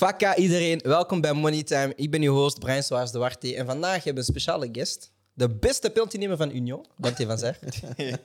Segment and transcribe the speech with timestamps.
[0.00, 1.92] Fakka iedereen, welkom bij Money Time.
[1.96, 5.12] Ik ben uw host Brian Swaars de Warte en vandaag hebben we een speciale guest.
[5.32, 7.58] De beste penaltynemer van Union, Dante van Zer.
[7.96, 8.22] ik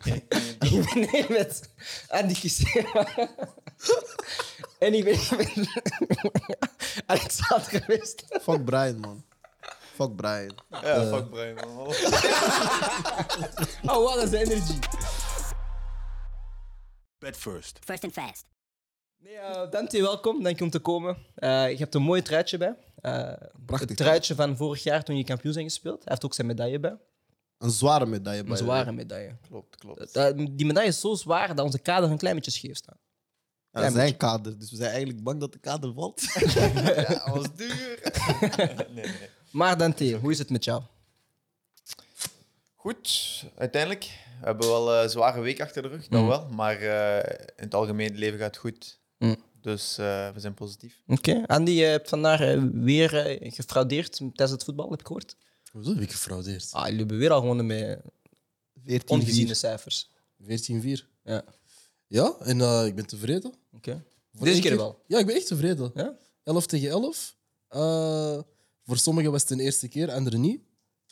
[0.59, 1.69] ben hier met
[2.07, 3.07] Andy Kissema.
[4.79, 5.67] en ik ben hier met
[7.05, 8.23] Alexander West.
[8.41, 9.23] Fuck Brian, man.
[9.95, 10.55] Fuck Brian.
[10.69, 11.55] Ja, fuck Brian.
[11.55, 11.87] man.
[13.95, 14.79] Oh, wat is de energy.
[17.17, 17.79] Bet first.
[17.83, 18.54] First and fast.
[19.25, 20.43] Nee, eh, Dante, welkom.
[20.43, 21.17] Dank je om te komen.
[21.35, 22.75] Eh, je hebt een mooi truitje bij.
[23.01, 23.33] Eh
[23.65, 25.97] Prachtig het truitje van vorig jaar toen je kampioen zijn gespeeld.
[25.97, 26.97] Hij heeft ook zijn medaille bij.
[27.57, 28.43] Een zware medaille.
[28.43, 29.35] by Een zware medaille.
[29.49, 30.13] Klopt, klopt.
[30.13, 32.97] Dat- die medaille is zo zwaar dat onze kader een klein beetje scheef staat.
[33.71, 36.21] Ja, dat is zijn kader, dus we zijn eigenlijk bang dat de kader valt.
[36.53, 37.99] Ja, was duur.
[38.93, 39.29] nee, nee.
[39.51, 40.81] Maar Dante, hoe is het met jou?
[42.75, 44.03] Goed, uiteindelijk.
[44.39, 46.27] We hebben wel een zware week achter de rug, dat Mm.
[46.27, 46.47] wel.
[46.49, 48.99] Maar eh, in het algemeen, het leven gaat goed.
[49.17, 49.35] Mm.
[49.61, 51.01] Dus eh, we zijn positief.
[51.07, 51.43] Oké.
[51.47, 55.35] Andy, je hebt vandaag eh, weer eh, gefraudeerd tijdens het voetbal, heb ik gehoord.
[55.71, 56.69] Hoezo heb ik gefraudeerd?
[56.71, 58.01] Ah, jullie hebben weer al gewonnen met
[58.85, 60.09] 14 ongeziene 4 cijfers.
[60.43, 60.45] 14-4.
[61.23, 61.43] Ja,
[62.07, 63.53] Ja, en eh, ik ben tevreden.
[63.73, 64.03] oké.
[64.31, 65.03] Deze keer wel.
[65.07, 65.91] Ja, ik ben echt tevreden.
[65.95, 66.17] Ja?
[66.43, 67.35] 11 tegen 11.
[67.67, 68.39] Eh,
[68.83, 70.61] voor sommigen was het de eerste keer, anderen niet.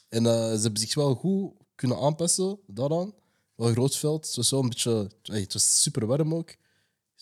[0.10, 3.14] En eh, ze hebben zich wel goed kunnen aanpassen daaraan.
[3.56, 4.26] Wel groot veld.
[4.26, 5.10] Het was wel een beetje...
[5.23, 6.56] hey, het was super warm ook.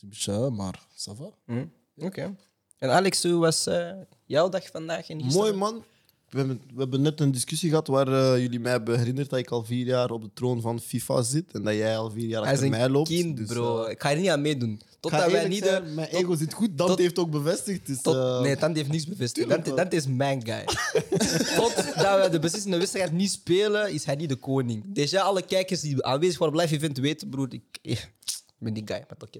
[0.02, 1.30] Is een beetje, eh, maar ça va.
[1.46, 1.66] Hm.
[2.06, 2.36] Oké.
[2.78, 3.92] En Alex, hoe was eh,
[4.26, 5.06] jouw dag vandaag?
[5.06, 5.32] Gisteren?
[5.34, 5.84] Mooi, man.
[6.30, 9.40] We hebben, we hebben net een discussie gehad waar eh, jullie mij hebben herinnerd dat
[9.40, 12.28] ik al vier jaar op de troon van FIFA zit en dat jij al vier
[12.28, 13.10] jaar Hij is achter mij een loopt.
[13.10, 13.86] kind, Dus, bro.
[13.86, 14.82] ik ga er niet aan meedoen.
[15.00, 15.64] Totdat wij niet...
[15.64, 16.68] zijn, de- mijn tot- ego zit goed.
[16.78, 17.86] Dante tot- heeft ook bevestigd.
[17.88, 19.50] Dus, Tot, eh, nee, Tante heeft niets bevestigd.
[19.50, 19.74] Dante.
[19.74, 20.64] Dante is mijn guy.
[21.60, 24.84] Totdat we de beslissende wedstrijd niet spelen, is hij niet de koning.
[24.94, 27.54] Dus ja, alle kijkers die aanwezig waren, blijf event weten, broer.
[27.54, 28.12] Ik, ik
[28.58, 29.40] ben die guy met Oké.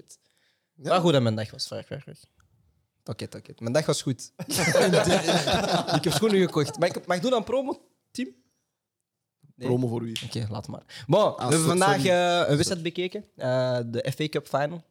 [0.82, 1.66] Maar goed dat mijn dag was.
[1.66, 2.04] Vraag, vraag.
[3.04, 3.52] Oké, oké.
[3.58, 4.32] Mijn dag was goed.
[5.96, 6.78] ik heb schoenen gekocht.
[6.78, 7.80] Mag ik, mag ik doen aan promo,
[8.10, 8.28] team?
[9.56, 9.68] Nee?
[9.68, 10.16] promo voor wie?
[10.24, 11.04] Oké, laat maar.
[11.06, 13.24] Bon, we hebben vandaag eh, een wedstrijd bekeken.
[13.36, 14.84] Eh, de FA Cup Final.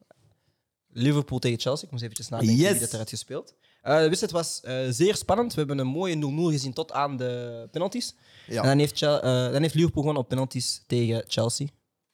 [0.93, 1.85] Liverpool tegen Chelsea.
[1.85, 2.71] Ik moest eventjes nadenken Yes.
[2.71, 3.55] wie dat er had gespeeld.
[3.81, 5.53] Eh, de wedstrijd was eh, zeer spannend.
[5.53, 6.19] We hebben een mooie 0-0
[6.51, 8.15] gezien tot aan de penalties.
[8.47, 8.61] Ja.
[8.61, 11.67] En dan heeft, Chel- eh, dan heeft Liverpool gewoon op penalties tegen Chelsea.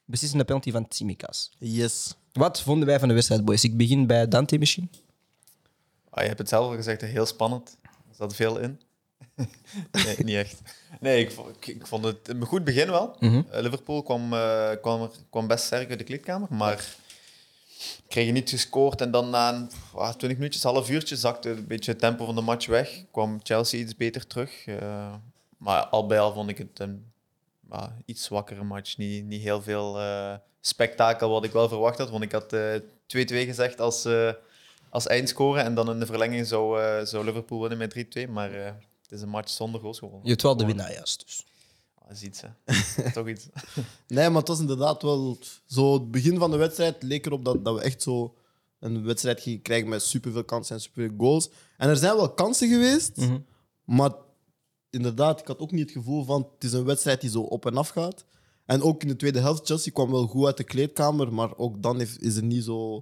[0.06, 1.52] Beslissende penalty van Tsimikas.
[1.60, 2.16] Yes.
[2.38, 3.64] Wat vonden wij van de wedstrijd, boys?
[3.64, 4.92] Ik begin bij Dante misschien.
[6.10, 7.78] Ah, je hebt het zelf al gezegd, heel spannend.
[7.82, 8.82] Er zat veel in.
[10.06, 10.62] nee, niet echt.
[11.00, 13.16] Nee, ik, vond- ik, ik vond het een goed begin wel.
[13.20, 13.42] Mhm.
[13.52, 16.96] Eh, Liverpool kwam, eh, kwam, kwam best sterk uit de kleedkamer, maar
[18.08, 19.02] kregen niet gescoord.
[19.02, 22.36] En dan na een, ah, 20 minuutjes, half uurtje, zakte een beetje het tempo van
[22.36, 23.04] de match weg.
[23.12, 24.66] Kwam Chelsea iets beter terug.
[24.66, 25.14] Eh,
[25.58, 27.12] maar al bij al vond ik het een
[27.70, 28.98] ah, iets zwakkere match.
[28.98, 30.00] Niet, niet heel veel
[30.68, 32.10] spektakel wat ik wel verwacht had.
[32.10, 32.76] Want ik had eh,
[33.08, 34.32] 2-2 gezegd als, eh,
[34.90, 35.60] als eindscore.
[35.62, 38.28] En dan in de verlenging zou, eh, zou Liverpool winnen met 3-2.
[38.28, 38.66] Maar eh,
[39.02, 40.24] het is een match zonder goals geworden.
[40.24, 41.24] Je hebt wel de winnaar, juist.
[41.26, 41.46] Dus.
[42.08, 42.50] Dat is iets, hè.
[43.12, 43.48] Toch iets.
[44.08, 45.94] Nee, maar het was inderdaad wel zo.
[45.94, 48.36] Het begin van de wedstrijd leek erop dat, dat we echt zo
[48.80, 51.50] een wedstrijd gingen krijgen met superveel kansen en superveel goals.
[51.78, 53.38] En er zijn wel kansen geweest, Mhm.
[53.84, 54.12] maar
[54.90, 57.66] inderdaad, ik had ook niet het gevoel van het is een wedstrijd die zo op
[57.66, 58.26] en af gaat.
[58.68, 61.82] En ook in de tweede helft, Chelsea kwam wel goed uit de kleedkamer, maar ook
[61.82, 62.96] dan is er niet zo.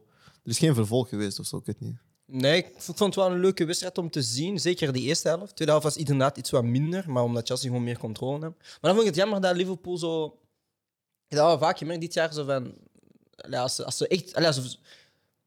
[0.44, 1.96] Er is geen vervolg geweest of zo, ik weet niet.
[2.28, 4.60] Nee, ik vond het wel een leuke wedstrijd om te zien.
[4.60, 5.48] Zeker die eerste helft.
[5.48, 8.58] De tweede helft was inderdaad iets wat minder, maar omdat Chelsea gewoon meer controle heeft.
[8.60, 10.26] Maar dan vond ik het jammer dat Liverpool zo...
[11.28, 12.74] Ik heb dat vaak gemerkt dit jaar, zo van...
[13.52, 14.36] Als ze, als ze echt...
[14.36, 14.78] als ze-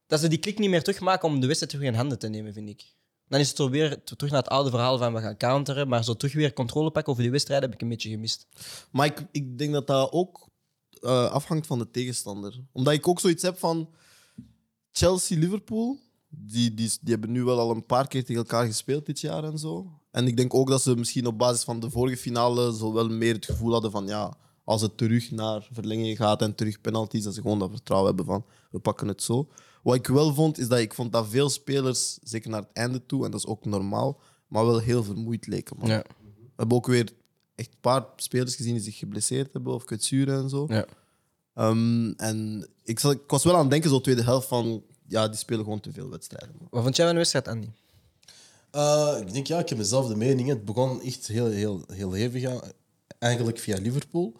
[0.06, 2.52] dat ze die klik niet meer terugmaken om de wedstrijd terug in handen te nemen,
[2.52, 2.84] vind ik.
[3.28, 6.04] Dan is het zo weer terug naar het oude verhaal van we gaan counteren, maar
[6.04, 8.46] zo terug weer controle pakken over die wedstrijd heb ik een beetje gemist.
[8.90, 10.48] Maar ik, ik denk dat dat ook
[11.00, 12.60] eh, afhangt van de tegenstander.
[12.72, 13.88] Omdat ik ook zoiets heb van
[14.92, 15.98] Chelsea-Liverpool.
[16.30, 19.44] Die, die, die hebben nu wel al een paar keer tegen elkaar gespeeld dit jaar
[19.44, 20.00] en zo.
[20.10, 23.08] En ik denk ook dat ze misschien op basis van de vorige finale zo wel
[23.08, 27.24] meer het gevoel hadden van ja, als het terug naar verlenging gaat en terug penalties,
[27.24, 29.48] dat ze gewoon dat vertrouwen hebben van we pakken het zo.
[29.88, 33.06] Wat ik wel vond, is dat ik vond dat veel spelers, zeker naar het einde
[33.06, 35.76] toe, en dat is ook normaal, maar wel heel vermoeid leken.
[35.78, 35.88] Man.
[35.88, 36.02] Ja.
[36.18, 37.12] We hebben ook weer
[37.54, 40.66] echt een paar spelers gezien die zich geblesseerd hebben of kwetsuren en zo.
[40.68, 40.86] Ja.
[41.54, 45.28] Ehm, en ik, zat, ik was wel aan het denken, zo tweede helft, van ja,
[45.28, 46.56] die spelen gewoon te veel wedstrijden.
[46.58, 46.68] man.
[46.70, 47.68] Wat vond jij van de wedstrijd, Andy?
[48.70, 50.48] Eh, ik denk, ja, ik heb dezelfde mening.
[50.48, 52.60] Het begon echt heel, heel, heel hevig, aan,
[53.18, 54.34] eigenlijk via Liverpool.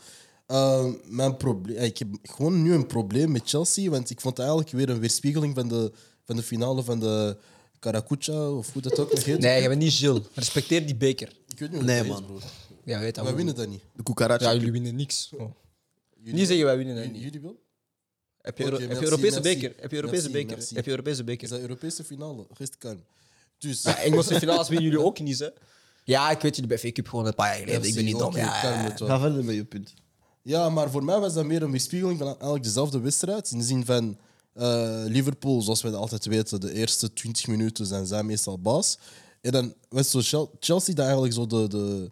[0.49, 4.47] Eh, mijn probleem, ik heb gewoon nu een probleem met Chelsea, want ik vond het
[4.47, 5.93] eigenlijk weer een weerspiegeling van de,
[6.25, 7.37] van de finale van de
[7.79, 9.39] Karakucha, of hoe dat ook nog heet.
[9.39, 10.23] Nee, je bent niet Gilles.
[10.35, 11.29] Respecteer die beker.
[11.49, 12.21] Ik weet niet hoe Nee, dat man.
[12.21, 12.43] is, broer.
[12.85, 13.83] Ja, weet dat Wij winnen dat niet.
[13.97, 14.45] De Cucaracha.
[14.51, 15.31] Ja, jullie winnen niks.
[15.39, 15.51] Oh.
[16.19, 17.33] Jullie- Niet zeggen wij winnen dat jullie, niet.
[17.33, 17.61] jullie wel?
[18.41, 19.41] Heb je, heb je Europese merci.
[19.61, 19.75] beker?
[19.81, 20.57] Heb je Europese Merci, beker?
[20.57, 20.75] merci.
[20.75, 21.49] Heb je Europese Is beker?
[21.49, 22.47] dat Europese finale?
[22.59, 23.05] Rest kalm.
[23.59, 25.49] Dus Ja, Engelse finales winnen jullie ook niet, hè?
[26.05, 27.89] Ja, ik weet jullie bij V-Cup gewoon een paar jaar geleden.
[27.89, 28.37] ik ben niet dom.
[28.37, 28.51] Ja.
[28.97, 29.95] Ga verder met je punt.
[30.49, 33.51] Ja, maar voor mij was dat meer een weerspiegeling van eigenlijk dezelfde wedstrijd.
[33.51, 34.19] In de zin van
[34.53, 38.99] eh, Liverpool, zoals we altijd weten, de eerste 20 minuten zijn zij meestal baas.
[39.41, 42.11] En dan was zo Chel- Chelsea dat eigenlijk zo de, de,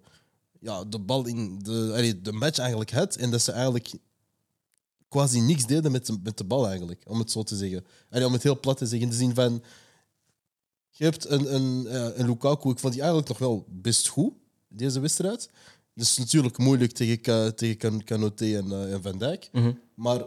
[0.60, 3.16] ja, de bal in de, de match eigenlijk had.
[3.16, 3.92] En dat ze eigenlijk
[5.08, 7.84] quasi niks deden met de, met de bal eigenlijk, om het zo te zeggen.
[8.10, 9.62] Allee, om het heel plat te zeggen, in de zin van...
[10.90, 14.32] Je hebt een, een, eh, een Lukaku, ik vond die eigenlijk nog wel best goed,
[14.68, 15.50] deze wedstrijd.
[15.96, 19.48] Dus natuurlijk moeilijk tegen, tegen Kan- Kanoté en, eh, en Van Dijk.
[19.52, 19.72] Mhm.
[19.94, 20.24] Maar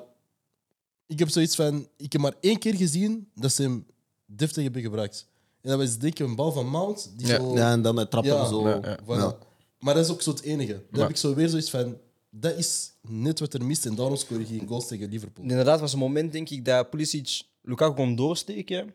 [1.08, 1.88] ik heb zoiets van...
[1.98, 3.86] Ik heb maar één keer gezien dat ze hem
[4.26, 5.28] deftig hebben gebruikt.
[5.62, 7.12] En dat was denk ik een bal van Mount.
[7.18, 7.36] Die Ja.
[7.38, 8.40] zo, Ja, en dan hij Ja.
[8.42, 8.68] hem zo.
[8.70, 9.00] Ja, ja.
[9.04, 9.06] Voilà.
[9.08, 9.38] Ja.
[9.80, 10.74] Maar dat is ook zo het enige.
[10.74, 11.00] Dan Ja.
[11.00, 11.98] heb ik zo weer zoiets van...
[12.32, 15.44] Dat is net wat er mist en daarom scoor je geen goals tegen Liverpool.
[15.46, 18.94] Inderdaad, was een moment, denk ik, dat Pulisic Lukaku kon doorsteken.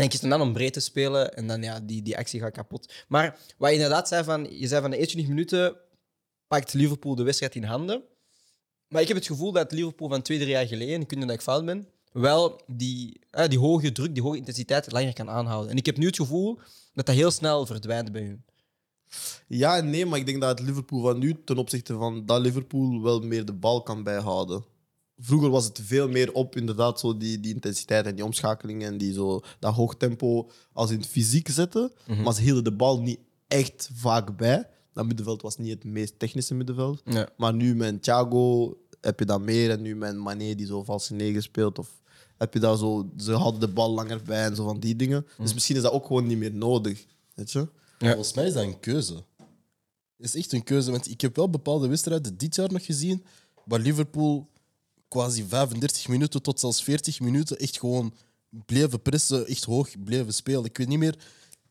[0.00, 1.34] En ik kies dan om breed te spelen.
[1.34, 2.92] En dan, ja, die, die actie gaat kapot.
[3.08, 5.76] Maar wat je inderdaad zei, van, je zei van de eerste 20 minuten
[6.46, 8.02] pakt Liverpool de wedstrijd in handen.
[8.88, 11.30] Maar ik heb het gevoel dat Liverpool van twee, drie jaar geleden, ik niet dat
[11.30, 15.70] ik fout ben, wel die, eh, die hoge druk, die hoge intensiteit langer kan aanhouden.
[15.70, 16.58] En ik heb nu het gevoel
[16.94, 18.44] dat dat heel snel verdwijnt bij hun.
[19.46, 23.02] Ja nee, maar ik denk dat het Liverpool van nu ten opzichte van dat Liverpool
[23.02, 24.64] wel meer de bal kan bijhouden.
[25.20, 28.98] Vroeger was het veel meer op inderdaad zo die, die intensiteit en die omschakelingen en
[28.98, 31.92] die zo, dat hoog tempo als in het fysiek zetten.
[32.24, 33.18] Maar ze hielden de bal niet
[33.48, 34.68] echt vaak bij.
[34.92, 37.00] Dat middenveld was niet het meest technische middenveld.
[37.04, 37.28] Ja.
[37.36, 39.70] Maar nu met Thiago heb je dat meer.
[39.70, 41.78] En nu met Mané die zo valse negen speelt.
[41.78, 42.00] Of
[42.36, 45.26] heb je dat zo, ze hadden de bal langer bij en zo van die dingen.
[45.38, 47.06] Dus misschien is dat ook gewoon niet meer nodig.
[47.34, 47.68] Weet je?
[47.98, 48.08] Ja.
[48.08, 49.14] Volgens mij is dat een keuze.
[50.16, 50.90] Het is echt een keuze.
[50.90, 53.24] Want ik heb wel bepaalde wedstrijden dit jaar nog gezien
[53.64, 54.48] waar Liverpool
[55.10, 58.14] quasi 35 minuten tot zelfs 40 minuten echt gewoon
[58.66, 60.64] bleven pressen, echt hoog bleven spelen.
[60.64, 61.16] Ik weet niet meer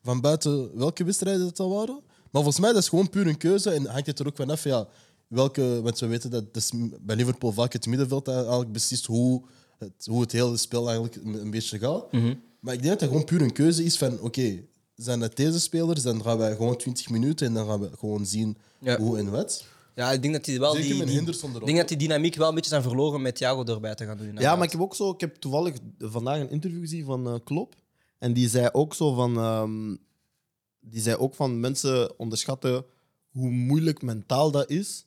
[0.04, 2.00] van buiten welke wedstrijden het al waren.
[2.32, 4.64] Maar volgens mij dat is gewoon puur een keuze en hangt het er ook vanaf
[4.64, 4.88] ja,
[5.28, 5.82] welke.
[5.82, 6.72] Want we weten dat dat is
[7.02, 9.42] bij Liverpool vaak het middenveld dat eigenlijk beslist hoe
[9.78, 12.12] het, hoe het hele spel eigenlijk een een beetje gaat.
[12.60, 14.64] Maar ik denk dat dat gewoon puur een keuze is van oké,
[14.96, 18.26] zijn dat deze spelers, dan gaan wij gewoon 20 minuten en dan gaan we gewoon
[18.26, 18.98] zien Ja.
[18.98, 19.66] hoe en wat.
[20.00, 21.66] Ja, ik denk dat die wel Zeker die, met die- Henderson ik erop.
[21.68, 24.36] denk dat die dynamiek wel een beetje zijn verloren met Thiago erbij te gaan doen.
[24.38, 27.36] Ja, maar ik heb ook zo, ik heb toevallig vandaag een interview gezien van eh
[27.44, 27.76] Klopp.
[28.20, 29.96] En die zei ook zo van, ehm,
[30.80, 32.86] die zei ook van mensen onderschatten
[33.30, 35.06] hoe moeilijk mentaal dat is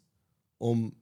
[0.56, 0.94] om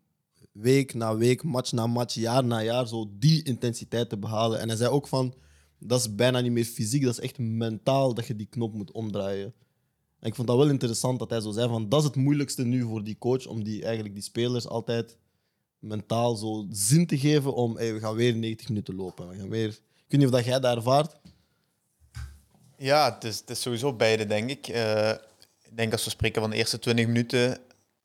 [0.52, 4.60] week na week, match na match, jaar na jaar zo die intensiteit te behalen.
[4.60, 5.34] En hij zei ook van,
[5.78, 8.90] dat is bijna niet meer fysiek, dat is echt mentaal dat je die knop moet
[8.92, 9.54] omdraaien.
[10.20, 12.82] Ik vond dat wel interessant dat hij zo zei van, dat is het moeilijkste nu
[12.82, 15.16] voor die coach, om die, eigenlijk die spelers altijd
[15.78, 19.28] mentaal zo zin te geven om hey, we gaan weer 90 minuten lopen.
[19.28, 19.68] We gaan weer...
[19.68, 21.16] Ik weet niet of dat jij dat ervaart.
[22.76, 24.68] Ja, het is, het is sowieso beide, denk ik.
[24.68, 25.10] Eh,
[25.62, 27.58] ik denk als we spreken van de eerste 20 minuten,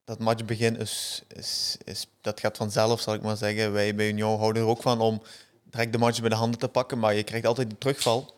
[0.04, 3.72] dat matchbegin is, is, is, dat gaat vanzelf, zal ik maar zeggen.
[3.72, 5.22] Wij bij Union houden er ook van om
[5.64, 8.34] direct de match bij de handen te pakken, maar je krijgt altijd die terugval.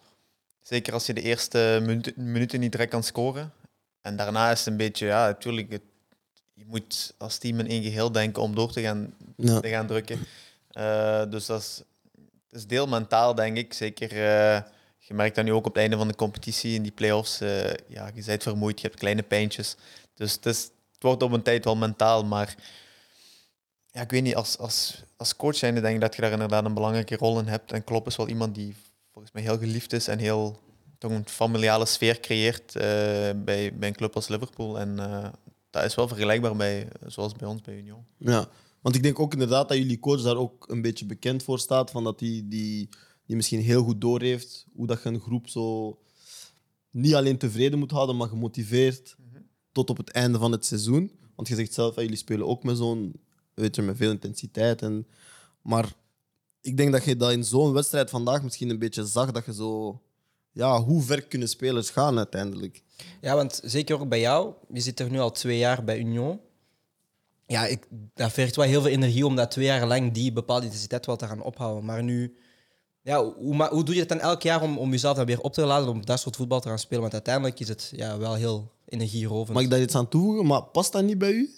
[0.61, 1.81] Zeker als je de eerste
[2.15, 3.53] minuten niet direct kan scoren.
[4.07, 5.81] En daarna is het een beetje, ja, natuurlijk, het,
[6.53, 9.59] je moet als team in één geheel denken om door te gaan Ja.
[9.59, 10.19] te gaan drukken.
[10.71, 11.81] Eh, dus dat is,
[12.49, 13.73] dat is deel mentaal, denk ik.
[13.73, 14.61] Zeker, eh,
[14.97, 17.41] je merkt dat nu ook op het einde van de competitie, in die play-offs.
[17.41, 19.75] eh, ja, je bent vermoeid, je hebt kleine pijntjes.
[20.13, 22.55] Dus het, is, het wordt op een tijd wel mentaal, maar
[23.91, 26.65] ja, ik weet niet, als, als, als coach zijnde denk ik dat je daar inderdaad
[26.65, 27.71] een belangrijke rol in hebt.
[27.71, 28.75] En Klopp is wel iemand die
[29.11, 30.59] volgens mij heel geliefd is en heel
[30.97, 32.81] toch een familiale sfeer creëert eh,
[33.35, 34.79] bij, bij een club als Liverpool.
[34.79, 35.29] En eh,
[35.69, 38.05] dat is wel vergelijkbaar bij, zoals bij ons bij Union.
[38.17, 38.49] Ja,
[38.81, 41.91] want ik denk ook inderdaad dat jullie coach daar ook een beetje bekend voor staat.
[41.91, 42.89] Van dat die, die,
[43.25, 45.97] die misschien heel goed doorheeft hoe dat je een groep zo
[46.91, 49.15] niet alleen tevreden moet houden, maar gemotiveerd
[49.71, 51.11] tot op het einde van het seizoen.
[51.35, 53.21] Want je zegt zelf, hè, jullie spelen ook met zo'n,
[53.53, 54.81] weet je, met veel intensiteit.
[54.81, 55.07] En,
[55.61, 55.93] maar
[56.61, 59.53] ik denk dat je dat in zo'n wedstrijd vandaag misschien een beetje zag, dat je
[59.53, 60.01] zo...
[60.57, 62.81] Ja, hoe ver kunnen spelers gaan uiteindelijk?
[63.21, 64.53] Ja, want zeker ook bij jou.
[64.73, 66.39] Je zit er nu al twee jaar bij Union.
[67.45, 70.65] Ja, ik, dat vergt wel heel veel energie om dat twee jaar lang die bepaalde
[70.65, 71.85] intensiteit wel te gaan ophouden.
[71.85, 72.37] Maar nu,
[73.01, 75.41] ja, hoe, ma- hoe doe je het dan elk jaar om, om jezelf dan weer
[75.41, 77.01] op te laden om dat soort voetbal te gaan spelen?
[77.01, 79.53] Want uiteindelijk is het ja, wel heel energierovend.
[79.53, 80.45] Mag ik daar iets aan toevoegen?
[80.45, 81.51] Maar past dat niet bij u?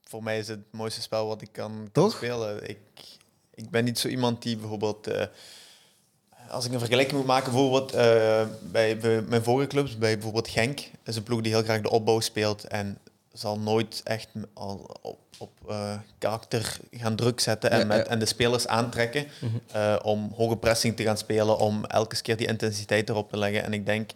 [0.00, 2.68] voor mij is het het mooiste spel wat ik kan, spelen.
[2.68, 2.78] Ik,
[3.54, 5.06] ik ben niet zo iemand die bijvoorbeeld...
[5.06, 5.26] eh,
[6.50, 10.48] als ik een vergelijking moet maken, bijvoorbeeld eh, bij, bij mijn vorige clubs, bij bijvoorbeeld
[10.48, 12.98] Genk, is een ploeg die heel graag de opbouw speelt en
[13.32, 18.12] zal nooit echt al op, op eh, karakter gaan druk zetten en, Ja, met, ja.
[18.12, 19.26] en de spelers aantrekken
[19.72, 23.64] eh, om hoge pressing te gaan spelen, om elke keer die intensiteit erop te leggen.
[23.64, 24.10] En ik denk,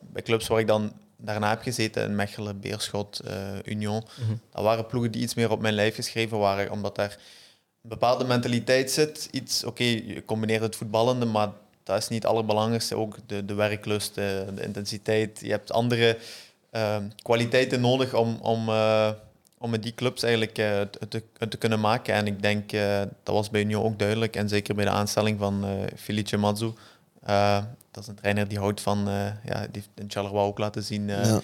[0.00, 3.20] bij clubs waar ik dan daarna heb gezeten, in Mechelen, Beerschot,
[3.64, 4.04] Union,
[4.52, 7.18] dat waren ploegen die iets meer op mijn lijf geschreven waren, omdat daar
[7.88, 9.28] bepaalde mentaliteit zit.
[9.30, 12.96] Iets, oké, je combineert het voetballende, maar dat is niet het allerbelangrijkste.
[12.96, 15.40] Ook de, de werklust, de, de intensiteit.
[15.42, 16.18] Je hebt andere
[16.70, 19.10] eh, kwaliteiten nodig om, om, eh,
[19.58, 22.14] om met die clubs eigenlijk eh, te, te kunnen maken.
[22.14, 24.36] En ik denk, eh, dat was bij Union ook duidelijk.
[24.36, 25.64] En zeker bij de aanstelling van
[25.96, 26.72] Felice Mazzu.
[27.90, 28.98] Dat is een trainer die houdt van,
[29.44, 31.08] ja, die heeft in Charleroi ook laten zien.
[31.08, 31.40] Ja.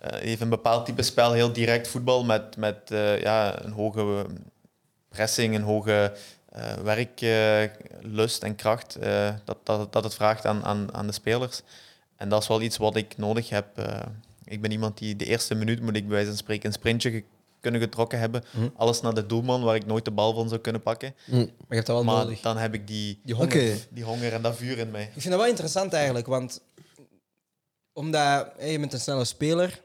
[0.00, 2.78] die heeft een bepaald type spel, heel direct voetbal met, met
[3.20, 4.26] ja, een hoge
[5.14, 6.12] pressing, een hoge
[6.48, 8.96] eh, werklust en kracht.
[8.96, 11.62] eh, dat, dat, dat het vraagt aan, aan, aan de spelers.
[12.16, 13.78] En dat is wel iets wat ik nodig heb.
[13.78, 14.00] eh.
[14.44, 17.10] ik ben iemand die de eerste minuut moet ik bij wijze van spreken een sprintje
[17.10, 17.24] ge-
[17.60, 18.44] kunnen getrokken hebben.
[18.50, 18.68] Mhm.
[18.76, 21.14] Alles naar de doelman waar ik nooit de bal van zou kunnen pakken.
[21.26, 22.40] Maar je hebt dat wel maar nodig.
[22.40, 23.76] dan heb ik die, Die honger.
[23.90, 25.02] Die honger en dat vuur in mij.
[25.02, 26.60] Ik vind dat wel interessant eigenlijk, want
[27.92, 29.80] omdat hey, je bent een snelle speler.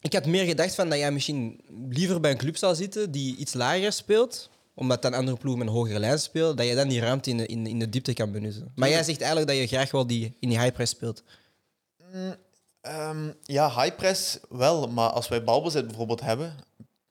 [0.00, 3.36] Ik had meer gedacht van dat jij misschien liever bij een club zou zitten die
[3.36, 6.88] iets lager speelt, omdat dan andere ploegen met een hogere lijn spelen, dat je dan
[6.88, 8.72] die ruimte in de, in, in de diepte kan benutten.
[8.74, 11.22] Maar jij zegt eigenlijk dat je graag wel die, in die high press speelt.
[12.80, 16.54] Ehm, ja, high press wel, maar als wij balbezit bijvoorbeeld hebben,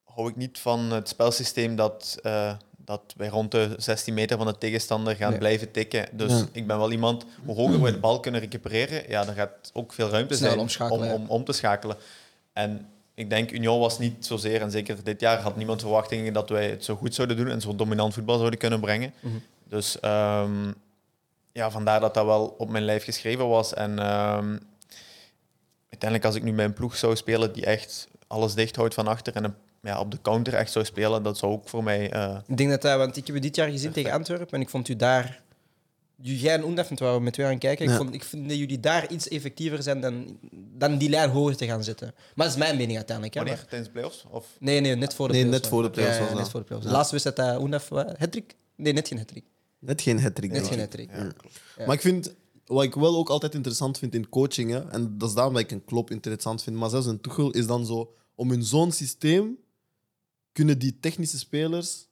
[0.04, 4.46] hou ik niet van het spelsysteem dat, eh, dat wij rond de 16 meter van
[4.48, 5.40] de tegenstander gaan Nee.
[5.40, 6.10] blijven tikken.
[6.12, 6.46] Dus Ja.
[6.52, 9.94] ik ben wel iemand, hoe hoger we de bal kunnen recupereren, ja, dan gaat ook
[9.94, 11.98] veel ruimte Snel zijn om, om, om te schakelen.
[12.58, 16.50] En ik denk, Union was niet zozeer, en zeker dit jaar had niemand verwachtingen dat
[16.50, 19.14] wij het zo goed zouden doen en zo dominant voetbal zouden kunnen brengen.
[19.20, 19.36] Mhm.
[19.64, 20.72] Dus ehm,
[21.52, 23.74] ja, vandaar dat dat wel op mijn lijf geschreven was.
[23.74, 24.58] En ehm,
[25.90, 29.08] uiteindelijk, als ik nu bij een ploeg zou spelen die echt alles dicht houdt van
[29.08, 32.12] achter en een, ja, op de counter echt zou spelen, dat zou ook voor mij.
[32.12, 34.62] eh, Ik denk dat dat, want ik heb je dit jaar gezien tegen Antwerpen en
[34.62, 35.42] ik vond u daar.
[36.22, 38.80] Jij en waar we met twee aan het kijken, ik, vond, ik vind dat jullie
[38.80, 42.14] daar iets effectiever zijn dan, dan die lijn hoger te gaan zitten.
[42.36, 43.36] Maar dat is mijn mening uiteindelijk.
[43.36, 43.60] Hè, wanneer?
[43.60, 44.26] maar- Tijdens de playoffs?
[44.30, 44.48] Of?
[44.60, 46.66] Nee, nee, net voor de Nee, playoffs net voor de playoffs Ja, net voor de
[46.66, 46.86] playoffs.
[46.88, 46.92] Ja.
[46.92, 47.60] De laatste wedstrijd
[47.90, 48.18] dat?
[48.18, 48.56] Hattrick?
[48.76, 49.44] Nee, net geen hattrick.
[49.80, 50.52] Net geen hat-trick.
[50.52, 51.10] Net geen hattrick.
[51.12, 51.60] Ja, klopt.
[51.78, 51.86] Ja.
[51.86, 52.34] Maar ik vind,
[52.66, 55.62] wat ik wel ook altijd interessant vind in coaching, hè, en dat is daarom dat
[55.64, 58.92] ik een klop interessant vind, maar zelfs een Tuchel is dan zo, om in zo'n
[58.92, 59.58] systeem
[60.52, 62.08] kunnen die technische spelers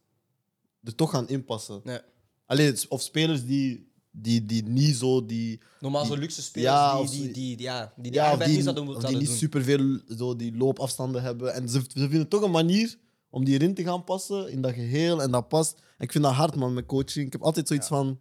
[0.84, 1.82] er toch gaan inpassen.
[1.84, 2.02] Ja.
[2.46, 5.60] Allee, of spelers die, die, die niet zo die...
[5.79, 8.50] Normaal zo luxe spelers Ja, die, die, die, die, ja, die, die ja, of arbeid
[8.50, 9.36] die, niet zouden, die niet doen.
[9.36, 11.53] superveel zo die loopafstanden hebben.
[11.53, 12.98] En ze, ze vinden toch een manier
[13.29, 15.79] om die erin te gaan passen in dat geheel en dat past.
[15.98, 17.25] En ik vind dat hard, man, met coaching.
[17.25, 18.19] Ik heb altijd zoiets van...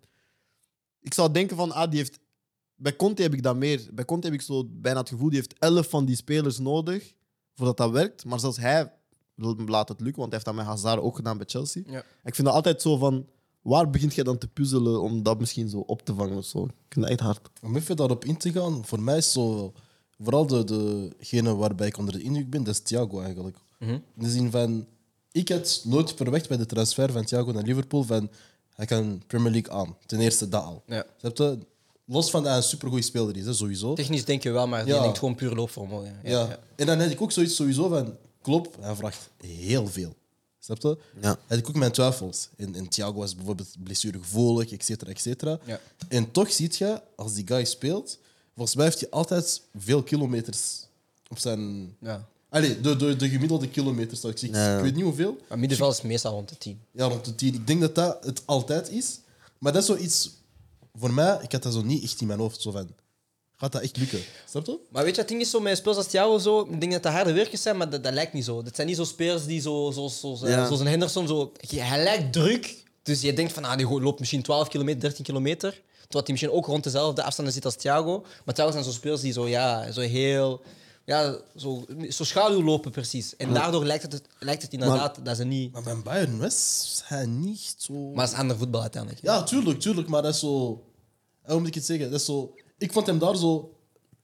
[1.01, 2.19] Ik zou denken van, ah, die heeft...
[2.75, 3.89] Bij Conte heb ik dat meer.
[3.93, 7.15] Bij Conte heb ik zo bijna het gevoel, die heeft elf van die spelers nodig
[7.55, 8.25] voordat dat werkt.
[8.25, 8.93] Maar zelfs hij
[9.67, 11.83] laat het lukken, want hij heeft dat met Hazard ook gedaan bij Chelsea.
[11.87, 12.05] Ja.
[12.25, 13.27] Ik vind dat altijd zo van...
[13.65, 16.65] Waar begint je dan te puzzelen om dat misschien zo op te vangen of zo?
[16.65, 17.49] Ik vind dat echt hard.
[17.63, 19.73] Om even daarop in te gaan, voor mij is zo...
[20.19, 20.65] Vooral de,
[21.19, 23.57] degene waarbij ik onder de indruk ben, dat is Thiago eigenlijk.
[23.79, 23.91] Mhm.
[23.91, 24.87] In de zin van...
[25.33, 28.31] Ik had nooit verwacht bij de transfer van Thiago naar Liverpool van...
[28.75, 29.97] Hij kan Premier League aan.
[30.07, 30.83] Ten eerste dat al.
[30.87, 31.05] Ja.
[31.21, 31.59] Snap je?
[32.07, 33.95] Los van dat hij een supergoeie speler is, hè, sowieso.
[33.95, 35.03] Technisch denk je wel, maar je Ja.
[35.03, 36.19] denkt gewoon puur loopvermogen.
[36.23, 36.47] Ja, Ja.
[36.49, 36.59] ja.
[36.77, 38.17] En dan had ik ook zoiets sowieso van...
[38.43, 40.15] Klopt, hij vraagt heel veel.
[40.65, 40.99] Snap je?
[41.21, 41.39] Ja.
[41.47, 42.49] Had ik ook mijn twijfels.
[42.57, 45.59] En, en Thiago was bijvoorbeeld blessuregevoelig, et cetera, et cetera.
[45.65, 45.81] Ja.
[46.09, 48.19] En toch ziet je, als die guy speelt,
[48.55, 50.87] volgens mij heeft hij altijd veel kilometers
[51.29, 51.95] op zijn...
[52.01, 52.29] Ja.
[52.49, 54.59] Allee, de, de, de gemiddelde kilometers, zou ik zeggen.
[54.59, 54.77] Ja.
[54.77, 55.37] Ik weet niet hoeveel.
[55.49, 56.81] Maar middenveld is meestal rond de 10.
[56.91, 57.55] Ja, rond de 10.
[57.55, 59.21] Ik denk dat dat het altijd is.
[59.59, 60.31] Maar dat is zoiets...
[60.95, 62.61] Voor mij, ik had dat zo niet echt in mijn hoofd.
[62.61, 62.89] Zo van,
[63.57, 64.21] gaat dat echt lukken?
[64.49, 64.79] Snap je?
[64.91, 67.03] Maar weet je, het ding is zo met spelers als Thiago zo, ik denk dat
[67.03, 68.63] dat harde werkers zijn, maar dat, dat lijkt niet zo.
[68.63, 70.65] Dat zijn niet zo spelers die zo, zo, zo, zo Ja.
[70.67, 72.83] zoals een Henderson, zo, hij lijkt druk.
[73.03, 75.71] Dus je denkt van, ah, die loopt misschien 12 kilometer, 13 kilometer.
[75.71, 78.25] Terwijl hij misschien ook rond dezelfde afstanden zit als Thiago.
[78.45, 80.61] Maar Thiago zijn zo spelers die zo, ja, zo heel...
[81.07, 83.37] Ja, zo, zo schaduw lopen precies.
[83.37, 85.73] En daardoor lijkt het, lijkt het inderdaad dat ze niet...
[85.73, 87.93] Maar bij Bayern was hij niet zo...
[87.95, 89.23] Maar het is ander voetbal uiteindelijk.
[89.23, 90.09] Ja, tuurlijk, tuurlijk.
[90.09, 90.83] Maar dat is zo...
[91.43, 92.11] Hoe moet ik het zeggen?
[92.11, 92.55] Dat is zo...
[92.85, 93.69] Ik vond hem daar zo...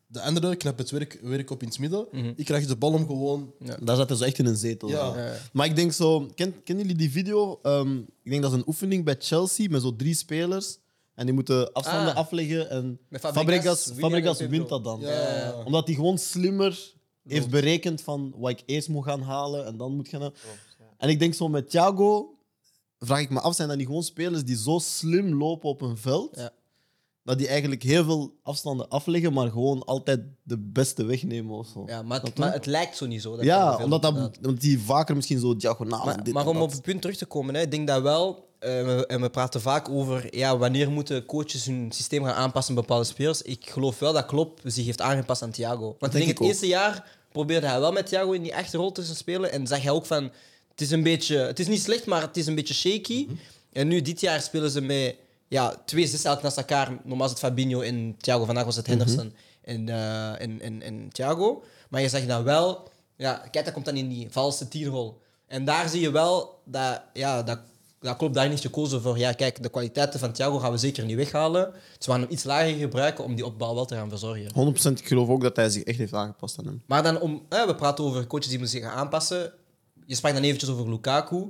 [0.06, 2.06] De andere knap het werk, werk op in het midden.
[2.36, 3.52] Ik krijg de bal om gewoon...
[3.82, 4.88] Daar zat hij zo echt in een zetel.
[4.88, 5.16] Ja.
[5.16, 5.32] Ja.
[5.52, 7.58] Maar ik denk zo, ken, kennen jullie die video?
[7.62, 10.78] Ehm, ik denk dat is een oefening bij Chelsea met zo drie spelers.
[11.14, 12.16] En die moeten afstanden Ah.
[12.16, 12.70] afleggen.
[12.70, 15.00] En Met Fabregas, Fabregas, wint dat dan.
[15.00, 15.62] Ja.
[15.64, 16.92] Omdat hij gewoon slimmer
[17.28, 20.32] heeft berekend van wat ik eerst moet gaan halen en dan moet gaan.
[20.98, 22.34] En ik denk zo met Thiago,
[22.98, 25.96] vraag ik me af, zijn dat niet gewoon spelers die zo slim lopen op een
[25.96, 26.36] veld?
[26.36, 26.52] Ja.
[27.30, 31.82] Dat die eigenlijk heel veel afstanden afleggen, maar gewoon altijd de beste wegnemen of zo.
[31.86, 32.40] Ja, maar, het, je?
[32.40, 33.36] maar het lijkt zo niet zo.
[33.36, 36.70] dat Ja, omdat, dat, omdat die vaker misschien zo diagonaal Maar, dit maar om op
[36.70, 39.88] het punt terug te komen, hè, ik denk dat wel, eh, en we praten vaak
[39.88, 43.42] over ja, wanneer moeten coaches hun systeem gaan aanpassen aan bepaalde spelers.
[43.42, 45.96] Ik geloof wel dat Klopp zich heeft aangepast aan Thiago.
[45.98, 46.46] Want ik denk ik het ook.
[46.46, 49.52] eerste jaar probeerde hij wel met Thiago in die echte rol te spelen.
[49.52, 50.22] En zag hij ook van,
[50.70, 53.24] het is een beetje, het is niet slecht, maar het is een beetje shaky.
[53.24, 53.34] Mhm.
[53.72, 55.16] En nu, dit jaar spelen ze met
[55.50, 56.98] ja, twee zes eigenlijk naast elkaar.
[57.04, 58.96] Normaal het Fabinho en Thiago, vandaag was het Mhm.
[58.98, 61.62] Henderson en, eh, en, en, en Thiago.
[61.88, 65.20] Maar je zegt dan wel, ja, kijk, dat komt dan in die valse tierrol.
[65.46, 67.58] En daar zie je wel dat, ja, dat,
[68.00, 69.18] dat Klopp daar niet gekozen voor.
[69.18, 71.72] Ja, kijk, de kwaliteiten van Thiago gaan we zeker niet weghalen.
[71.98, 74.52] Ze gaan hem iets lager gebruiken om die opbouw wel te gaan verzorgen.
[74.54, 76.82] 100% ik geloof ook dat hij zich echt heeft aangepast aan hem.
[76.86, 79.52] Maar dan om, hè, we praten over coaches die moeten zich gaan aanpassen.
[80.06, 81.48] Je sprak dan eventjes over Lukaku.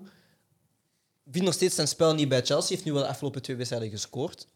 [1.31, 2.75] Vindt nog steeds zijn spel niet bij Chelsea.
[2.75, 4.47] Heeft nu wel de afgelopen twee wedstrijden gescoord.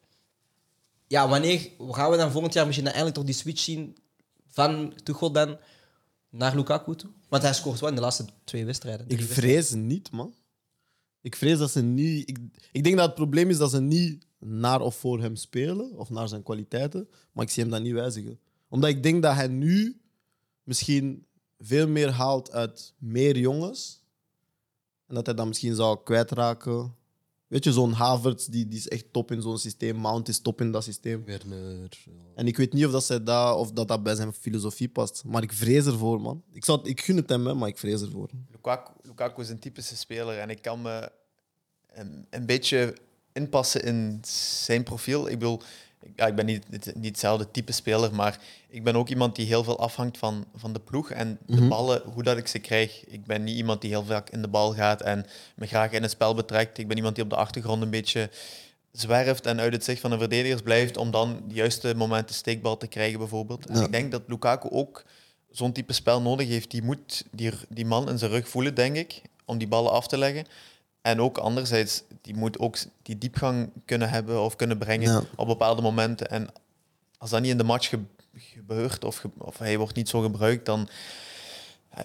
[1.06, 3.96] Ja, wanneer gaan we dan volgend jaar misschien dan eindelijk toch die switch zien
[4.46, 5.58] van Tuchel dan
[6.30, 7.10] naar Lukaku toe?
[7.28, 9.08] Want hij scoort wel in de laatste twee wedstrijden.
[9.08, 10.34] Ik vrees niet, man.
[11.20, 12.28] Ik vrees dat ze niet...
[12.28, 12.38] Ik,
[12.72, 16.10] ik denk dat het probleem is dat ze niet naar of voor hem spelen, of
[16.10, 18.40] naar zijn kwaliteiten, maar ik zie hem dat niet wijzigen.
[18.68, 20.00] Omdat ik denk dat hij nu
[20.62, 21.26] misschien
[21.58, 24.03] veel meer haalt uit meer jongens,
[25.06, 26.94] en dat hij dan misschien zou kwijtraken.
[27.46, 29.96] Weet je, zo'n Havertz, die, die is echt top in zo'n systeem.
[29.96, 31.24] Mount is top in dat systeem.
[31.24, 31.88] Werner.
[32.04, 32.12] ja.
[32.34, 35.22] En ik weet niet of dat, zij dat, of dat, dat bij zijn filosofie past.
[35.24, 36.42] Maar ik vrees ervoor, man.
[36.52, 38.30] Ik, zou, ik gun het hem, hè, maar ik vrees ervoor.
[38.50, 41.10] Lukaku, Lukaku is een typische speler en ik kan me
[41.92, 42.96] een, een beetje
[43.32, 44.20] inpassen in
[44.64, 45.28] zijn profiel.
[45.28, 45.64] Ik bedoel, ik-
[46.16, 49.64] ja, ik ben niet, niet, hetzelfde type speler, maar ik ben ook iemand die heel
[49.64, 53.04] veel afhangt van, van de ploeg en de ballen, hoe dat ik ze krijg.
[53.06, 56.02] Ik ben niet iemand die heel vaak in de bal gaat en me graag in
[56.02, 56.78] het spel betrekt.
[56.78, 58.30] Ik ben iemand die op de achtergrond een beetje
[58.92, 62.76] zwerft en uit het zicht van de verdedigers blijft om dan de juiste momenten steekbal
[62.76, 63.66] te krijgen bijvoorbeeld.
[63.66, 63.84] En Ja.
[63.84, 65.04] ik denk dat Lukaku ook
[65.50, 66.70] zo'n type spel nodig heeft.
[66.70, 70.06] Die moet die, die man in zijn rug voelen, denk ik, om die ballen af
[70.06, 70.44] te leggen.
[71.04, 75.22] En ook anderzijds, die moet ook die diepgang kunnen hebben of kunnen brengen Ja.
[75.36, 76.30] op bepaalde momenten.
[76.30, 76.48] En
[77.18, 77.98] als dat niet in de match ge-
[78.34, 80.88] gebeurt of, ge- of hij wordt niet zo gebruikt, dan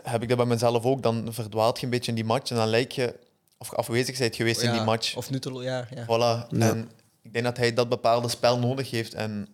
[0.04, 1.04] heb ik dat bij mezelf ook.
[1.04, 3.20] Dan verdwaalt je een beetje in die match en dan lijkt je
[3.58, 5.16] of je afwezig bent geweest in die match.
[5.16, 5.88] Of nutteloos, ja.
[5.96, 6.04] ja.
[6.04, 6.48] Voilà.
[6.50, 6.70] Ja.
[6.70, 9.48] En ik denk dat hij dat bepaalde spel nodig heeft en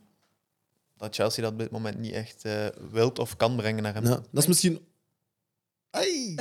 [0.97, 4.03] dat Chelsea dat op dit moment niet echt eh wilt of kan brengen naar hem.
[4.03, 4.86] Ja, dat is misschien.
[5.95, 6.36] Ai.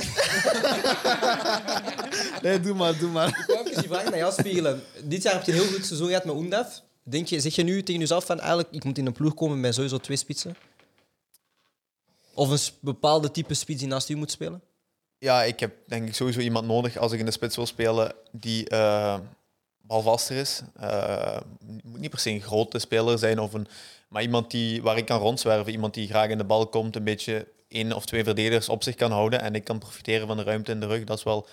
[2.43, 3.27] nee, doe maar, doe maar.
[3.27, 4.81] Ik wou even die vraag naar jou spiegelen.
[5.03, 6.81] Dit jaar heb je een heel goed seizoen gehad met Oendaf.
[7.03, 9.59] Denk je, zeg je nu tegen jezelf van eigenlijk, ik moet in een ploeg komen
[9.59, 10.55] met sowieso twee spitsen?
[12.33, 14.61] Of een bepaalde type spits die naast u moet spelen?
[15.17, 18.13] Ja, ik heb denk ik sowieso iemand nodig als ik in de spits wil spelen
[18.31, 19.19] die eh,
[19.81, 20.61] balvaster is.
[20.75, 21.39] Eh,
[21.83, 23.67] moet niet per se een grote speler zijn, of een,
[24.09, 25.71] maar iemand die, waar ik kan rondzwerven.
[25.71, 28.95] Iemand die graag in de bal komt, een beetje één of twee verdedigers op zich
[28.95, 31.03] kan houden en ik kan profiteren van de ruimte in de rug.
[31.03, 31.47] Dat is wel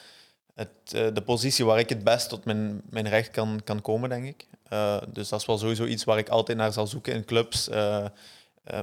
[0.54, 4.08] het, eh, de positie waar ik het best tot mijn, mijn recht kan, kan komen,
[4.08, 4.46] denk ik.
[4.68, 7.68] Eh, dus dat is wel sowieso iets waar ik altijd naar zal zoeken in clubs.
[7.68, 8.06] Eh,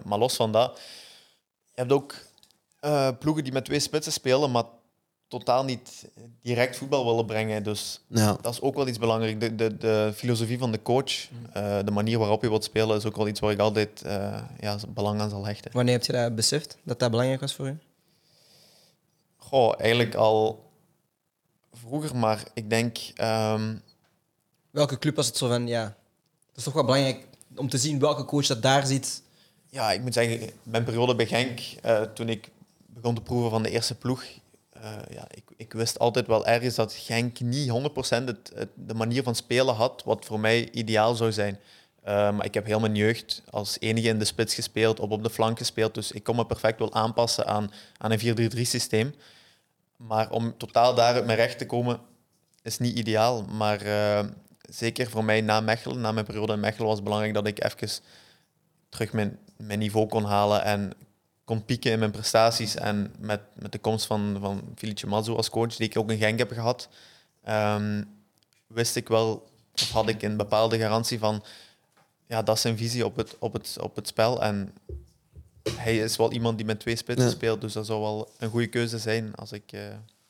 [0.04, 0.80] maar los van dat,
[1.64, 2.16] je hebt ook
[3.20, 4.64] ploegen die met twee spitsen spelen, maar
[5.30, 6.08] totaal niet
[6.42, 7.64] direct voetbal willen brengen.
[7.64, 8.38] Dus Ja.
[8.42, 9.40] dat is ook wel iets belangrijk.
[9.40, 13.06] De, de, de filosofie van de coach, eh, de manier waarop je wilt spelen, is
[13.06, 15.72] ook wel iets waar ik altijd eh, ja, belang aan zal hechten.
[15.74, 17.76] Wanneer heb je dat beseft, dat dat belangrijk was voor je?
[19.38, 20.70] Goh, eigenlijk al
[21.74, 22.98] vroeger, maar ik denk...
[23.16, 23.76] ehm,
[24.72, 25.84] Welke club was het zo van, ja,
[26.48, 29.22] dat is toch wel belangrijk om te zien welke coach dat daar zit.
[29.70, 32.50] ja, ik moet zeggen, mijn periode bij Genk, eh, toen ik
[32.86, 34.24] begon te proeven van de eerste ploeg,
[34.82, 38.94] eh, ja, ik, ik wist altijd wel ergens dat Genk niet 100% het, het, de
[38.94, 41.60] manier van spelen had wat voor mij ideaal zou zijn.
[42.04, 45.24] Eh, maar ik heb heel mijn jeugd als enige in de spits gespeeld, op op
[45.24, 49.14] de flank gespeeld, dus ik kon me perfect wel aanpassen aan, aan een 4-3-3 systeem.
[49.96, 52.00] Maar om totaal daar uit mijn recht te komen,
[52.62, 53.44] is niet ideaal.
[53.44, 54.26] Maar eh,
[54.62, 57.64] zeker voor mij na Mechelen, na mijn periode in Mechelen, was het belangrijk dat ik
[57.64, 58.04] even
[58.90, 60.94] terug mijn, mijn niveau kon halen en
[61.50, 62.76] kon pieken in mijn prestaties.
[62.76, 66.18] En met, met de komst van, van Felice Mazzu als coach, die ik ook in
[66.18, 66.90] Genk heb gehad,
[67.44, 68.04] ehm,
[68.68, 71.44] wist ik wel, of had ik een bepaalde garantie van,
[72.28, 74.44] ja, dat is zijn visie op het, op het, op het spel.
[74.44, 74.74] En
[75.72, 77.32] hij is wel iemand die met twee spitsen Ja.
[77.36, 79.72] speelt, dus dat zou wel een goede keuze zijn als ik...
[79.72, 79.82] eh,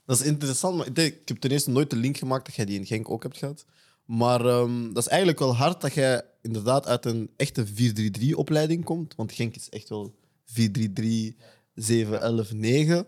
[0.05, 2.55] Dat is interessant, maar ik, denk- ik heb ten eerste nooit de link gemaakt dat
[2.55, 3.65] jij die in Genk ook hebt gehad.
[4.05, 9.15] Maar ehm, dat is eigenlijk wel hard dat jij inderdaad uit een echte 4-3-3-opleiding komt.
[9.15, 10.13] Want Genk is echt wel
[10.53, 11.35] 4-3-3,
[11.75, 13.07] 7-11-9.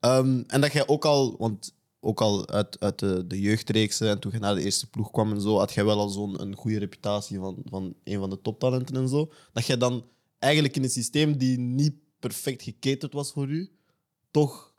[0.00, 4.18] Ehm, en dat jij ook al, want ook al uit, uit de, de jeugdreeksen en
[4.18, 6.54] toen je naar de eerste ploeg kwam en zo, had jij wel al zo'n een
[6.54, 9.32] goede reputatie van, van een van de toptalenten en zo.
[9.52, 10.04] Dat jij dan
[10.38, 13.70] eigenlijk in een systeem die niet perfect geketerd was voor u,
[14.30, 14.74] toch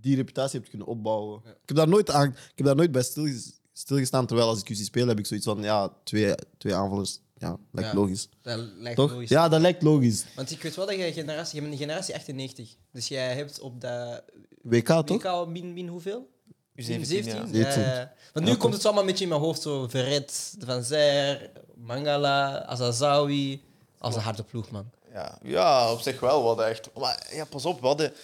[0.00, 1.40] die reputatie hebt kunnen opbouwen.
[1.44, 4.68] Ik, heb daar nooit aan, ik heb daar nooit bij stilge- stilgestaan, terwijl als ik
[4.68, 7.96] u zie spelen heb ik zoiets van, ja, twee, twee aanvallers, ja, lijkt Ja.
[7.96, 8.28] logisch.
[8.42, 9.10] Dat lijkt Toch?
[9.12, 9.28] logisch.
[9.28, 10.24] Ja, dat lijkt logisch.
[10.36, 12.74] Want ik weet wel dat jij generatie, je bent een generatie 98.
[12.92, 14.22] Dus jij hebt op dat
[14.62, 15.22] WK toch?
[15.22, 16.28] WK min, min hoeveel?
[16.72, 17.60] Min 17, 17?
[17.60, 17.68] ja.
[17.68, 18.12] Ja, ja, ja.
[18.32, 19.62] Want nu Ja, komt het zo allemaal een beetje in mijn hoofd.
[19.62, 23.62] Zo Verret, Van Zer, Mangala, Azazawi.
[23.98, 24.90] Als een harde ploeg, man.
[25.12, 26.40] Ja, ja, op zich wel.
[26.40, 26.90] We hadden echt...
[26.98, 28.16] Maar ja, pas op, we hadden, we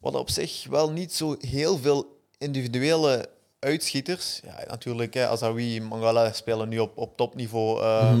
[0.00, 3.28] hadden op zich wel niet zo heel veel individuele
[3.64, 4.40] uitschieters.
[4.44, 7.82] Ja, natuurlijk, hè, Azawi, Mangala spelen nu op, op topniveau.
[7.82, 8.18] eh,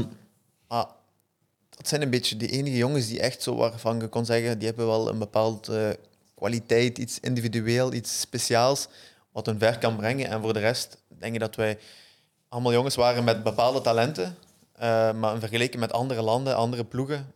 [0.68, 0.86] Maar
[1.70, 4.68] dat zijn een beetje de enige jongens die echt zo waarvan je kon zeggen, die
[4.68, 5.98] hebben wel een bepaalde
[6.34, 8.88] kwaliteit, iets individueel, iets speciaals,
[9.32, 10.28] wat hun ver kan brengen.
[10.28, 11.78] En voor de rest denk ik dat wij
[12.48, 14.36] allemaal jongens waren met bepaalde talenten.
[14.72, 17.32] eh, maar in vergelijking met andere landen, andere ploegen,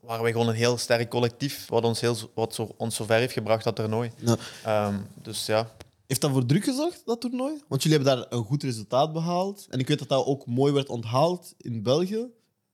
[0.00, 3.18] waren wij gewoon een heel sterk collectief, wat ons, heel, wat zo, ons zo ver
[3.18, 4.10] heeft gebracht dat toernooi.
[4.16, 4.36] Ja.
[4.64, 5.70] Ehm, dus ja,
[6.12, 7.60] Heeft dat voor druk gezorgd, dat toernooi?
[7.68, 9.66] Want jullie hebben daar een goed resultaat behaald.
[9.70, 12.26] En ik weet dat dat ook mooi werd onthaald in België.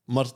[0.05, 0.27] Maar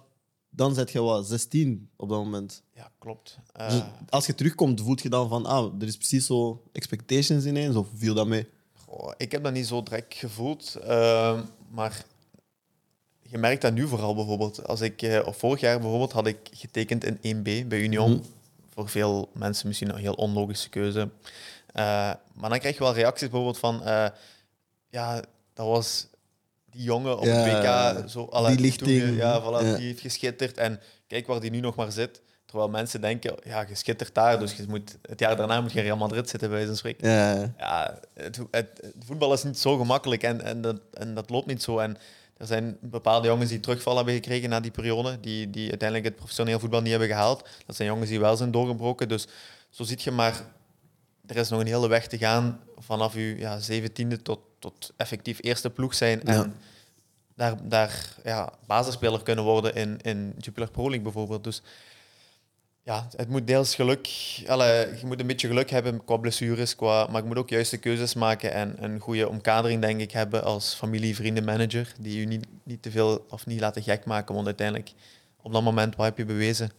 [0.51, 2.63] dan zet je wat 16 op dat moment.
[2.75, 3.39] ja klopt.
[3.53, 7.45] Eh, Dus als je terugkomt, voelt je dan van, ah, er is precies zo expectations
[7.45, 8.49] ineens, of viel dat mee?
[8.87, 10.75] Goh, ik heb dat niet zo direct gevoeld.
[10.75, 12.05] ehm, maar
[13.23, 14.67] je merkt dat nu vooral bijvoorbeeld.
[14.67, 18.11] Als ik, eh, of vorig jaar bijvoorbeeld had ik getekend in 1B bij Union.
[18.13, 18.23] Mhm.
[18.75, 21.11] Voor veel mensen misschien een heel onlogische keuze.
[21.73, 21.85] Eh,
[22.35, 23.85] maar dan krijg je wel reacties bijvoorbeeld van...
[23.85, 24.07] eh,
[24.89, 25.23] ja,
[25.55, 26.07] dat was
[26.71, 28.11] die jongen op Ja, het WK.
[28.11, 29.17] Zo, alle die lichting.
[29.17, 29.77] Ja, voilà, Ja.
[29.77, 30.57] die heeft geschitterd.
[30.59, 32.23] En kijk waar die nu nog maar zit.
[32.47, 34.39] Terwijl mensen denken, ja, je schittert daar.
[34.39, 36.77] Dus je moet, het jaar daarna moet je in Real Madrid zitten, bij wijze van
[36.77, 41.15] spreken Ja, ja, het, het, het voetbal is niet zo gemakkelijk en, en, dat, en
[41.15, 41.79] dat loopt niet zo.
[41.79, 41.97] En
[42.37, 46.17] er zijn bepaalde jongens die terugval hebben gekregen na die periode, die, die uiteindelijk het
[46.17, 47.49] professioneel voetbal niet hebben gehaald.
[47.67, 49.09] Dat zijn jongens die wel zijn doorgebroken.
[49.09, 49.27] Dus
[49.71, 50.41] zo ziet je maar,
[51.33, 55.39] er is nog een hele weg te gaan vanaf je ja, zeventiende tot, tot effectief
[55.41, 56.23] eerste ploeg zijn.
[56.23, 56.53] En Ja.
[57.35, 61.45] daar, daar ja, basisspeler kunnen worden in, in Jupiler Pro League bijvoorbeeld.
[61.45, 61.63] Dus
[62.83, 64.09] ja, het moet deels geluk...
[64.47, 67.77] Allee, je moet een beetje geluk hebben qua blessures, qua, maar je moet ook juiste
[67.77, 72.27] keuzes maken en een goede omkadering, denk ik, hebben als familie, vrienden, manager, die je
[72.27, 74.93] niet, niet te veel of niet laten gek maken, want uiteindelijk,
[75.43, 76.71] op dat moment, wat heb je bewezen?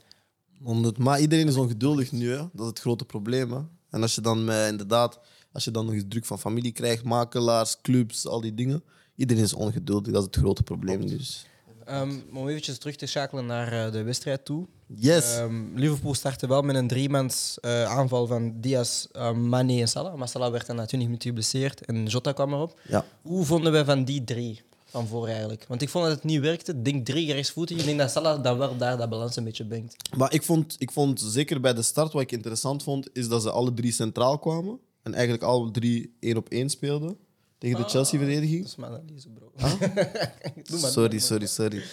[0.64, 0.98] 100.
[0.98, 2.38] Maar iedereen is ongeduldig nu, hè?
[2.38, 3.52] dat is het grote probleem.
[3.52, 3.60] Hè?
[3.94, 5.20] En als je dan met, inderdaad,
[5.52, 8.84] als je dan nog eens druk van familie krijgt, makelaars, clubs, al die dingen,
[9.16, 11.08] iedereen is ongeduldig, dat is het grote probleem.
[11.08, 11.46] Dus.
[11.86, 14.68] Ehm, om eventjes terug te schakelen naar eh, de wedstrijd toe.
[14.88, 15.38] Yes!
[15.38, 20.16] Ehm, Liverpool startte wel met een driemans eh aanval van Diaz, uh, Mane en Salah.
[20.16, 22.80] Maar Salah werd dan na 20 minuten geblesseerd en Jota kwam erop.
[22.88, 23.06] ja.
[23.22, 24.62] Hoe vonden wij van die drie
[24.94, 25.66] van voor eigenlijk?
[25.68, 26.72] Want ik vond dat het niet werkte.
[26.72, 27.78] Ik denk drie rechtsvoetig.
[27.78, 29.96] Ik denk dat Salah dan wel daar dat balans een beetje brengt.
[30.18, 33.42] Maar ik vond, ik vond zeker bij de start, wat ik interessant vond, is dat
[33.42, 34.80] ze alle drie centraal kwamen.
[35.04, 37.18] En eigenlijk alle drie één op één speelden
[37.58, 38.60] tegen de Ah, Chelsea-verdediging.
[38.62, 39.52] Dat is mijn analyse, bro.
[39.58, 39.80] Ah?
[40.70, 41.84] Doe maar, sorry, sorry, sorry.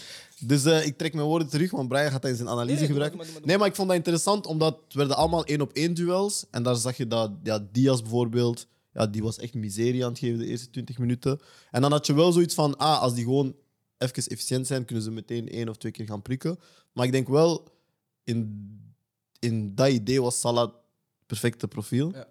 [0.40, 2.88] Dus eh, ik trek mijn woorden terug, want Brian gaat dat in zijn analyse Nee,
[2.88, 3.18] doe maar, gebruiken.
[3.18, 5.60] doe maar, doe maar, Nee, maar ik vond dat interessant, omdat het werden allemaal één
[5.60, 6.44] op één duels.
[6.50, 10.18] En daar zag je dat ja, Diaz bijvoorbeeld, ja, die was echt miserie aan het
[10.18, 11.40] geven de eerste 20 minuten.
[11.70, 13.56] En dan had je wel zoiets van, ah, als die gewoon
[13.98, 16.58] even efficiënt zijn, kunnen ze meteen één of twee keer gaan prikken.
[16.92, 17.68] Maar ik denk wel,
[18.24, 18.68] in,
[19.38, 20.74] in dat idee was Salah het
[21.26, 22.10] perfecte profiel.
[22.12, 22.28] Ja.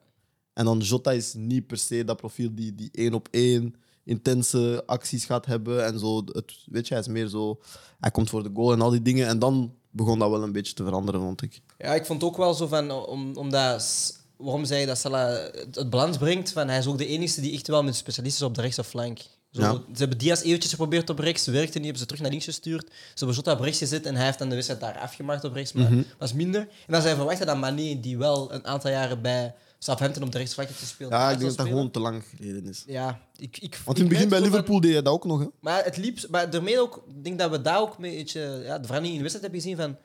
[0.53, 4.83] En dan Jota is niet per se dat profiel die, die één op één intense
[4.85, 5.85] acties gaat hebben.
[5.85, 7.59] En zo, het, weet je, hij is meer zo...
[7.99, 9.27] Hij komt voor de goal en al die dingen.
[9.27, 11.61] En dan begon dat wel een beetje te veranderen, vond ik.
[11.77, 16.17] Ja, ik vond ook wel zo van, om, omdat, waarom zei dat Salah het, balans
[16.17, 16.51] brengt?
[16.51, 19.19] Van, hij is ook de enige die echt wel met specialisten op de rechtse flank.
[19.51, 19.71] Zo, Ja.
[19.71, 22.87] Ze hebben Diaz eventjes geprobeerd op rechts, werkte niet, hebben ze terug naar links gestuurd.
[22.89, 25.53] Ze hebben Jota op rechts gezet en hij heeft dan de wedstrijd daar afgemaakt op
[25.53, 26.61] rechts, maar was minder.
[26.61, 30.37] En dan zijn verwachten dat Mané, die wel een aantal jaren bij Southampton op de
[30.37, 32.83] rechtsflank heeft gespeeld, Ja, ik denk dat dat gewoon te lang geleden is.
[32.87, 35.45] Ja, ik, ik, Want in het begin bij Liverpool deed je dat ook nog, hè?
[35.59, 38.79] maar het liep, maar daarmee ook, ik denk dat we daar ook een beetje ja,
[38.79, 39.97] de verandering in de wedstrijd hebben gezien van.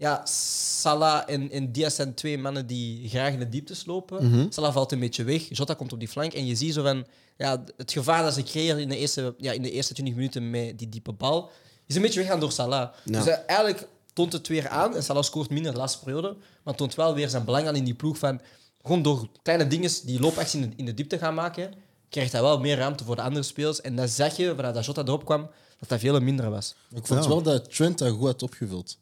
[0.00, 4.30] Ja, Salah en, en Diaz zijn twee mannen die graag in de diepte slopen.
[4.30, 4.46] Mhm.
[4.50, 5.48] Salah valt een beetje weg.
[5.48, 6.32] Jota komt op die flank.
[6.32, 7.06] En je ziet zo van.
[7.36, 10.50] Ja, het gevaar dat ze creëren in de eerste, ja, in de eerste 20 minuten
[10.50, 11.50] met die diepe bal.
[11.86, 12.88] is een beetje weggaan door Salah.
[13.04, 13.18] Ja.
[13.18, 14.96] Dus eh, eigenlijk toont het weer aan.
[14.96, 16.36] En Salah scoort minder de laatste periode.
[16.62, 18.18] Maar toont wel weer zijn belang aan in die ploeg.
[18.18, 18.40] Van,
[18.82, 21.72] gewoon door kleine dingen die loopacties in de, in de diepte gaan maken.
[22.08, 23.80] krijgt hij wel meer ruimte voor de andere spelers.
[23.80, 26.74] En dan zag je, vanuit dat Jota erop kwam, dat dat veel minder was.
[26.94, 27.28] Ik vond Ja.
[27.28, 28.98] wel dat Trent dat goed had opgevuld.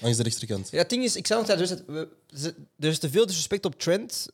[0.00, 0.70] Langs de rechterkant.
[0.70, 3.10] Ja, het ding is, ik zei nog dat dus het, we- ze- er is te
[3.10, 4.26] veel disrespect op Trent.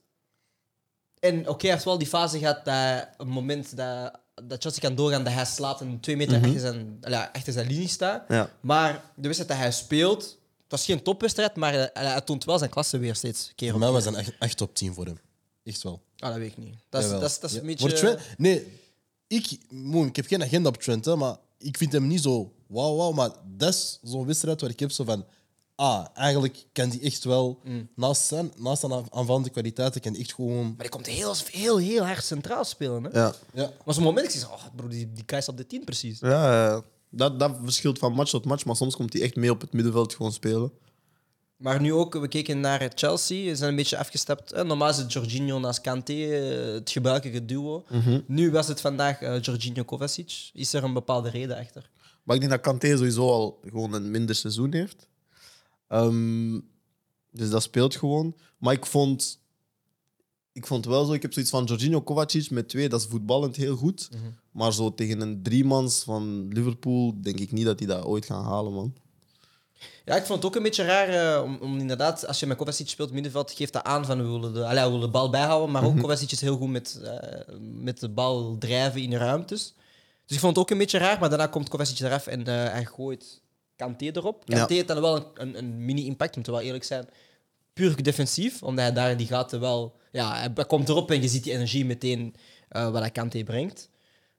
[1.20, 4.94] En oké, hij heeft wel die fase gehad dat een moment dat, dat Chelsea kan
[4.94, 8.24] doorgaan, dat hij slaapt en twee meter achter, zijn, ja, achter zijn linie staat.
[8.28, 8.50] Ja.
[8.60, 10.22] Maar de wedstrijd dat hij speelt,
[10.62, 13.52] het was geen topwedstrijd, maar hij, hij toont wel zijn klasse weer steeds.
[13.54, 15.18] Keer Voor op mij was een echt, echt top 10 voor hem.
[15.64, 16.02] Echt wel.
[16.18, 16.74] Ah, dat weet ik niet.
[16.88, 17.60] Dat is, dat is, dat is Ja.
[17.62, 17.88] een beetje...
[17.88, 18.80] Voor Trent, nee,
[19.26, 22.52] ik, Moen, ik heb geen agenda op Trent, hè, maar ik vind hem niet zo
[22.66, 23.12] wauw, wauw.
[23.12, 25.24] Maar dat is zo'n wedstrijd waar ik heb zo van...
[25.74, 27.88] Ah, eigenlijk kan die echt wel, Mm.
[27.94, 30.66] naast, zijn, naast zijn aan- aanvallende kwaliteiten, kan die echt gewoon...
[30.66, 33.04] Maar die komt heel, heel, heel hard centraal spelen.
[33.04, 33.18] Hè?
[33.20, 33.34] Ja.
[33.54, 33.70] Ja.
[33.84, 36.18] Maar zo'n moment, ik zeg, oh, bro, die, die is op de 10 precies.
[36.20, 36.82] Ja, ja.
[37.10, 39.72] dat, dat verschilt van match tot match, maar soms komt hij echt mee op het
[39.72, 40.72] middenveld gewoon spelen.
[41.56, 44.52] Maar nu ook, we keken naar Chelsea, ze zijn een beetje afgestapt.
[44.52, 47.84] Eh, Normaal is het Jorginho naast Kanté, eh, het gebruikelijke duo.
[48.26, 50.50] Nu was het vandaag eh, Jorginho Kovacic.
[50.54, 51.90] Is er een bepaalde reden achter?
[52.22, 55.06] Maar ik denk dat Kanté sowieso al gewoon een minder seizoen heeft.
[55.92, 56.60] Ehm,
[57.30, 58.36] dus dat speelt gewoon.
[58.58, 59.40] Maar ik vond,
[60.52, 63.56] ik vond wel zo, ik heb zoiets van Jorginho Kovacic met twee, dat is voetballend
[63.56, 64.08] heel goed.
[64.50, 68.44] Maar zo tegen een driemans van Liverpool denk ik niet dat die dat ooit gaan
[68.44, 68.94] halen, man.
[70.04, 72.56] Ja, ik vond het ook een beetje raar, eh, om, om inderdaad, als je met
[72.56, 75.30] Kovacic speelt middenveld, geeft dat aan van we willen de, allee, we willen de bal
[75.30, 79.16] bijhouden, maar ook Kovacic is heel goed met, eh, met de bal drijven in de
[79.16, 79.74] ruimtes.
[80.26, 82.72] Dus ik vond het ook een beetje raar, maar daarna komt Kovacic eraf en eh,
[82.72, 83.41] hij gooit
[83.82, 84.42] Kanté erop.
[84.46, 84.56] Ja.
[84.56, 87.08] Kanté heeft dan wel een, een, een mini-impact, om te wel eerlijk zijn.
[87.72, 89.96] Puur defensief, omdat hij daar die gaten wel...
[90.12, 92.34] Ja, hij, komt erop en je ziet die energie meteen
[92.68, 93.90] eh, wat hij Kanté brengt.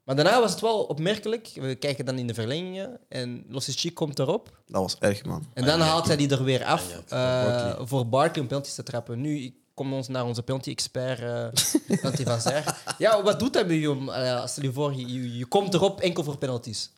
[0.04, 1.50] Maar daarna was het wel opmerkelijk.
[1.54, 4.62] We kijken dan in de verlengingen en Losicki komt erop.
[4.68, 5.46] Dat was erg, man.
[5.54, 7.88] En dan haalt hij die er weer af voor eh, Barkley.
[7.88, 9.22] voor Barkley om penalties te trappen.
[9.22, 11.20] Nu ik kom ons naar onze penalty-expert,
[12.02, 12.78] Penalty van Zer.
[12.98, 13.92] Ja, wat doet hij met je?
[13.92, 14.10] om,
[14.46, 16.92] stel je voor, je, je, je komt erop enkel voor penalties.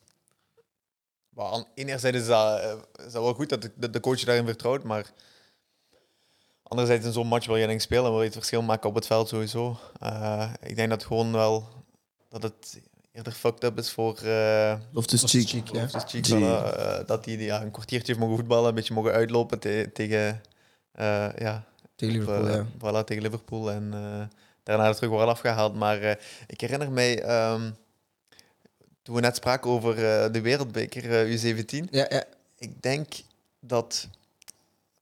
[1.35, 4.23] Maar aan enerzijds is dat, eh, is dat wel goed dat de, dat de coach
[4.23, 5.11] daarin vertrouwt, maar
[6.63, 9.05] anderzijds in zo'n match wil je denk spelen, wil je het verschil maken op het
[9.05, 9.77] veld sowieso.
[9.99, 11.67] Eh, ik denk dat gewoon wel
[12.29, 15.47] dat het eerder fucked up is voor uh, Loftus-Cheek.
[15.47, 15.87] Cheek, ja.
[15.87, 16.35] Cheek, je.
[16.35, 19.89] voilà, eh, dat hij ja, een kwartiertje heeft mogen voetballen, een beetje mogen uitlopen te-
[19.93, 20.41] tegen,
[21.37, 21.63] ja,
[21.95, 22.65] Tegen Liverpool, eh, ja.
[23.01, 23.91] voilà, tegen Liverpool en
[24.63, 25.75] daarna terug wel afgehaald.
[25.75, 26.17] Maar
[26.47, 27.71] ik herinner mij, ehm,
[29.05, 32.23] toen we net spraken over eh, de wereldbeker eh, U17, Ja, ja.
[32.57, 33.13] ik denk
[33.59, 34.07] dat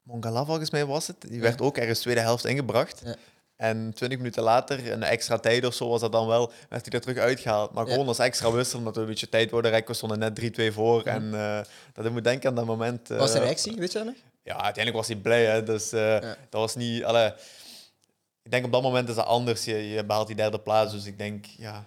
[0.02, 1.16] Mongala volgens mij was het.
[1.28, 3.02] Die werd ook ergens tweede helft ingebracht.
[3.04, 3.16] Ja.
[3.56, 6.94] En twintig minuten later, een extra tijd of zo was dat dan wel, werd hij
[6.94, 7.72] er terug uitgehaald.
[7.72, 9.90] Maar gewoon als extra wissel, omdat we een beetje tijd worden rekken.
[9.90, 11.02] We stonden net 3-2 voor.
[11.02, 11.60] En eh,
[11.92, 13.08] dat ik moet denken aan dat moment.
[13.08, 14.16] Was eh, reactie, weet je dat nog?
[14.42, 15.44] Ja, uiteindelijk was hij blij.
[15.44, 15.62] Hè.
[15.62, 17.02] Dus dat was niet...
[18.42, 19.64] Ik denk op dat moment is dat anders.
[19.64, 20.92] Je, je behaalt die derde plaats.
[20.92, 21.84] Dus ik denk, ja...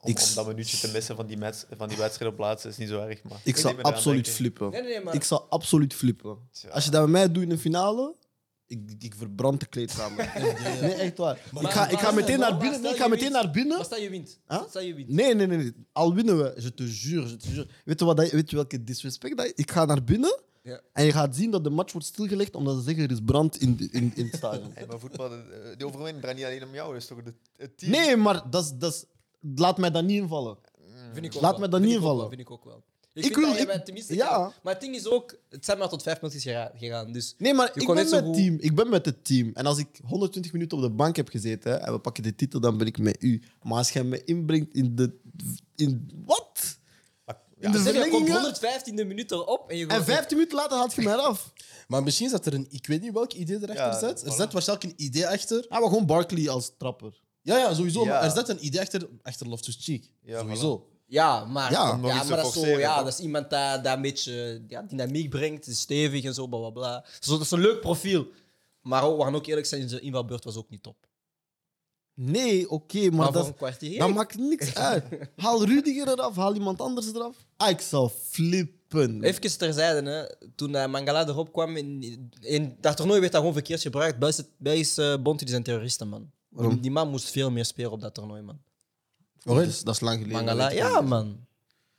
[0.00, 2.70] Om, Ik- om dat minuutje te missen van die, match, van die wedstrijd op plaatsen
[2.70, 3.22] is niet zo erg.
[3.22, 4.70] Maar Ik zou absoluut flippen.
[4.70, 5.14] Nee, nee, maar...
[5.14, 6.38] Ik zou absoluut flippen.
[6.52, 6.68] Tja.
[6.68, 8.14] Als je dat bij mij doet in de finale,
[8.66, 10.32] ik, ik verbrand de kleedkamer.
[10.80, 11.36] Nee, echt waar.
[11.60, 12.80] Ik ga, ik ga maar- meteen naar binnen.
[12.80, 13.42] Nee, ik ga meteen wint.
[13.44, 13.76] naar binnen.
[13.76, 14.38] Maar stel je wint.
[14.48, 14.62] Huh?
[14.68, 15.08] Stel je wint.
[15.08, 15.72] Nee, nee, nee, nee.
[15.92, 17.68] Al winnen we, je te jure, je te jure.
[17.84, 19.52] Weet je, wat dat, weet je welke disrespect dat?
[19.54, 20.80] Ik ga naar binnen Ja.
[20.92, 23.56] en je gaat zien dat de match wordt stilgelegd omdat ze zeggen er is brand
[23.60, 24.70] in, de- in, in het stadion.
[24.74, 25.38] Hey, maar voetbal, eh,
[25.76, 27.90] die overwinning draait niet alleen om jou, dat is toch de, het team?
[27.92, 29.04] Nee, maar dat is, dat is,
[29.54, 30.56] laat mij dat niet invallen.
[31.12, 31.60] Vind ik ook Laat wel.
[31.60, 32.82] me dat Vind niet ik ook Vind ik ook wel.
[33.14, 34.28] Ik, wil- je ik- tenminste ja.
[34.34, 34.52] kan.
[34.62, 37.12] Maar het ding is ook, het zijn maar tot vijf minuten gera- gegaan.
[37.12, 38.56] Dus Nee, maar Je ik ben net zo met goed- team.
[38.60, 39.50] Ik ben met het team.
[39.54, 42.34] En als ik 120 minuten op de bank heb gezeten hè, en we pakken de
[42.34, 43.42] titel, dan ben ik met u.
[43.62, 45.18] Maar als jij me inbrengt in de...
[45.76, 46.78] In, wat?
[47.58, 49.04] In de zeg, je komt verlengingen?
[49.04, 51.52] 115e minuut erop en je En gooit- 15 minuten later haalt je mij eraf.
[51.88, 52.66] Maar misschien zat er een...
[52.70, 54.22] Ik weet niet welk idee erachter Ja, zit.
[54.26, 54.36] Er voilà.
[54.36, 55.64] zit waarschijnlijk een idee achter.
[55.68, 57.20] Ah, maar gewoon Barkley als trapper.
[57.42, 58.04] Ja, ja, sowieso.
[58.04, 58.08] Ja.
[58.08, 60.12] Maar er zit een idee achter, achter Loftus-Cheek.
[60.22, 60.88] Ja, sowieso.
[61.06, 63.04] Ja, maar, Ja, maar dat, is zo, ja, toch?
[63.04, 66.58] dat is iemand dat, dat een beetje ja, dynamiek brengt, is stevig en zo, bla
[66.58, 67.04] bla bla.
[67.20, 68.26] Zo, dat is een leuk profiel.
[68.80, 70.96] Maar ook, we gaan ook eerlijk zijn, zijn invalbeurt was ook niet top.
[72.14, 73.98] Nee, oké, Maar, maar voor dat, een kwartier.
[73.98, 75.04] dat maakt niks uit.
[75.36, 77.36] Haal Rudiger eraf, haal iemand anders eraf.
[77.56, 79.22] Ah, ik zou flippen.
[79.22, 80.48] Even terzijde, hè.
[80.54, 84.18] toen uh, Mangala erop kwam, in, in dat toernooi werd dat gewoon verkeerd gebruikt.
[84.18, 86.30] Belgische, Belgische bond die zijn terroristen, man.
[86.50, 86.80] Waarom?
[86.80, 88.60] Die man moest veel meer spelen op dat toernooi, man.
[89.42, 90.44] dat, is, dat is lang geleden.
[90.44, 91.46] Mangala, ja, man.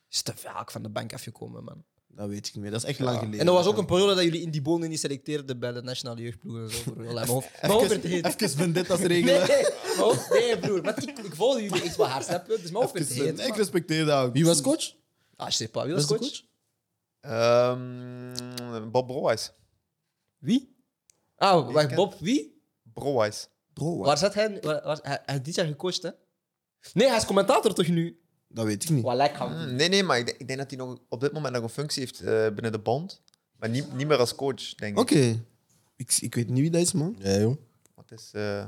[0.09, 1.83] Is te vaak van de bank afgekomen, man.
[2.07, 2.71] Dat weet ik niet meer.
[2.71, 3.39] Dat is echt lang geleden.
[3.39, 5.81] En er was ook een periode dat jullie in die bonen niet selecteerden bij de
[5.81, 6.81] nationale jeugdploegen en zo.
[6.91, 6.97] broer.
[6.97, 8.25] Allee, Mijn hoofd, mijn hoofd werd heet.
[8.41, 9.47] Even vendettas Nee, regelen.
[9.47, 10.81] mijn hoofd- nee, broer.
[10.81, 12.51] Maar ik, ik volgde jullie echt wel hard, snap je?
[12.61, 13.39] Dus mijn hoofd werd Even- heet.
[13.47, 14.33] Ik respecteer dat ook.
[14.33, 14.93] Wie was coach?
[15.35, 15.85] Ah, je pas.
[15.85, 16.41] Wie was coach?
[17.19, 19.51] Ehm, Bob Browijs.
[20.37, 20.75] Wie?
[21.35, 22.61] Ah, wacht, Bob, wie?
[22.93, 23.47] Browijs.
[23.81, 24.59] Bro, Waar zat hij?
[24.61, 26.09] Waar, waar- hij, hij is dit jaar gecoacht, hè?
[26.93, 28.19] Nee, hij is commentator toch nu?
[28.47, 29.03] Dat weet ik niet.
[29.03, 31.31] Wat lijkt Hmm, nee, nee, maar ik denk, ik denk dat hij nog op dit
[31.31, 33.21] moment nog een functie heeft eh, binnen de bond.
[33.55, 34.99] Maar niet, niet meer als coach, denk ik.
[34.99, 35.43] Oké.
[35.95, 37.15] Ik, ik weet niet wie dat is, man.
[37.19, 37.55] Ja, joh.
[37.95, 38.65] Want Het is, eh,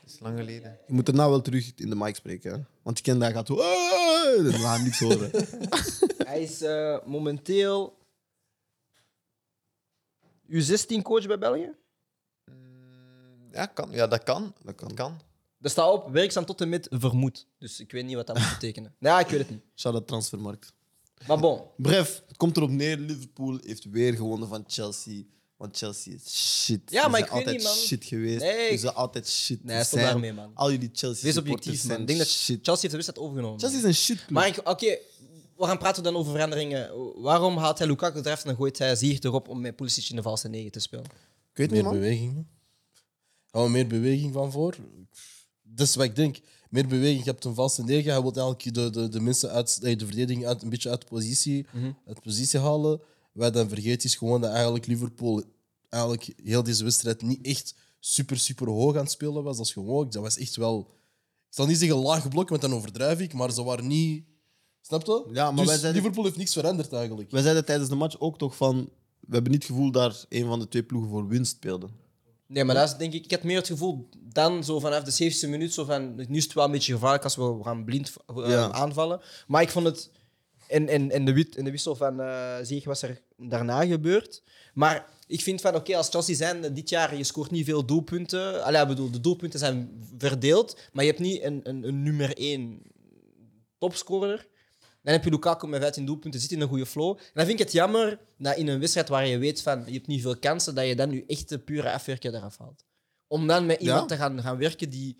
[0.00, 0.78] het is lang geleden.
[0.86, 2.52] Je moet daarna wel terug in de mic spreken.
[2.52, 2.58] Hè?
[2.82, 3.54] Want je kent dat, hij gaat zo...
[3.60, 5.30] "Ah!" Dan gaan we niks horen.
[6.30, 7.98] Hij is eh, momenteel
[10.48, 11.70] U16-coach bij België.
[13.52, 13.88] Ja, kan.
[13.92, 14.54] ja dat kan.
[14.64, 14.88] Dat kan.
[14.88, 15.20] Dat kan.
[15.60, 17.46] Er staat op werkzaam tot en met vermoed.
[17.58, 18.94] Dus ik weet niet wat dat moet betekenen.
[18.98, 19.62] Ja, ik weet het niet.
[19.76, 20.72] Shout-out transfermarkt.
[21.26, 21.60] Maar bon.
[21.76, 22.96] Bref, het komt erop neer.
[22.96, 25.22] Liverpool heeft weer gewonnen van Chelsea.
[25.56, 26.22] Want Chelsea is
[26.64, 26.80] shit.
[26.90, 27.74] Ja, Ze maar zijn ik weet altijd niet, man.
[27.74, 28.40] shit geweest.
[28.40, 29.64] Nee, Ze ik- zijn altijd shit.
[29.64, 30.50] Nee, Ze stop daarmee, man.
[30.54, 31.88] Al jullie Chelsea Wees supporters objectief, man.
[31.88, 32.58] zijn Ik denk dat shit.
[32.62, 33.60] Chelsea heeft de wedstrijd overgenomen.
[33.60, 34.98] Chelsea is een shit Maar ik- oké,
[35.56, 36.90] we gaan praten dan over veranderingen.
[37.22, 40.22] Waarom haalt hij Lukaku eraf en gooit hij Ziyech erop om met Pulisic in de
[40.22, 41.04] valse negen te spelen?
[41.04, 41.92] Ik weet niet, Meer man.
[42.00, 42.46] beweging.
[43.50, 44.76] Hou er meer beweging van voor.
[45.62, 46.40] Dat is wat ik denk.
[46.70, 47.24] Meer beweging.
[47.24, 48.12] Je hebt een valse negen.
[48.12, 51.66] Hij wil eigenlijk de, de, de mensen uit de verdediging uit, een beetje uit positie,
[52.06, 53.00] uit positie halen.
[53.32, 55.42] Wat dan vergeet is gewoon dat eigenlijk Liverpool
[55.88, 59.56] eigenlijk heel deze wedstrijd niet echt super, super hoog aan het spelen was.
[59.56, 60.78] Dat is gewoon, dat was echt wel...
[61.48, 64.24] Ik zal niet zeggen laag blok, want dan overdrijf ik, maar ze waren niet...
[64.80, 65.24] Snap je?
[65.32, 67.30] Ja, maar dus wij zeiden- Liverpool heeft niks veranderd eigenlijk.
[67.30, 68.88] Wij zeiden tijdens de match ook toch van...
[69.20, 71.88] We hebben niet het gevoel dat een van de twee ploegen voor winst speelde.
[72.52, 73.24] Nee, maar dat is denk ik...
[73.24, 76.14] Ik had meer het gevoel dan zo vanaf de 70 minuut zo van...
[76.14, 78.70] Nu is het wel een beetje gevaarlijk als we gaan blind eh, Ja.
[78.72, 79.20] aanvallen.
[79.46, 80.10] Maar ik vond het...
[80.68, 84.42] En, en, en, de, wit- en de wissel van uh, was er daarna gebeurd.
[84.74, 87.84] Maar ik vind van, oké, als Chelsea zijn eh, dit jaar, je scoort niet veel
[87.84, 88.64] doelpunten.
[88.64, 92.36] Allee, ik bedoel, de doelpunten zijn verdeeld, maar je hebt niet een, een, een nummer
[92.36, 92.82] één
[93.78, 94.46] topscorer.
[95.02, 97.16] Dan heb je Lukaku met 15 doelpunten, zit in een goede flow.
[97.18, 99.92] En dan vind ik het jammer dat in een wedstrijd waar je weet van je
[99.92, 102.84] hebt niet veel kansen, dat je dan je echte pure afwerker eraf haalt.
[103.26, 105.18] Om dan met iemand te gaan, gaan werken die...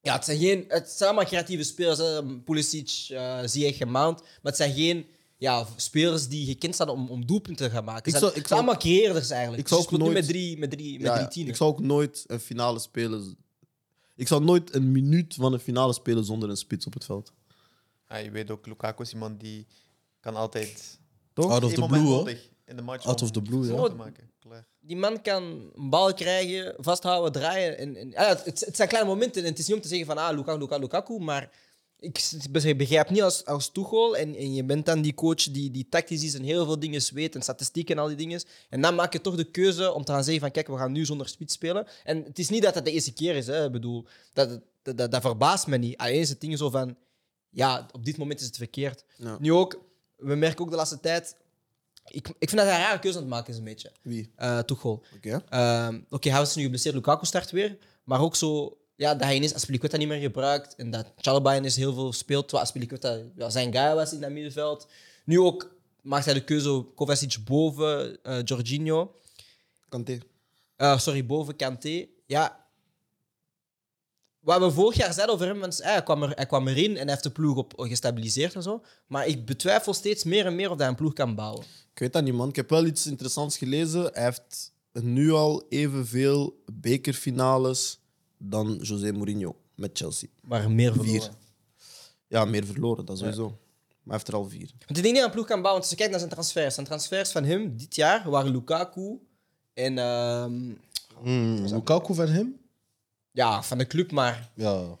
[0.00, 1.98] Ja, het zijn, geen, het zijn allemaal creatieve spelers.
[1.98, 2.38] Hè.
[2.40, 4.20] Pulisic, uh, Ziyech en Mount.
[4.20, 8.06] Maar het zijn geen ja, spelers die gekend staan om, om doelpunten te gaan maken.
[8.06, 9.62] Ik Het zou- zijn, het allemaal creëerders eigenlijk.
[9.62, 11.28] ik zou Dus ook nu nooit- met drie, met drie, met Ja, drie ja.
[11.30, 11.50] tieners.
[11.52, 13.36] ik zou ook nooit een finale spelen...
[14.16, 17.32] Ik zou nooit een minuut van een finale spelen zonder een spits op het veld.
[18.08, 19.66] Ja, je weet ook, Lukaku is iemand die
[20.20, 20.98] kan altijd...
[21.32, 21.50] Toch?
[21.50, 22.28] Out of the blue, hoor.
[22.64, 23.88] in de match Out of the blue, ja.
[23.88, 24.30] te maken.
[24.38, 24.66] Klaar.
[24.80, 27.78] Die man kan een bal krijgen, vasthouden, draaien.
[27.78, 29.42] En, en, ja, het, het zijn kleine momenten.
[29.42, 31.18] En het is niet om te zeggen van ah, Lukaku, Lukaku, Lukaku.
[31.18, 31.50] Maar
[31.98, 34.16] ik begrijp niet als, als Tuchel.
[34.16, 37.14] En, en je bent dan die coach die, die tactisch is en heel veel dingen
[37.14, 37.34] weet.
[37.34, 38.42] En statistieken en al die dingen.
[38.68, 40.92] En dan maak je toch de keuze om te gaan zeggen van kijk, we gaan
[40.92, 41.86] nu zonder spits spelen.
[42.04, 43.46] En het is niet dat dat de eerste keer is.
[43.46, 43.64] Hè.
[43.64, 45.96] Ik bedoel, dat, dat, dat, dat verbaast me niet.
[45.96, 46.96] Alleen is het ding zo van
[47.50, 49.04] ja, op dit moment is het verkeerd.
[49.16, 49.36] Ja.
[49.40, 49.84] Nu ook,
[50.16, 51.36] we merken ook de laatste tijd...
[52.10, 53.92] Ik, ik vind dat hij een rare keuze aan het maken is, een beetje.
[54.02, 54.32] Wie?
[54.38, 55.02] Uh, Tuchel.
[55.16, 55.42] Oké.
[55.48, 57.78] Ehm, Oké, hij was nu geblesseerd, Lukaku start weer.
[58.04, 60.74] Maar ook zo ja, dat hij ineens Aspilicueta niet meer gebruikt.
[60.74, 62.42] En dat Chalobah ineens heel veel speelt.
[62.42, 64.88] Terwijl Aspilicueta ja, zijn guy was in dat middenveld.
[65.24, 69.14] Nu ook maakt hij de keuze Kovacic boven uh, Jorginho.
[69.88, 70.18] Kanté.
[70.76, 72.06] Uh, sorry, boven Kanté.
[72.26, 72.66] Ja.
[74.40, 77.02] Wat we vorig jaar zeiden over hem, want hij, kwam er, hij kwam erin en
[77.02, 78.82] hij heeft de ploeg op gestabiliseerd en zo.
[79.06, 81.64] Maar ik betwijfel steeds meer en meer of hij een ploeg kan bouwen.
[81.92, 82.48] Ik weet dat niet, man.
[82.48, 84.02] Ik heb wel iets interessants gelezen.
[84.12, 88.00] Hij heeft nu al evenveel bekerfinales
[88.38, 90.28] dan José Mourinho met Chelsea.
[90.42, 91.02] Maar meer Vier.
[91.04, 91.34] verloren.
[92.28, 93.46] Ja, meer verloren, dat sowieso.
[93.48, 93.56] Maar
[94.02, 94.70] hij heeft er al vier.
[94.86, 95.80] Want ik denk niet dat hij een ploeg kan bouwen.
[95.80, 96.74] Want als je kijkt naar zijn transfers.
[96.74, 99.18] Zijn transfers van hem dit jaar waren Lukaku
[99.74, 99.98] en...
[99.98, 100.72] ehm,
[101.22, 102.56] Hmm, Lukaku van hem?
[103.38, 104.50] Ja, van de club, maar...
[104.54, 104.98] Ja.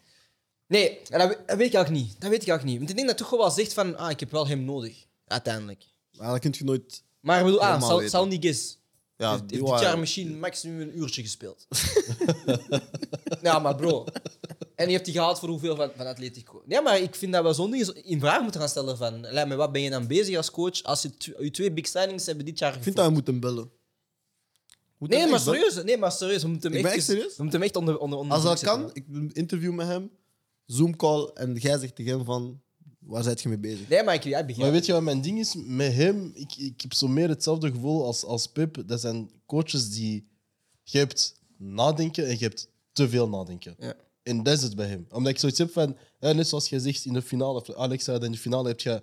[0.66, 2.20] Nee, dat, dat weet ik eigenlijk niet.
[2.20, 2.78] Dat weet ik eigenlijk niet.
[2.78, 3.96] Want ik denk dat toch wel zegt van...
[3.96, 5.06] Ah, ik heb wel hem nodig.
[5.26, 5.84] Uiteindelijk.
[6.16, 7.02] Maar dat kun je nooit...
[7.20, 8.50] Maar ik bedoel, ah, Sal, weten.
[9.16, 11.66] Ja, heeft, heeft dit jaar misschien maximum een uurtje gespeeld.
[13.42, 14.04] ja, maar bro.
[14.74, 16.62] En je hebt die gehaald voor hoeveel van, van Atletico?
[16.66, 19.20] Ja, maar ik vind dat we zo'n dingen in vraag moeten gaan stellen van...
[19.20, 22.26] Lijkt me, wat ben je dan bezig als coach als je, je twee big signings
[22.26, 23.70] hebben dit jaar Ik vind dat we moeten bellen.
[24.98, 25.82] Moet Nee, hem maar echt serieus.
[25.84, 26.42] Nee, maar serieus.
[26.42, 27.36] We moeten hem Ik ben echt, echt serieus?
[27.36, 28.96] We moeten hem echt onder, onder, onder Als dat druk kan, zetten.
[28.96, 30.10] ik doe een interview met hem,
[30.66, 32.60] Zoom call, en jij zegt tegen hem van,
[32.98, 33.88] waar zit je mee bezig?
[33.88, 35.54] Nee, maar ik, ja, ik begrijp Maar weet je wat mijn ding is?
[35.56, 38.82] Met hem, ik, ik heb zo meer hetzelfde gevoel als, als Pep.
[38.86, 40.28] Dat zijn coaches die...
[40.82, 43.74] Je hebt nadenken en je hebt te veel nadenken.
[43.78, 43.94] Ja.
[44.22, 45.06] En dat is het bij hem.
[45.10, 45.96] Omdat ik zoiets heb van...
[46.18, 48.68] eh, net zoals jij zegt in de finale, of Alex zei dat in de finale
[48.68, 49.02] heb je...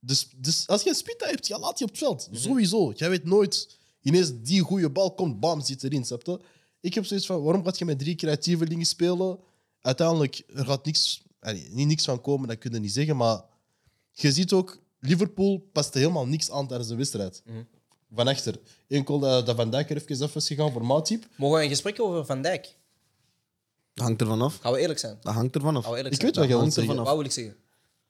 [0.00, 2.28] Dus, dus als je een spita hebt, ja, laat je op het veld.
[2.32, 2.92] Sowieso.
[2.96, 3.77] Jij weet nooit...
[4.02, 6.40] Ineens die goede bal komt, bam, zit erin, snap je?
[6.80, 9.38] Ik heb zoiets van, waarom gaat je met drie creatievelingen spelen?
[9.80, 11.22] Uiteindelijk, er gaat niks...
[11.40, 13.42] allee, niet niks van komen, dat kun je niet zeggen, maar...
[14.12, 17.42] Je ziet ook, Liverpool paste helemaal niks aan tijdens de wedstrijd.
[18.14, 18.60] Van achter.
[18.88, 21.26] Enkel dat, dat Van Dijk er even af is gegaan voor Matip.
[21.36, 22.74] Mogen we een gesprek over Van Dijk?
[23.94, 24.56] Dat hangt ervan af.
[24.56, 25.18] Gaan we eerlijk zijn?
[25.22, 25.82] Dat hangt ervan af.
[25.82, 26.32] Gaan we eerlijk Ik zijn?
[26.32, 27.00] weet wat jij wilt hangt ervan zeggen.
[27.00, 27.16] af.
[27.16, 27.56] Wat wil ik zeggen?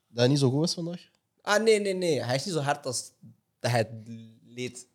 [0.07, 1.01] Dat hij niet zo goed was vandaag.
[1.41, 2.23] Ah, nee, nee, nee.
[2.23, 3.11] Hij is niet zo hard als
[3.59, 3.89] dat hij het
[4.45, 4.87] leed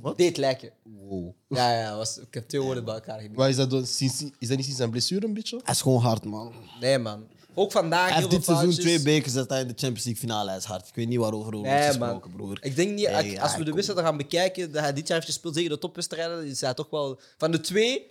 [0.00, 0.18] Wat?
[0.18, 0.70] Deed lijken.
[0.82, 1.32] Wow.
[1.48, 3.36] Ja, ja, was, ik heb twee woorden bij elkaar gemixt.
[3.36, 5.60] Maar is dat, door- sinds, is dat niet sinds zijn blessure een beetje?
[5.64, 6.52] Hij is gewoon hard, man.
[6.80, 7.26] Nee, man.
[7.54, 9.02] Ook vandaag Hij heel heeft dit veel seizoen foutjes.
[9.02, 10.88] twee bekers, dat hij in de Champions League finale is hard.
[10.88, 12.08] Ik weet niet waarover over wordt Nee, man.
[12.08, 12.58] gesproken, broer.
[12.60, 13.74] Ik denk niet, Nee, als ja, we de kom.
[13.74, 16.90] wedstrijden gaan bekijken, dat hij dit jaar heeft gespeeld tegen de topwedstrijden, is hij toch
[16.90, 17.20] wel...
[17.38, 18.10] Van de twee,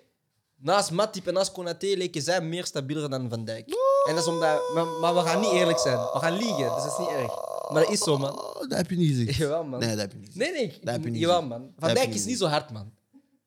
[0.57, 3.67] naast Matip en naast Konaté, leken zij meer stabieler dan Van Dijk.
[4.07, 4.61] En dat is omdat...
[4.73, 5.97] Maar, maar we gaan niet eerlijk zijn.
[5.97, 7.31] We gaan liegen, dus dat is niet erg.
[7.73, 8.39] Maar dat is zo, man.
[8.39, 9.35] Oh, dat heb je niet gezegd.
[9.37, 9.79] Jawel, man.
[9.79, 10.35] Nee, dat heb je niet.
[10.35, 10.63] Nee, nee.
[10.63, 11.59] ik- Dat heb je niet Jawel, gezegd.
[11.59, 11.61] man.
[11.67, 12.91] Dat Van heb Dijk is niet zo hard, man.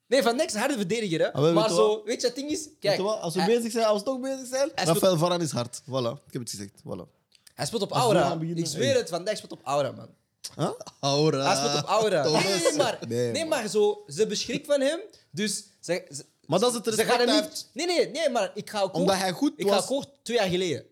[0.07, 1.33] Nee, Van Dijk is een harde verdediger, hè.
[1.33, 2.05] Ah, weet maar je zo, wat?
[2.05, 2.69] weet je, het ding is...
[2.81, 3.21] Kijk, wat?
[3.21, 5.81] Als we hij, bezig zijn, als we toch bezig zijn, Hij Rafael Varane is hard.
[5.83, 6.71] Voilà, ik heb het gezegd.
[6.87, 7.09] Voilà.
[7.55, 8.21] hij speelt op we aura.
[8.29, 10.09] gaan beginnen, Ik zweer het, Van Dijk speelt op aura, man.
[10.57, 10.71] Huh?
[11.01, 11.45] Aura.
[11.47, 12.23] Hij speelt op aura.
[12.31, 15.01] Nee, nee, nee, maar, Nee, maar zo, ze beschikt van hem,
[15.31, 17.69] dus ze, ze, Maar dat is het ze respect gaan hem hij niet...
[17.73, 18.95] Nee, nee, nee, maar ik ga akkoord...
[18.95, 19.83] Omdat hij goed Ik ga was.
[19.83, 20.85] akkoord twee jaar geleden.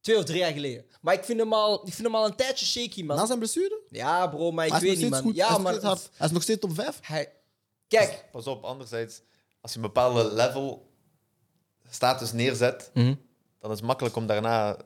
[0.00, 0.84] Twee of drie jaar geleden.
[1.00, 3.16] Maar ik vind hem al, ik vind hem al een tijdje shaky, man.
[3.16, 3.80] Na zijn blessure?
[3.88, 5.22] Ja, bro, maar ik hij weet niet, man.
[5.22, 5.34] goed.
[5.36, 5.82] Ja, hij, is nog maar...
[5.90, 6.08] hard.
[6.16, 6.98] hij is nog steeds top 5.
[7.02, 7.32] Hij...
[7.88, 8.24] Kijk.
[8.32, 9.20] Pas op, anderzijds,
[9.60, 10.90] als je een bepaalde level
[11.90, 13.14] status neerzet, Mhm.
[13.60, 14.76] dan is het makkelijk om daarna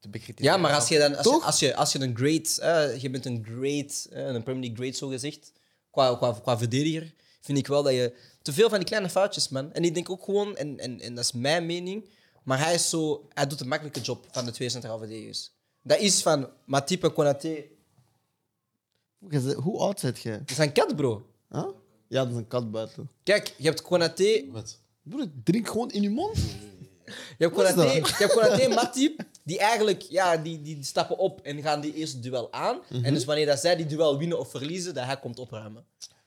[0.00, 0.56] te bekritiseren.
[0.56, 1.16] Ja, maar als je dan...
[1.16, 1.44] Als je, Toch?
[1.44, 2.58] als je, als je een great...
[2.58, 4.06] eh, je bent een great...
[4.10, 5.52] eh, een Premier League great, zo gezegd.
[5.90, 7.14] Qua, qua, qua verdediger.
[7.40, 8.16] Vind ik wel dat je...
[8.42, 9.72] Te veel van die kleine foutjes, man.
[9.72, 10.56] En ik denk ook gewoon...
[10.56, 12.08] En, en, en dat is mijn mening...
[12.46, 13.26] Maar hij is zo...
[13.34, 15.50] Hij doet een makkelijke job van de twee centraal verdedigers.
[15.82, 17.64] Dat is van Matip en Konaté.
[19.56, 20.38] Hoe oud zit jij?
[20.38, 21.26] Dat is een kat, bro.
[21.50, 21.66] Huh?
[22.08, 23.10] Ja, dat is een kat buiten.
[23.22, 24.44] Kijk, je hebt Konaté...
[24.50, 24.78] Wat?
[25.02, 26.36] Broer, drink gewoon in je mond.
[27.04, 31.40] Je hebt Konaté, je hebt Konaté en Matip, die eigenlijk ja, die, die stappen op
[31.40, 32.80] en gaan die eerste duel aan.
[32.88, 33.04] Mhm.
[33.04, 35.84] En dus wanneer dat zij die duel winnen of verliezen, dat hij komt opruimen.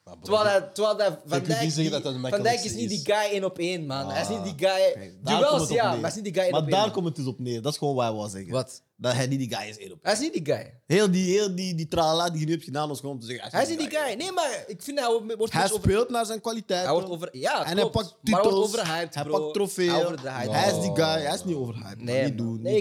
[0.09, 2.99] Maar Terwijl, hij, terwijl dat Van Dijk, die- dat dat Van Dijk is niet die
[3.03, 4.09] guy één op één, man.
[4.11, 4.93] hij is niet die guy...
[5.23, 6.75] Daar komt Duels, het ja, maar hij is niet die guy één Maar op één.
[6.75, 6.93] daar man.
[6.95, 7.61] komt het dus op neer.
[7.61, 8.51] Dat is gewoon wat hij wou zeggen.
[8.51, 8.81] Wat?
[8.97, 9.77] Dat hij niet die guy is.
[9.77, 9.99] één op.
[10.01, 10.73] Hij is niet die guy.
[10.85, 13.27] Heel die, heel die, die tralala die je nu hebt gedaan, was gewoon om te
[13.27, 13.51] zeggen...
[13.51, 14.13] Hij is niet die guy.
[14.13, 15.75] Nee, maar ik vind hij wordt Hij over...
[15.79, 16.83] speelt naar zijn kwaliteit.
[16.83, 17.29] Hij wordt over...
[17.31, 18.55] Ja, en hij pakt Maar hij titels.
[18.67, 20.17] wordt overhyped, hij pakt trofeeën.
[20.23, 21.21] Hij is die guy.
[21.21, 22.01] Hij is niet overhyped.
[22.03, 22.61] Nee, niet doen.
[22.61, 22.73] nee,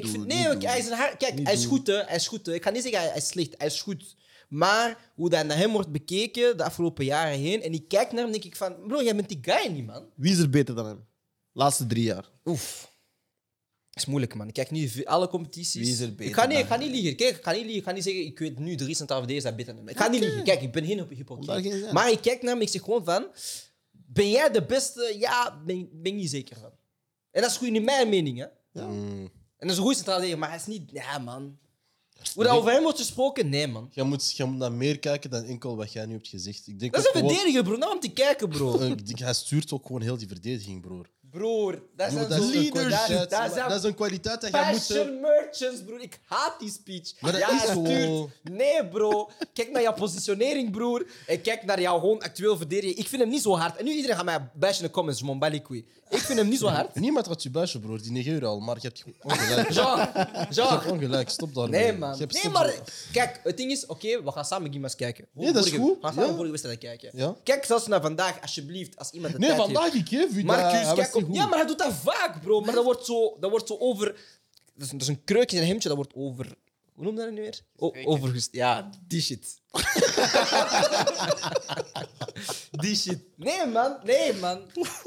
[0.62, 2.02] hij is goed, hè.
[2.02, 2.48] Hij is goed.
[2.48, 3.54] Ik ga niet zeggen hij hij is slecht.
[3.58, 4.16] Hij is goed.
[4.49, 8.22] Maar hoe dat naar hem wordt bekeken de afgelopen jaren heen, en ik kijk naar
[8.22, 10.07] hem, denk ik van, bro, jij bent die guy niet, man.
[10.14, 11.07] Wie is er beter dan hem?
[11.53, 12.30] Laatste drie jaar.
[12.44, 12.92] Oef.
[13.92, 14.49] is moeilijk, man.
[14.49, 15.82] Ik kijk nu alle competities.
[15.82, 17.16] Wie is er beter ik ga niet, dan ik ga niet liegen.
[17.16, 17.78] Kijk, ik ga niet liegen.
[17.78, 19.94] Ik ga niet zeggen, ik weet nu drie centraal verdedigers dat beter dan hem.
[19.94, 20.44] Ik ga niet liegen.
[20.44, 21.92] Kijk, ik ben geen hypocriet.
[21.92, 23.26] Maar ik kijk naar hem, ik zeg gewoon van,
[23.90, 25.14] ben jij de beste?
[25.18, 26.70] Ja, ben, ben ik niet zeker van.
[27.30, 28.46] En dat is goed in mijn mening, hè.
[28.86, 29.30] Mm.
[29.59, 30.90] En dat is een goede centraal maar hij is niet...
[30.90, 31.59] Ja, man.
[32.34, 33.48] Hoe dat over hem wordt gesproken?
[33.48, 33.88] Nee, man.
[33.92, 36.66] Jij moet, jij moet naar meer kijken dan enkel wat jij nu hebt gezegd.
[36.66, 37.76] Ik denk Dat is ook een gewoon- verdediger, bro.
[37.76, 38.78] Nou om te kijken, bro.
[38.78, 41.06] Eh, ik denk, hij stuurt ook gewoon heel die verdediging, broer.
[41.30, 42.68] Broer, dat is een leaders.
[42.70, 44.72] kwaliteit, Dat maar zijn dat is een kwaliteit dat jij moet...
[44.72, 46.00] Passion eh, merchants, broer.
[46.00, 47.12] Ik haat die speech.
[47.20, 47.84] Maar dat ja, is hij zo.
[47.84, 48.30] stuurt.
[48.58, 49.30] Nee, bro.
[49.52, 51.06] Kijk naar jouw positionering, broer.
[51.26, 52.96] En kijk naar jouw gewoon actueel verdedigen.
[52.98, 53.76] Ik vind hem niet zo hard.
[53.76, 55.84] En nu iedereen gaat mij bashen in de comments, mon balikwi.
[56.11, 56.94] Ik vind hem niet zo hard.
[56.94, 58.02] Niemand gaat je buisje, broer.
[58.02, 59.70] Die negeer je al, maar je hebt ongelijk.
[59.76, 60.68] Jean, Je Jean.
[60.78, 61.80] hebt ongelijk, stop daarmee.
[61.82, 62.18] Nee, Je man.
[62.18, 62.82] hebt Nee, stop maar daar-
[63.12, 65.26] kijk, het ding is, oké, we gaan samen Gimas kijken.
[65.32, 65.96] Nee, dat is Vorige- goed.
[66.00, 66.34] We gaan samen Ja.
[66.34, 67.11] vorige wedstrijd kijken.
[67.14, 67.34] Ja.
[67.44, 70.44] Kijk zelfs naar vandaag, alsjeblieft, als iemand de Nee, tijd vandaag ik geef u dat.
[70.44, 71.28] Marcus, Hij was kijk niet op.
[71.28, 71.36] goed.
[71.36, 72.61] Ja, maar hij doet dat vaak, bro.
[72.61, 74.06] Maar dat wordt zo, dat wordt zo over.
[74.74, 76.54] Dat is, dat is een kreukje in een hemdje, dat wordt over.
[76.99, 77.61] Hoe noem je dat nu weer?
[77.76, 78.49] O, overgest.
[78.53, 79.61] Ja, die shit.
[82.82, 83.18] die shit.
[83.36, 83.96] Nee, man.
[84.05, 84.61] Nee, man.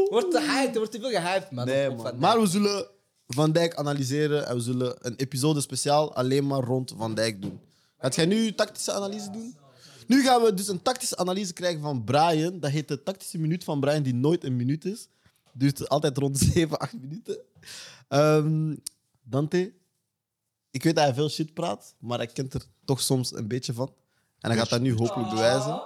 [0.09, 1.65] Wordt te hyped, er wordt te veel gehyped, man.
[1.65, 1.99] Nee, man.
[1.99, 2.87] Van Maar we zullen
[3.27, 7.59] Van Dijk analyseren en we zullen een episode speciaal alleen maar rond Van Dijk doen.
[7.97, 9.55] Gaat jij nu tactische analyse doen?
[10.07, 12.59] Nu gaan we dus een tactische analyse krijgen van Brian.
[12.59, 15.07] Dat heet de tactische minuut van Brian, die nooit een minuut is.
[15.53, 17.37] Duurt altijd rond 7, 8 minuten.
[18.07, 18.75] Ehm,
[19.23, 19.73] Dante,
[20.71, 23.73] ik weet dat hij veel shit praat, maar hij kent er toch soms een beetje
[23.73, 23.93] van.
[24.39, 25.81] En hij gaat dat nu hopelijk bewijzen.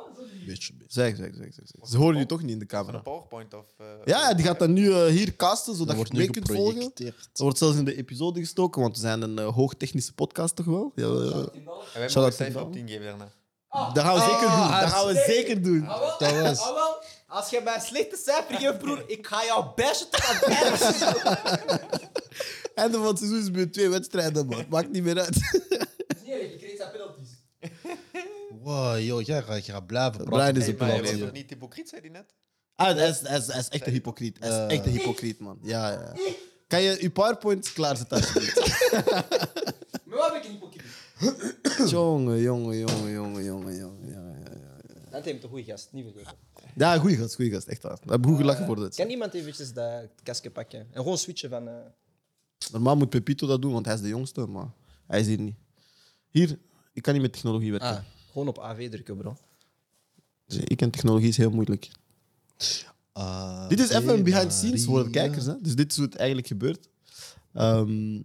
[0.46, 0.94] Beetje, beetje.
[0.94, 1.66] Zeg, zeg, zeg, zeg.
[1.66, 1.90] zeg.
[1.90, 2.98] Ze horen je toch niet in de Van camera.
[2.98, 3.66] een PowerPoint of...
[3.78, 6.30] eh, Ja, ja, die gaat dat nu eh, hier casten, zodat Dat je het mee
[6.30, 6.66] kunt volgen.
[6.68, 7.18] geprojecteerd.
[7.32, 10.66] Dat wordt zelfs in de episode gestoken, want we zijn een uh, hoogtechnische podcast toch
[10.66, 10.92] wel?
[10.96, 11.12] Ja, ja.
[11.14, 11.50] En
[11.94, 13.32] wij mogen cijfer op 10 geven daarna.
[13.94, 14.50] Dat gaan we zeker doen.
[14.50, 15.88] Ah, Dat gaan we zeker doen.
[15.88, 17.04] Ah, Dat wel, was- ah, wel.
[17.28, 20.44] Als je mij een slechte cijfer geeft, broer, ik ga jou bashen tot aan het
[20.44, 21.82] einde.
[22.76, 24.66] Einde van het seizoen is met twee wedstrijden, man.
[24.70, 25.36] Maakt niet meer uit.
[25.36, 25.42] Is
[26.32, 27.30] erg, je kreeg zijn penalties.
[28.62, 30.54] Wow, joh, jij gaat, jij gaat blijven praten.
[30.54, 31.12] Brian is Hey, een maar je penalty.
[31.20, 32.34] was toch niet hypocriet, zei hij net?
[32.76, 34.38] Ah, hij is, hij, is, hij is echt een hypocriet.
[34.40, 35.60] Hij is echt een hypocriet, man.
[35.62, 36.14] Ja, ja.
[36.68, 38.60] Kan je je PowerPoint klaarzetten, alsjeblieft?
[40.06, 41.92] Maar waar ben ik een hypocriet?
[41.92, 44.06] Jongen, jongen, jongen, jongen, jongen, jongen.
[44.08, 45.10] Ja, ja, ja.
[45.12, 46.38] Dat heeft een goede gast, niet vergeten.
[46.76, 47.68] Ja, goeie gast, goeie gast.
[47.68, 47.98] Echt waar.
[48.04, 48.96] We hebben goed gelachen voor dit.
[48.96, 50.80] Kan iemand eventjes dat kastje pakken?
[50.80, 51.70] En gewoon switchen van...
[52.72, 54.72] Normaal moet Pepito dat doen, want hij is de jongste, maar
[55.08, 55.56] hij is hier niet.
[56.30, 56.60] Hier,
[56.94, 57.90] ik kan niet met technologie werken.
[57.90, 58.00] Ah,
[58.32, 59.38] gewoon op AV drukken, bro.
[60.46, 61.90] Dus ik ken technologie is heel moeilijk.
[63.12, 65.46] Ah, Dit is even een behind the scenes voor de kijkers.
[65.46, 65.62] Hè?
[65.62, 66.90] Dus dit is hoe het eigenlijk gebeurt.
[67.54, 68.22] Ehm,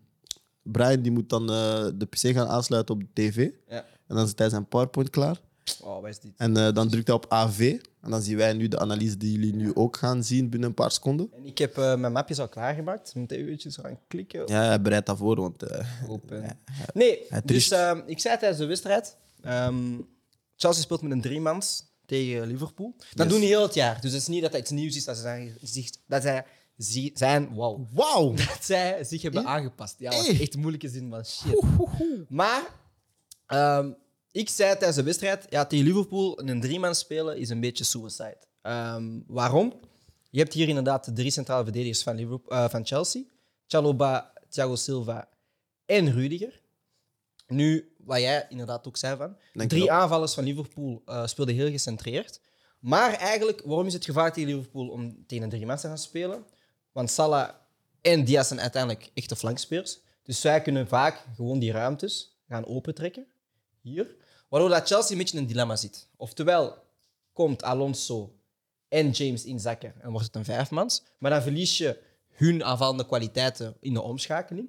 [0.63, 3.51] Brian die moet dan eh, de PC gaan aansluiten op de tv.
[3.69, 3.85] Ja.
[4.07, 5.41] En dan zit hij zijn PowerPoint klaar.
[5.81, 6.33] Oh, is dit?
[6.37, 7.79] En eh, dan drukt hij op AV.
[8.03, 10.75] En dan zien wij nu de analyse die jullie nu ook gaan zien binnen een
[10.75, 11.29] paar seconden.
[11.33, 13.15] En ik heb eh, mijn mapjes al klaargemaakt.
[13.15, 14.43] Moet even eventjes gaan klikken.
[14.47, 16.59] Ja, hij bereidt dat voor, want eh, Open.
[16.95, 19.17] Nee, dus ehm, ik zei tijdens de wedstrijd.
[19.43, 19.99] ehm,
[20.57, 22.95] Chelsea speelt met een driemans tegen Liverpool.
[22.97, 23.29] Dat Yes.
[23.29, 24.01] doen die heel het jaar.
[24.01, 26.45] Dus het is niet dat het iets nieuws is dat ze zijn, zich, dat zij
[27.15, 28.35] zijn, wow, Wauw!
[28.47, 29.95] dat zij zich hebben aangepast.
[29.99, 31.63] Ja, dat echt een moeilijke zin van shit.
[32.29, 32.63] Maar
[33.47, 33.91] ehm,
[34.33, 38.39] ik zei tijdens de wedstrijd, ja, tegen Liverpool een driemans spelen is een beetje suicide.
[38.63, 39.81] Ehm, waarom?
[40.31, 43.23] Je hebt hier inderdaad de drie centrale verdedigers van, Liverpool, eh, van Chelsea.
[43.67, 45.29] Chalobah, Thiago Silva
[45.87, 46.61] en Rudiger.
[47.47, 49.37] Nu, wat jij inderdaad ook zei van,
[49.69, 52.41] drie aanvallers van Liverpool eh, speelden heel gecentreerd.
[52.79, 56.45] Maar eigenlijk, waarom is het gevaarlijk tegen Liverpool om tegen een driemans te gaan spelen?
[56.93, 57.51] Want Salah
[58.01, 59.99] en Diaz zijn uiteindelijk echte flankspelers.
[60.23, 63.27] Dus zij kunnen vaak gewoon die ruimtes gaan opentrekken.
[63.81, 64.17] Hier.
[64.49, 66.09] Waardoor dat Chelsea een beetje in een dilemma zit.
[66.17, 66.77] Oftewel,
[67.33, 68.39] komt Alonso
[68.89, 71.03] en James inzakken en wordt het een vijfmans.
[71.19, 74.69] Maar dan verlies je hun aanvallende kwaliteiten in de omschakeling.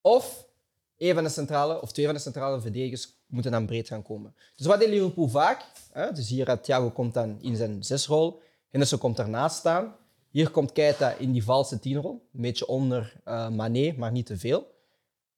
[0.00, 0.48] Of
[0.96, 4.34] een van de centrale, of twee van de centrale verdedigers moeten dan breed gaan komen.
[4.56, 5.64] Dus wat deed Liverpool vaak?
[5.92, 6.12] Hè?
[6.12, 8.40] Dus hier gaat Thiago komt dan in zijn zesrol.
[8.68, 9.96] Henderson komt ernaast staan.
[10.30, 12.28] Hier komt Keita in die valse tienrol.
[12.32, 14.78] Een beetje onder Mané, maar niet te veel.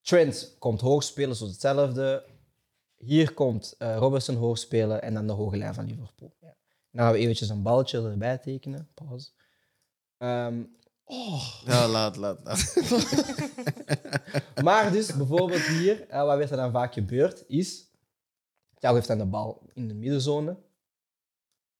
[0.03, 2.25] Trent komt hoog spelen, zoals hetzelfde.
[2.97, 6.37] Hier komt eh, Robertson hoog spelen en dan de hoge lijn van Liverpool.
[6.41, 6.57] Ja.
[6.91, 8.89] Dan gaan we eventjes een balletje erbij tekenen.
[8.95, 9.31] Pauze.
[10.19, 10.63] Ehm,
[11.65, 12.75] Ja, laat, laat, laat.
[14.65, 17.91] Maar dus bijvoorbeeld hier, eh, wat werd er dan vaak gebeurd, is...
[18.79, 20.57] Thiago heeft dan de bal in de middenzone.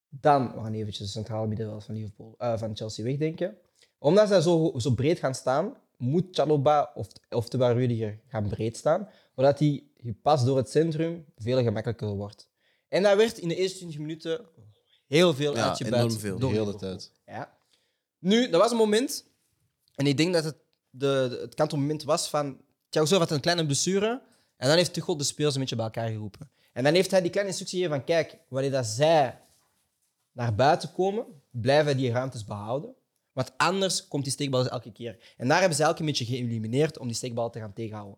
[0.09, 3.57] Dan, we gaan eventjes de centrale middenveld van, Liverpool, eh, van Chelsea wegdenken.
[3.97, 9.09] Omdat zij zo, zo breed gaan staan, moet Chalobah of, oftewel Rudiger gaan breed staan,
[9.35, 12.49] zodat hij gepast door het centrum veel gemakkelijker wordt.
[12.87, 14.45] En dat werd in de eerste 20 minuten
[15.07, 16.03] heel veel Ja, uitgebuit.
[16.03, 16.39] enorm veel.
[16.39, 17.11] door De hele tijd.
[17.25, 17.57] Ja.
[18.19, 19.25] Nu, dat was een moment,
[19.95, 20.57] en ik denk dat het,
[20.89, 22.61] de, de- het kantelmoment was van...
[22.89, 24.21] Thiago Silva had een kleine blessure,
[24.57, 26.51] en dan heeft Tuchel de spelers een beetje bij elkaar geroepen.
[26.73, 29.41] En dan heeft hij die kleine instructie gegeven van, kijk, wanneer dat zij
[30.31, 32.95] naar buiten komen, blijven die ruimtes behouden.
[33.33, 35.17] Want anders komt die steekbal elke keer.
[35.37, 38.17] En daar hebben ze elke een beetje geëlimineerd om die steekbal te gaan tegenhouden.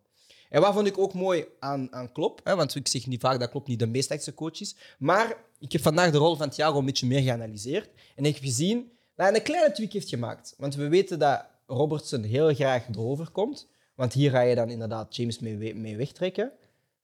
[0.50, 3.40] En wat vond ik ook mooi aan, aan Klopp, hè, want ik zeg niet vaak
[3.40, 6.50] dat Klopp niet de meest echte coach is, maar ik heb vandaag de rol van
[6.50, 7.90] Thiago een beetje meer geanalyseerd.
[8.16, 10.54] En ik heb gezien dat hij een kleine tweak heeft gemaakt.
[10.58, 13.68] Want we weten dat Robertson heel graag erover komt.
[13.96, 16.52] Want hier ga je dan inderdaad James mee, mee wegtrekken.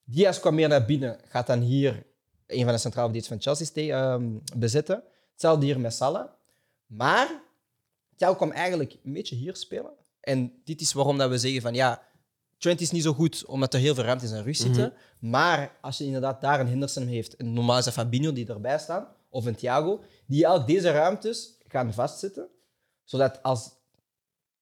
[0.03, 2.05] Diaz kwam meer naar binnen, gaat dan hier
[2.47, 5.03] een van de centrale verdedigers van Chelsea ste- ehm, bezetten.
[5.31, 6.27] Hetzelfde hier met Salah.
[6.85, 7.41] Maar
[8.21, 9.91] Thiago kwam eigenlijk een beetje hier spelen.
[10.19, 12.01] En dit is waarom dat we zeggen van ja,
[12.57, 14.93] Trent is niet zo goed omdat er heel veel ruimte in zijn rug zitten.
[15.19, 18.79] Maar als je inderdaad daar een Henderson heeft, en normaal is dat Fabinho die erbij
[18.79, 22.47] staan, of een Thiago, die al deze ruimtes gaan vastzetten.
[23.03, 23.69] Zodat als,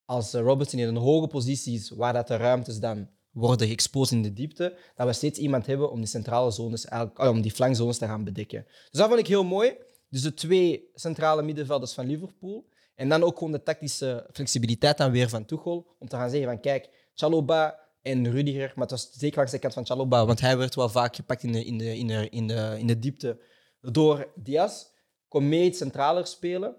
[0.05, 4.17] als eh, Robertson in een hoge positie is, waar dat de ruimtes dan worden geëxposed
[4.17, 7.51] in de diepte, dat we steeds iemand hebben om die centrale zones, oh, om die
[7.51, 8.65] flankzones te gaan bedekken.
[8.65, 9.77] Dus dat vond ik heel mooi.
[10.09, 12.68] Dus de twee centrale middenvelders van Liverpool.
[12.99, 15.95] En dan ook gewoon de tactische flexibiliteit dan weer van Tuchel.
[15.99, 18.71] Om te gaan zeggen van kijk, Chalobah en Rudiger.
[18.75, 20.25] Maar het was zeker langs de kant van Chalobah.
[20.25, 22.87] Want hij werd wel vaak gepakt in de, in de, in de, in de, in
[22.87, 23.41] de diepte
[23.81, 24.85] door Diaz.
[25.27, 26.75] Kom mee centraler spelen.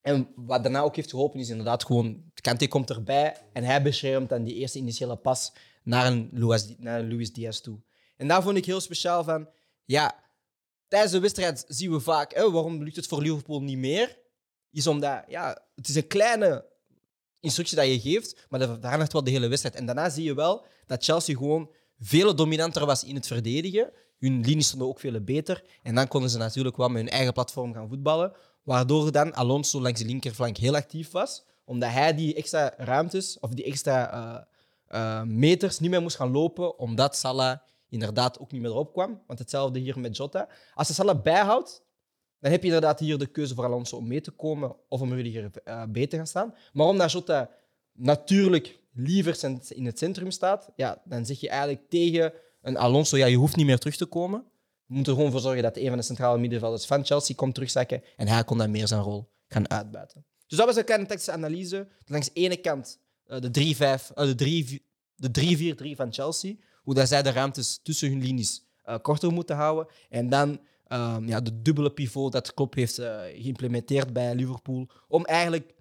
[0.00, 2.22] En wat daarna ook heeft geholpen is inderdaad gewoon...
[2.34, 6.98] Kante komt erbij en hij beschermt dan die eerste initiële pas naar een Luis, naar
[6.98, 7.80] een Luis Diaz toe.
[8.16, 9.48] En daar vond ik heel speciaal van...
[9.84, 10.24] Ja,
[10.88, 12.34] tijdens de wedstrijd zien we vaak...
[12.34, 14.24] Hè, waarom lukt het voor Liverpool niet meer?
[14.76, 15.24] Is omdat...
[15.28, 16.64] Ja, het is een kleine
[17.40, 19.74] instructie dat je geeft, maar dat verandert wel de hele wedstrijd.
[19.74, 23.90] En daarna zie je wel dat Chelsea gewoon veel dominanter was in het verdedigen.
[24.18, 25.64] Hun linies stonden ook veel beter.
[25.82, 28.32] En dan konden ze natuurlijk wel met hun eigen platform gaan voetballen.
[28.62, 31.44] Waardoor dan Alonso langs de linkerflank heel actief was.
[31.64, 36.30] Omdat hij die extra ruimtes of die extra eh, eh, meters niet meer moest gaan
[36.30, 36.78] lopen.
[36.78, 37.58] Omdat Salah
[37.88, 39.22] inderdaad ook niet meer erop kwam.
[39.26, 40.48] Want hetzelfde hier met Jota.
[40.74, 41.82] Als je Salah bijhoudt,
[42.40, 45.12] dan heb je inderdaad hier de keuze voor Alonso om mee te komen of om
[45.12, 46.54] Rudiger uh, beter te gaan staan.
[46.72, 47.50] Maar omdat Jota
[47.92, 52.32] natuurlijk liever in het centrum staat, ja, dan zeg je eigenlijk tegen
[52.62, 54.44] een Alonso, ja, je hoeft niet meer terug te komen.
[54.86, 57.54] Je moet er gewoon voor zorgen dat een van de centrale middenvelders van Chelsea komt
[57.54, 60.24] terugzakken en hij kon dan meer zijn rol gaan uitbuiten.
[60.46, 61.88] Dus dat was een kleine tactische analyse.
[62.04, 64.84] Langs de ene kant eh, de 3-5, eh, de 3-4
[65.16, 69.56] de 3-4-3 van Chelsea, hoe dat zij de ruimtes tussen hun linies eh, korter moeten
[69.56, 69.86] houden.
[70.08, 74.88] En dan ehm, ja, de dubbele pivot dat Klopp heeft eh, geïmplementeerd bij Liverpool.
[75.08, 75.74] Om eigenlijk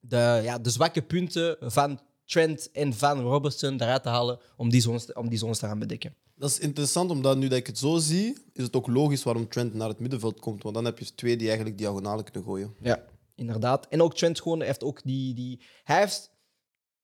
[0.00, 4.80] de, ja, de zwakke punten van Trent en van Robertson eruit te halen om die
[4.80, 6.14] zones, te- om die zones te gaan bedekken.
[6.34, 9.48] Dat is interessant, omdat nu dat ik het zo zie, is het ook logisch waarom
[9.48, 10.62] Trent naar het middenveld komt.
[10.62, 12.74] Want dan heb je twee die eigenlijk diagonale kunnen gooien.
[12.80, 13.86] Ja, inderdaad.
[13.88, 15.34] En ook Trent gewoon heeft ook die...
[15.34, 16.30] die hij heeft...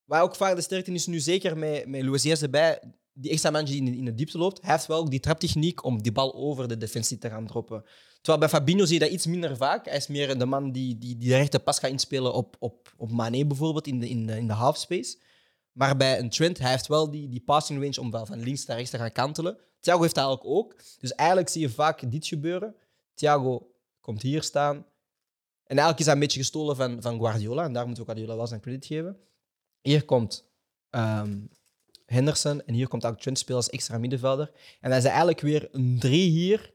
[0.05, 2.81] Waar ook vaak de sterkte is nu zeker met, met Luis Diaz erbij,
[3.15, 6.03] die extra man die in, de- in de diepte loopt, heeft wel die traptechniek om
[6.03, 7.85] die bal over de defensie te gaan droppen.
[8.15, 9.85] Terwijl bij Fabinho zie je dat iets minder vaak.
[9.85, 12.93] Hij is meer de man die, die, die de rechte pas gaat inspelen op, op,
[12.97, 15.19] op Mané bijvoorbeeld in de, in de, in de halfspace.
[15.73, 18.67] Maar bij een Trent, hij heeft wel die, die passing range om wel van links
[18.67, 19.59] naar rechts te gaan kantelen.
[19.81, 20.77] Thiago heeft dat eigenlijk ook.
[20.99, 22.75] Dus eigenlijk zie je vaak dit gebeuren.
[23.15, 24.77] Thiago komt hier staan.
[25.65, 27.65] En eigenlijk is dat een beetje gestolen van, van Guardiola.
[27.65, 29.17] En daar moeten we Guardiola wel zijn credit geven.
[29.81, 30.45] Hier komt
[30.91, 31.39] ehm,
[32.07, 34.51] Henderson en hier komt ook Trent spelen als extra middenvelder.
[34.81, 36.73] En dan is eigenlijk weer een drie hier.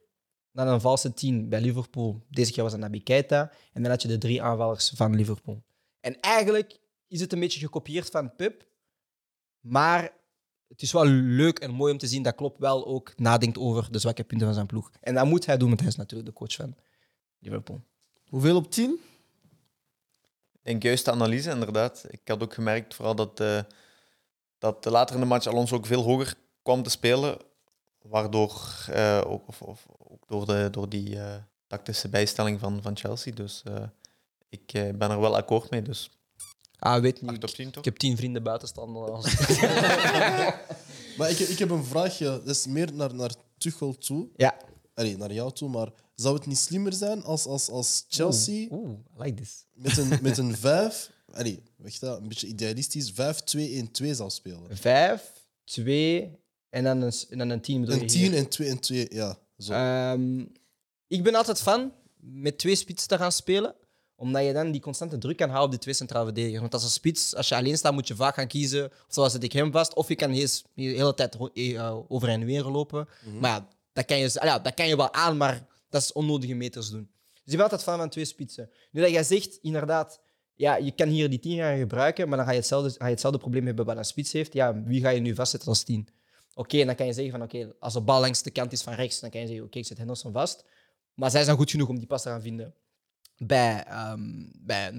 [0.52, 2.26] Dan een valse tien bij Liverpool.
[2.30, 3.52] Deze keer was het Keita.
[3.74, 5.64] En dan had je de drie aanvallers van Liverpool.
[6.00, 8.68] En eigenlijk is het een beetje gekopieerd van Pep.
[9.60, 10.12] Maar
[10.68, 13.92] het is wel leuk en mooi om te zien dat Klopp wel ook nadenkt over
[13.92, 14.92] de zwakke punten van zijn ploeg.
[15.02, 16.76] En dat moet hij doen, want hij is natuurlijk de coach van
[17.40, 17.82] Liverpool.
[18.28, 19.00] Hoeveel op 10?
[20.54, 22.06] Ik denk juist de analyse, inderdaad.
[22.10, 23.62] Ik had ook gemerkt vooral dat, eh,
[24.60, 27.38] dat later in de match Alonso ook veel hoger kwam te spelen.
[28.02, 31.36] Waardoor eh, ook, of, of, ook door, de, door die eh,
[31.68, 33.34] tactische bijstelling van, van Chelsea.
[33.34, 33.84] Dus eh,
[34.50, 35.82] ik ben er wel akkoord mee.
[35.82, 36.10] Dus
[36.80, 37.32] Ah, weet niet.
[37.32, 37.78] 8 op 10 toch?
[37.78, 39.10] Ik heb tien vrienden buitenstander.
[41.18, 42.26] Maar ik, ik heb een vraagje.
[42.26, 44.28] Dat is meer naar, naar Tuchel toe.
[44.36, 44.56] ja.
[44.94, 45.70] Allee, naar jou toe.
[45.70, 49.66] Maar zou het niet slimmer zijn als, als, als Chelsea Oeh, I like this.
[49.74, 51.12] met een, met een 5...
[51.34, 52.18] Allee, weet je dat?
[52.22, 53.12] Een beetje idealistisch.
[53.12, 53.16] 5-2-1-2
[54.12, 54.78] zou spelen.
[54.78, 55.32] Vijf,
[55.64, 56.38] twee
[56.70, 57.82] en dan een, en dan een tien.
[57.82, 58.30] bedoel je Een hier?
[58.30, 59.38] 10 en 2 en 2, ja.
[59.58, 59.74] Zo.
[59.74, 60.40] Ehm,
[61.08, 63.76] ik ben altijd fan met twee spitsen te gaan spelen,
[64.16, 66.62] omdat je dan die constante druk kan houden op die twee centrale verdedigers.
[66.62, 68.86] Want als een spits, als je alleen staat, moet je vaak gaan kiezen.
[68.86, 72.30] Of zoals zet ik hem vast, of je kan de hele tijd ro- eh, over
[72.30, 73.08] en weer lopen.
[73.40, 76.12] Maar ja dat, kan je, ah ja, dat kan je wel aan, maar dat is
[76.14, 77.10] onnodige meters doen.
[77.34, 78.70] Dus ik ben altijd fan van twee spitsen.
[78.92, 80.20] Nu dat jij zegt, inderdaad,
[80.60, 83.12] ja, je kan hier die tien gaan gebruiken, maar dan ga je hetzelfde, ga je
[83.12, 84.54] hetzelfde probleem hebben wat een spits heeft.
[84.54, 86.08] Ja, wie ga je nu vastzetten als tien?
[86.54, 88.82] Oké, en dan kan je zeggen van oké, als de bal langs de kant is
[88.82, 90.66] van rechts, dan kan je zeggen oké, ik zet Henderson vast.
[91.14, 92.74] Maar zij zijn goed genoeg om die pas te gaan vinden
[93.38, 94.22] bij, ehm
[94.60, 94.94] bij.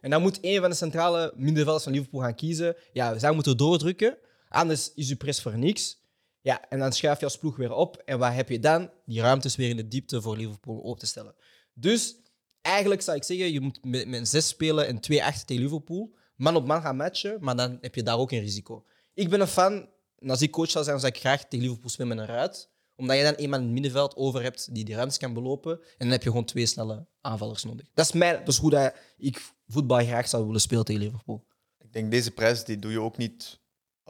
[0.00, 2.76] En dan moet een van de centrale middenvelders van Liverpool gaan kiezen.
[2.92, 4.18] Ja, zij moeten doordrukken,
[4.48, 5.98] anders is uw press voor niks.
[6.40, 7.96] Ja, en dan schuif je als ploeg weer op.
[7.96, 8.90] En wat heb je dan?
[9.06, 11.34] Die ruimtes weer in de diepte voor Liverpool op te stellen.
[11.74, 12.16] Dus
[12.62, 16.14] eigenlijk zou ik zeggen, je moet met, zes spelen en twee achter tegen Liverpool.
[16.36, 18.84] Man op man gaan matchen, maar dan heb je daar ook een risico.
[19.14, 19.88] Ik ben een fan,
[20.18, 22.70] en als ik coach zou zijn, zou ik graag tegen Liverpool spelen met een ruit.
[22.96, 25.72] Omdat je dan iemand in het middenveld over hebt die die ruimtes kan belopen.
[25.72, 27.86] En dan heb je gewoon twee snelle aanvallers nodig.
[27.94, 31.46] Dat is, mijn, dat is hoe dat ik voetbal graag zou willen spelen tegen Liverpool.
[31.78, 33.60] Ik denk deze prijs die doe je ook niet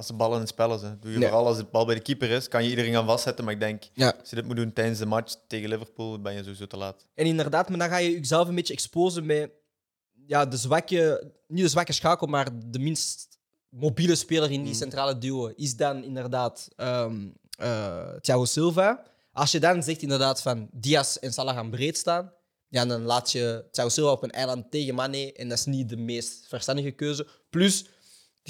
[0.00, 0.82] als de bal in het spel is.
[0.82, 0.98] Hè.
[0.98, 1.28] Doe je Nee.
[1.28, 3.44] vooral als de bal bij de keeper is, kan je iedereen gaan vastzetten.
[3.44, 4.14] Maar ik denk, Ja.
[4.20, 7.06] als je dit moet doen tijdens de match tegen Liverpool, ben je sowieso te laat.
[7.14, 9.50] En inderdaad, maar dan ga je jezelf een beetje exposen met
[10.26, 13.38] ja, de zwakke, niet de zwakke schakel, maar de minst
[13.68, 15.52] mobiele speler in die centrale duo.
[15.56, 17.28] Is dan inderdaad ehm
[17.58, 19.02] eh, Thiago Silva.
[19.32, 22.32] Als je dan zegt inderdaad van Diaz en Salah gaan breed staan,
[22.68, 25.88] ja, dan laat je Thiago Silva op een eiland tegen Mane en dat is niet
[25.88, 27.26] de meest verstandige keuze.
[27.50, 27.84] Plus,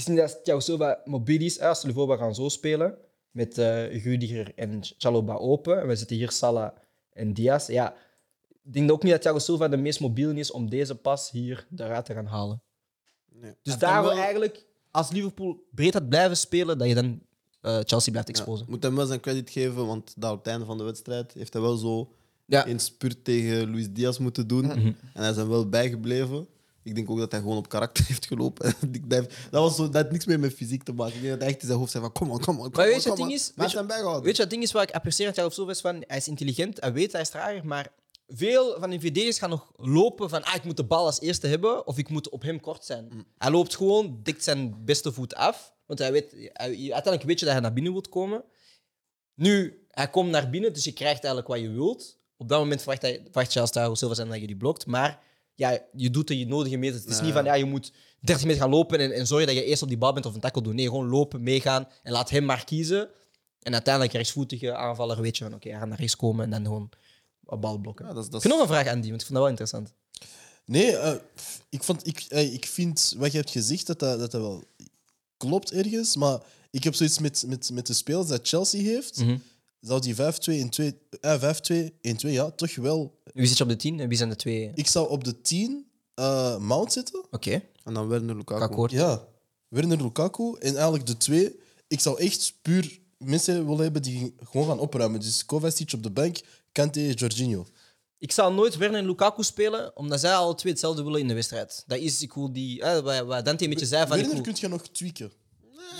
[0.00, 1.60] is niet dat Thiago Silva mobiel is.
[1.60, 2.98] Als we voor gaan zo spelen,
[3.30, 6.70] met eh Rudiger en Chaloba open, en we zitten hier Salah
[7.12, 7.94] en Diaz, ja,
[8.62, 11.66] ik denk ook niet dat Thiago Silva de meest mobiel is om deze pas hier
[11.76, 12.62] eruit te gaan halen.
[13.32, 13.54] Nee.
[13.62, 17.20] Dus daarom eigenlijk, als Liverpool breed had blijven spelen, dat je dan
[17.60, 18.66] eh, Chelsea blijft Ja, exposen.
[18.68, 21.52] moet hem wel zijn credit geven, want daar op het einde van de wedstrijd heeft
[21.52, 22.12] hij wel zo
[22.46, 22.66] Ja.
[22.66, 24.64] een spurt tegen Luis Diaz moeten doen.
[24.66, 24.78] Mhm.
[24.86, 26.46] En hij is hem wel bijgebleven.
[26.82, 28.74] Ik denk ook dat hij gewoon op karakter heeft gelopen.
[29.08, 31.14] Dat, was zo, dat had niks meer met fysiek te maken.
[31.14, 32.84] Ik denk dat hij echt in zijn hoofd zei van kom on, kom on, kom
[32.84, 34.22] weet je, kom ding is- weet bijgehouden.
[34.24, 36.80] Weet je, het ding is wat ik apprecieer aan Silva is van, hij is intelligent,
[36.80, 37.92] hij weet, hij is trager, maar
[38.26, 41.46] veel van die verdedigers gaan nog lopen van ah, ik moet de bal als eerste
[41.46, 43.08] hebben of ik moet op hem kort zijn.
[43.12, 43.24] Mm.
[43.38, 47.44] Hij loopt gewoon, dikt zijn beste voet af, want hij weet, hij, uiteindelijk weet je
[47.44, 48.44] dat hij naar binnen wilt komen.
[49.34, 52.18] Nu, hij komt naar binnen, dus je krijgt eigenlijk wat je wilt.
[52.36, 54.86] Op dat moment verwacht, hij, verwacht je als Thiago Silva zijn dat je die blokt,
[54.86, 55.22] maar
[55.60, 57.02] ja, je doet de nodige meters.
[57.02, 59.56] Het is niet van ja, je moet 30 meter gaan lopen en, en zorgen dat
[59.56, 60.74] je eerst op die bal bent of een tackle doet.
[60.74, 63.08] Nee, gewoon lopen, meegaan en laat hem maar kiezen.
[63.62, 66.64] En uiteindelijk rechtsvoetige aanvaller weet je van oké, hij gaat naar rechts komen en dan
[66.64, 66.88] gewoon
[67.46, 68.06] een bal blokken.
[68.06, 69.38] Ja, dat is, dat Ik is- heb nog een vraag aan die, want ik vond
[69.38, 69.92] dat wel interessant.
[70.64, 71.14] Nee, eh,
[71.68, 74.64] ik, vond, ik, eh, ik vind wat je hebt gezegd dat dat, dat dat wel
[75.36, 76.16] klopt ergens.
[76.16, 76.38] Maar
[76.70, 79.18] ik heb zoiets met, met, met de spelers dat Chelsea heeft.
[79.20, 79.36] Mhm.
[79.80, 80.18] Zou die 5-2
[80.58, 83.18] in 2, eh, 5-2 in 2, ja, toch wel.
[83.34, 84.68] Wie zit je op de 10 en wie zijn de twee?
[84.68, 84.80] Oké.
[84.80, 87.24] Ik zou op de 10 eh, Mount zitten.
[87.84, 88.62] En dan Werner Lukaku.
[88.62, 88.90] Akkoord.
[88.90, 89.26] Ja,
[89.68, 90.56] Werner Lukaku.
[90.58, 95.20] En eigenlijk de twee, ik zou echt puur mensen willen hebben die gewoon gaan opruimen.
[95.20, 96.40] Dus Kovacic op de bank,
[96.72, 97.66] Kante, Jorginho.
[98.18, 101.34] Ik zal nooit Werner en Lukaku spelen, omdat zij alle twee hetzelfde willen in de
[101.34, 101.84] wedstrijd.
[101.86, 102.82] Dat is, ik wil die...
[102.82, 104.16] Eh, wat, wat Dante een beetje zei van...
[104.18, 105.32] Ik Werner wil- kun je nog tweaken.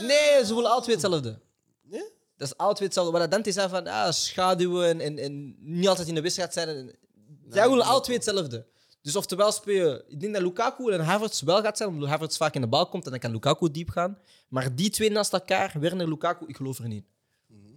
[0.01, 1.41] Nee, ze willen alle twee hetzelfde.
[1.83, 2.03] Nee?
[2.41, 3.18] Dat is twee hetzelfde.
[3.18, 6.68] Wat Dante zei van ah, schaduwen en, en, en niet altijd in de wedstrijd zijn.
[6.68, 6.95] En,
[7.49, 8.66] zij willen twee hetzelfde.
[9.03, 10.05] Dus oftewel speel je...
[10.09, 12.86] Ik denk dat Lukaku en Havertz wel gaat zijn, omdat Havertz vaak in de bal
[12.86, 14.18] komt en dan kan Lukaku diep gaan.
[14.49, 17.05] Maar die twee naast elkaar, Werner en Lukaku, ik geloof er niet.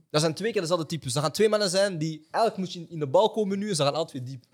[0.10, 1.16] Dat zijn twee keer dezelfde types.
[1.16, 2.28] Er gaan twee mannen zijn die...
[2.32, 4.44] Eigenlijk moet je in de bal komen nu en ze gaan twee diep.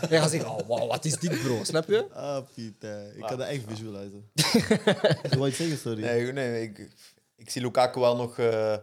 [0.00, 1.64] en je gaat zeggen, oh, wow, wat is dit, bro?
[1.64, 2.06] Snap je?
[2.12, 4.30] Ah, Piet, eh, ik kan dat echt visualizen.
[5.38, 6.02] Wat je zeggen, sorry.
[6.02, 6.90] Nee, nee ik,
[7.36, 8.38] ik zie Lukaku wel nog...
[8.38, 8.76] eh,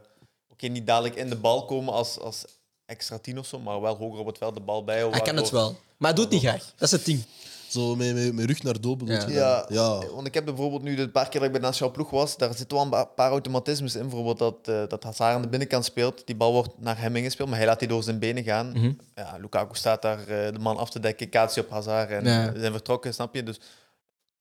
[0.64, 2.46] Oké, niet dadelijk in de bal komen als, als
[2.86, 5.08] extra tien of zo, maar wel hoger op het veld de bal bij.
[5.10, 5.76] Hij kan het wel.
[5.98, 6.74] Maar hij doet het niet graag.
[6.76, 7.24] Dat is het ding.
[7.70, 9.28] Zo met, met, met rug naar doel bedoel Ja.
[9.28, 10.06] je Ja, ja.
[10.14, 12.38] want ik heb bijvoorbeeld nu de paar keer dat ik bij de nationale ploeg was,
[12.38, 14.02] daar zitten wel een paar automatismes in.
[14.02, 17.50] Bijvoorbeeld dat, eh dat Hazard aan de binnenkant speelt, die bal wordt naar hem ingespeeld,
[17.50, 18.72] maar hij laat die door zijn benen gaan.
[18.72, 18.92] Mhm.
[19.16, 22.52] ja, Lukaku staat daar eh, de man af te dekken, kaatsie op Hazard en Ja.
[22.54, 23.44] ze zijn vertrokken, snap je?
[23.44, 23.60] Dus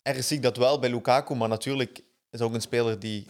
[0.03, 3.27] ergens zie ik dat wel bij Lukaku, maar natuurlijk is ook een speler die,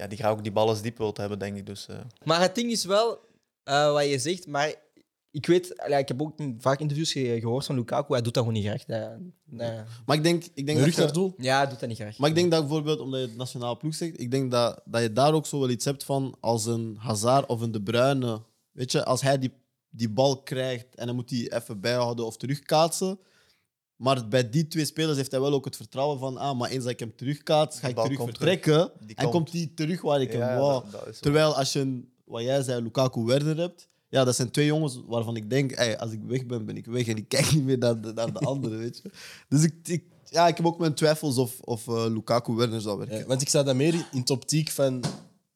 [0.00, 1.66] ja, die graag ook die ballen diep wilt hebben, denk ik.
[1.66, 3.18] Dus, eh, Maar het ding is wel,
[3.64, 4.74] eh, wat je zegt, maar
[5.30, 8.44] ik weet, allee, ik heb ook vaak interviews ge- gehoord van Lukaku, hij doet dat
[8.44, 8.84] gewoon niet graag.
[8.84, 11.34] Dat- dat- Maar ik denk, ik denk dat rug naar doel?
[11.38, 12.18] ja, hij doet dat niet graag.
[12.18, 15.02] Maar ik denk dat bijvoorbeeld, omdat je het nationale ploeg zegt, ik denk dat, dat
[15.02, 18.42] je daar ook zo wel iets hebt van als een Hazard of een De Bruyne.
[18.72, 19.52] Weet je, als hij die,
[19.90, 23.18] die bal krijgt en dan moet hij even bijhouden of terugkaatsen.
[24.00, 26.82] Maar bij die twee spelers heeft hij wel ook het vertrouwen van, ah, maar eens
[26.82, 28.92] dat ik hem terugkaats, ga ik terug komt vertrekken.
[29.06, 29.52] Die En komt.
[29.52, 30.82] hij terug waar ik Ja, hem wou.
[30.90, 31.22] dat- dat.
[31.22, 35.36] Terwijl als je, wat jij zei, Lukaku Werner hebt, ja, dat zijn twee jongens waarvan
[35.36, 37.78] ik denk, ey, als ik weg ben, ben ik weg en ik kijk niet meer
[37.78, 39.10] naar de, naar de anderen, weet je.
[39.48, 42.98] Dus ik, ik, ja, ik heb ook mijn twijfels of, of eh, Lukaku Werner zou
[42.98, 43.18] werken.
[43.18, 45.02] Ja, want ik sta dan meer in het optiek van,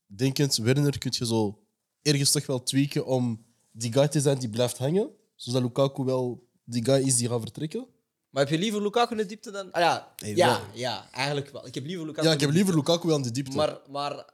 [0.07, 1.59] denkend, Werner kun je zo
[2.03, 6.47] ergens toch wel tweaken om die guy te zijn die blijft hangen, zodat Lukaku wel
[6.65, 7.87] die guy is die gaat vertrekken.
[8.35, 9.73] Maar heb je liever Lukaku in de diepte dan...
[9.73, 10.61] Ah, ja, ja, wel.
[10.73, 11.67] ja, eigenlijk wel.
[11.67, 12.75] Ik heb liever Lukaku Ja, in ik heb liever.
[12.75, 13.57] Lukaku aan de diepte.
[13.57, 14.25] Maar, maar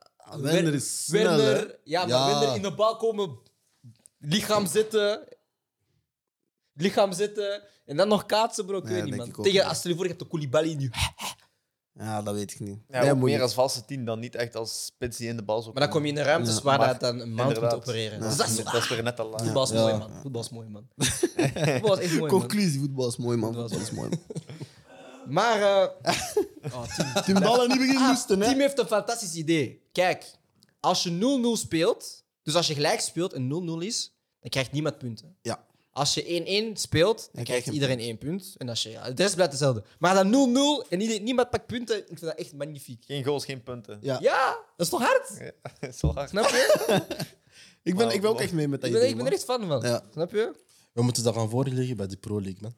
[0.41, 2.27] Werner Wer- is snel, Werner, ja, maar Ja.
[2.39, 3.39] Werner in de bal komen,
[4.19, 5.29] lichaam zitten,
[6.75, 8.77] lichaam zitten en dan nog kaatsen, bro.
[8.77, 9.45] Ik Nee, weet niet, man.
[9.45, 10.91] Tegen, als je voor je hebt de Koulibaly nu.
[11.95, 12.79] Ja, dat weet ik niet.
[12.89, 15.29] Ja, Nee, ook moet je- meer als valse tien dan niet echt als spits die
[15.29, 17.01] in de bal zou Maar dan kom je in de ruimtes Ja, waar maar- dat
[17.01, 18.19] dan een mount moet opereren.
[18.19, 19.43] Ja, Dus dat is, dat is weer net al laag.
[19.43, 19.81] Voetbal is Ja.
[19.81, 20.11] mooi, man.
[20.23, 20.89] Voetbal is mooi, man.
[20.97, 22.29] Voetbal is echt mooi, man.
[22.41, 23.55] Conclusie, voetbal is mooi, man.
[23.55, 24.09] Voetbal is mooi.
[25.29, 25.61] Maar...
[26.03, 26.15] eh
[26.75, 28.49] oh, Tim, Tim Ballen niet beginnen Ah, moesten, hè?
[28.49, 29.83] Tim heeft een fantastisch idee.
[29.93, 30.25] Kijk,
[30.81, 34.99] als je 0-0 speelt, dus als je gelijk speelt en 0-0 is, dan krijgt niemand
[34.99, 35.37] punten.
[35.43, 35.65] Ja.
[35.93, 38.55] Als je 1-1 speelt, dan krijg krijgt je iedereen één punt.
[38.59, 39.83] En als je, ja, de rest blijft hetzelfde.
[39.99, 40.31] Maar dan
[40.85, 43.05] 0-0 en ieder- niemand pakt punten, ik vind dat echt magnifiek.
[43.07, 43.99] Geen goals, geen punten.
[44.01, 44.19] Ja.
[44.21, 45.31] Ja, dat is toch hard?
[45.39, 46.29] Ja, dat is wel hard.
[46.31, 46.87] Snap je?
[47.83, 49.39] Ik ben, ik ben ook echt mee met dat ik, ben, idee, ik ben er
[49.39, 49.83] echt fan van.
[49.83, 50.03] Ja.
[50.13, 50.53] Snap je?
[50.93, 52.75] We moeten dat gaan voorleggen bij de Pro League, man.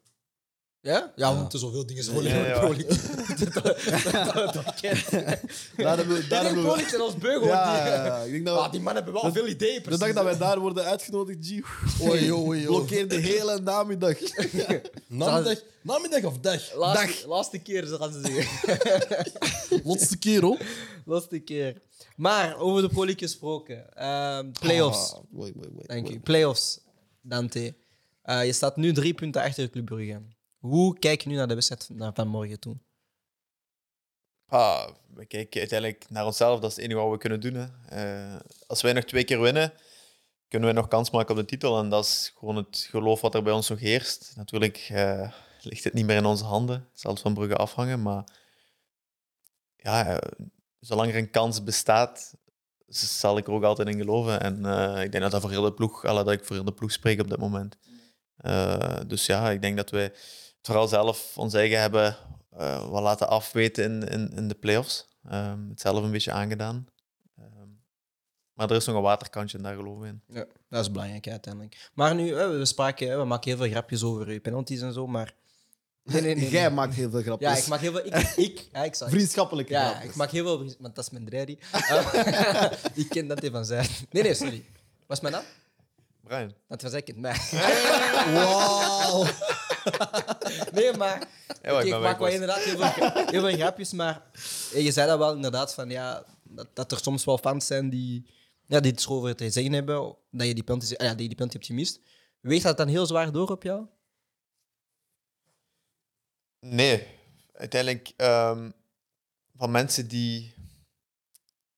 [0.83, 1.11] Ja?
[1.15, 2.59] Ja, we moeten zoveel dingen zo Ja, ja.
[2.59, 2.97] Pro League.
[3.53, 5.09] Dat- dat- dat- dat kent.
[5.77, 6.85] Daar hebben we...
[6.89, 7.47] Zijn als beugel.
[7.47, 8.17] ja, die, ja, ja.
[8.21, 9.99] Ik denk dat Ah, die mannen hebben wel veel ideeën, De precies.
[9.99, 11.51] dag dat wij daar worden uitgenodigd, G,
[12.01, 12.65] Oei, oei, oei.
[12.65, 14.17] blokkeer de hele namiddag.
[15.07, 16.73] Namiddag, namiddag of dag?
[16.75, 19.81] Laatste, laatste keer, zo gaan ze zeggen.
[19.83, 20.57] Laatste keer, hoor.
[21.05, 21.81] laatste keer.
[22.15, 23.95] Maar, over de Pro League gesproken.
[23.95, 25.13] Ehm playoffs.
[25.13, 25.45] Ah.
[25.85, 26.19] Dank u.
[26.19, 26.79] Playoffs,
[27.21, 27.73] Dante.
[28.23, 30.21] Eh, je staat nu drie punten achter Club Brugge.
[30.63, 32.77] Hoe kijk je nu naar de wedstrijd van, morgen toe?
[34.45, 36.59] Ah, we kijken uiteindelijk naar onszelf.
[36.59, 37.71] Dat is het enige wat we kunnen doen.
[37.89, 38.35] Eh,
[38.67, 39.73] als wij nog twee keer winnen,
[40.47, 41.79] kunnen we nog kans maken op de titel.
[41.79, 44.33] En dat is gewoon het geloof wat er bij ons nog heerst.
[44.35, 46.87] Natuurlijk eh, ligt het niet meer in onze handen.
[46.91, 48.01] Het zal van Brugge afhangen.
[48.01, 48.23] Maar
[49.75, 50.31] ja, eh,
[50.79, 52.35] zolang er een kans bestaat,
[52.87, 54.41] zal ik er ook altijd in geloven.
[54.41, 54.55] En
[55.01, 57.21] ik denk dat dat voor heel de ploeg, dat ik voor heel de ploeg spreek
[57.21, 57.77] op dit moment.
[59.07, 60.13] Dus ja, ik denk dat het
[60.63, 62.17] vooral zelf ons eigen hebben
[62.57, 65.07] eh, wat laten afweten in, in, in de playoffs.
[65.29, 66.87] Ehm het zelf een beetje aangedaan.
[67.37, 67.67] Ehm,
[68.53, 70.21] maar er is nog een waterkantje en daar geloven we in.
[70.27, 71.89] Ja, dat is belangrijk uiteindelijk.
[71.93, 74.93] Maar nu, eh, we spraken, eh, we maken heel veel grapjes over je penalties en
[74.93, 75.33] zo, maar...
[76.03, 76.49] Nee, nee, nee.
[76.49, 77.49] Jij maakt heel veel grapjes.
[77.51, 78.05] Ja, ik maak heel veel...
[78.05, 80.09] Ik, ik, ja, ik, Vriendschappelijke Ja, grapjes.
[80.09, 80.75] ik maak heel veel...
[80.79, 81.29] Want dat is mijn.
[81.29, 82.71] Eh,
[83.03, 83.85] ik ken Dante van Zijl.
[84.09, 84.65] Nee, nee, sorry.
[85.07, 85.43] Wat is mijn naam?
[86.23, 86.53] Brian.
[86.67, 87.37] Dante van Zijl kent mij.
[88.33, 89.25] Wauw.
[90.75, 91.27] Nee, maar...
[91.61, 94.21] Ja, ik ik maak wel inderdaad heel veel, heel veel grapjes, maar
[94.73, 97.89] eh, je zei dat wel inderdaad van ja, dat, dat er soms wel fans zijn
[97.89, 98.25] die.
[98.67, 101.27] ja, die het over te zeggen hebben dat je die penalty, ah ja, dat je
[101.27, 101.99] die penalty hebt gemist.
[102.39, 103.85] Weegt dat dan heel zwaar door op jou?
[106.59, 107.07] Nee,
[107.53, 108.69] uiteindelijk ehm,
[109.57, 110.53] van mensen die,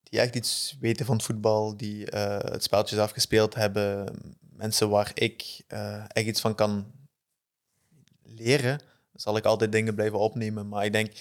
[0.04, 4.90] die echt iets weten van het voetbal, die eh, het speltje zelf gespeeld hebben, mensen
[4.90, 6.94] waar ik eh, echt iets van kan
[8.36, 8.80] leren,
[9.14, 10.68] zal ik altijd dingen blijven opnemen.
[10.68, 11.12] Maar ik denk,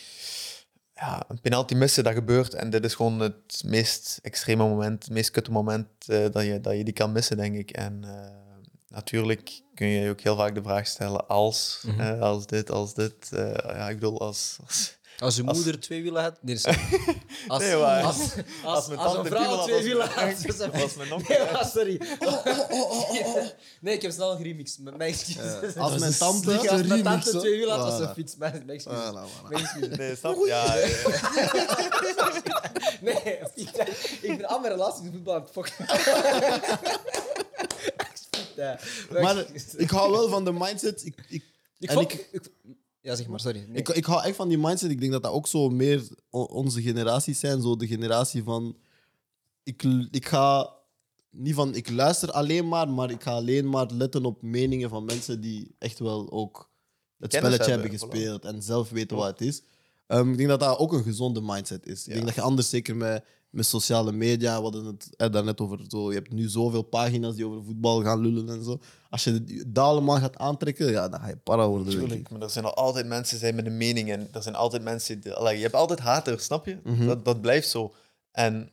[0.94, 2.54] ja, een penalty missen, dat gebeurt.
[2.54, 6.60] En dit is gewoon het meest extreme moment, het meest kutte moment eh, dat, je,
[6.60, 7.70] dat je die kan missen, denk ik.
[7.70, 8.30] En eh,
[8.88, 12.00] natuurlijk kun je je ook heel vaak de vraag stellen als, Mhm.
[12.00, 13.28] eh, als dit, als dit.
[13.30, 14.58] Ja, ik bedoel, als...
[14.66, 16.36] als Als je Als- moeder twee wielen had.
[16.40, 16.78] Nee, sorry.
[17.48, 18.32] Als, Nee, maar- als, als,
[18.64, 20.42] als, mijn als tante een vrouw piemel had, twee als wielen mijn- had.
[20.72, 21.52] dus- als mijn onkel, Nee, hè.
[21.52, 22.00] maar sorry.
[23.80, 24.78] Nee, ik heb snel een remix.
[24.78, 25.76] Mijn mijn excuses.
[25.76, 26.52] Als mijn tante...
[26.58, 27.38] Als mijn remix, tante hè?
[27.38, 28.36] twee wielen had, was een fiets.
[28.36, 29.00] Mijn excuses.
[29.00, 29.48] Voilà, voilà.
[29.48, 29.96] Mijn excuses.
[29.96, 30.44] Nee, snap?
[30.46, 30.86] Ja, ja.
[33.00, 33.38] Nee,
[34.20, 35.74] ik ben al mijn relaties met voetbal aan het fokken.
[39.22, 39.44] Maar
[39.76, 41.06] ik hou wel van de mindset.
[41.06, 41.42] Ik, ik,
[41.78, 42.50] Ik en fok- ik- ik-
[43.04, 43.64] Ja, zeg maar, sorry.
[43.68, 43.78] Nee.
[43.78, 44.90] Ik, ik hou echt van die mindset.
[44.90, 47.62] Ik denk dat dat ook zo meer onze generaties zijn.
[47.62, 48.76] Zo de generatie van...
[49.62, 50.72] Ik, ik ga
[51.30, 51.74] niet van...
[51.74, 55.74] Ik luister alleen maar, maar ik ga alleen maar letten op meningen van mensen die
[55.78, 56.70] echt wel ook
[57.18, 58.12] het Kennis spelletje hebben, hebben voilà.
[58.12, 59.62] gespeeld en zelf weten wat het is.
[60.06, 62.06] Ehm, ik denk dat dat ook een gezonde mindset is.
[62.06, 63.24] Ik denk dat je anders, zeker met,
[63.54, 67.34] met sociale media, we hadden het eh, daarnet over, zo, je hebt nu zoveel pagina's
[67.34, 68.80] die over voetbal gaan lullen en zo.
[69.10, 71.88] Als je dat allemaal gaat aantrekken, ja, dan ga je para worden.
[71.92, 74.82] Tuurlijk, maar er zijn al altijd mensen zijn met een mening en er zijn altijd
[74.82, 75.20] mensen.
[75.20, 76.78] Die, je hebt altijd haters, snap je?
[76.84, 77.06] Mhm.
[77.06, 77.94] dat, dat blijft zo.
[78.30, 78.70] En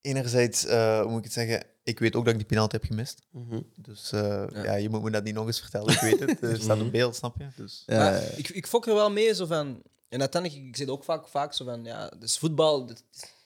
[0.00, 1.62] enerzijds, eh, hoe moet ik het zeggen?
[1.82, 3.22] Ik weet ook dat ik die penalty heb gemist.
[3.30, 3.60] Mhm.
[3.76, 4.74] Dus eh, ja.
[4.74, 5.92] je moet me dat niet nog eens vertellen.
[5.92, 6.40] Ik weet het.
[6.42, 6.86] Er staat Mhm.
[6.86, 7.46] op beeld, snap je?
[7.56, 8.26] Dus, Ja, Maar ja, ja.
[8.36, 9.82] ik, ik fok er wel mee, zo van...
[10.08, 11.84] En uiteindelijk, ik zit ook vaak, vaak zo van...
[11.84, 13.02] Ja, dus voetbal, is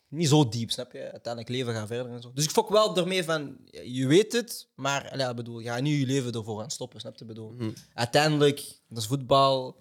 [0.08, 1.00] niet zo diep, snap je?
[1.10, 2.30] Uiteindelijk leven gaat verder en zo.
[2.34, 3.56] Dus ik fok wel ermee van...
[3.64, 7.00] ja, Je weet het, maar ik bedoel, je gaat niet je leven ervoor gaan stoppen,
[7.00, 7.24] snap je?
[7.24, 7.70] Bedoel, Mhm.
[7.94, 8.56] Uiteindelijk,
[8.88, 9.80] dat is voetbal.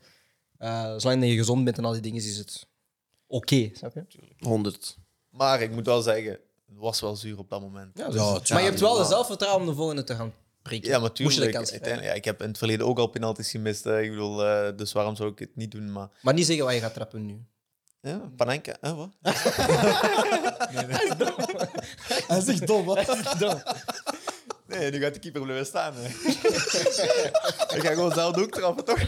[0.58, 2.68] eh, zolang dat je gezond bent en al die dingen, is het
[3.28, 4.06] oké, snap je?
[4.40, 4.98] 100.
[5.30, 7.98] maar ik moet wel zeggen, het was wel zuur op dat moment.
[7.98, 10.90] Ja, Ja, dus- maar je hebt wel de zelfvertrouwen om de volgende te gaan prikken.
[10.92, 11.52] Ja, maar Moest je de tuurlijk.
[11.56, 11.88] kans krijgen.
[11.88, 13.84] uiteindelijk- ja, ik heb in het verleden ook al penalties gemist.
[13.84, 14.02] hè.
[14.02, 15.92] Ik bedoel, eh, dus waarom zou ik het niet doen?
[15.92, 17.46] Maar Maar niet zeggen wat je gaat trappen nu.
[18.08, 19.10] Ja, Panenka, hè, wat?
[22.28, 23.04] Hij zegt dom, hè?
[24.68, 25.94] Nee, nu gaat de keeper blijven staan.
[25.96, 26.08] Hè.
[27.76, 28.98] ik ga gewoon zelf ook trappen, toch?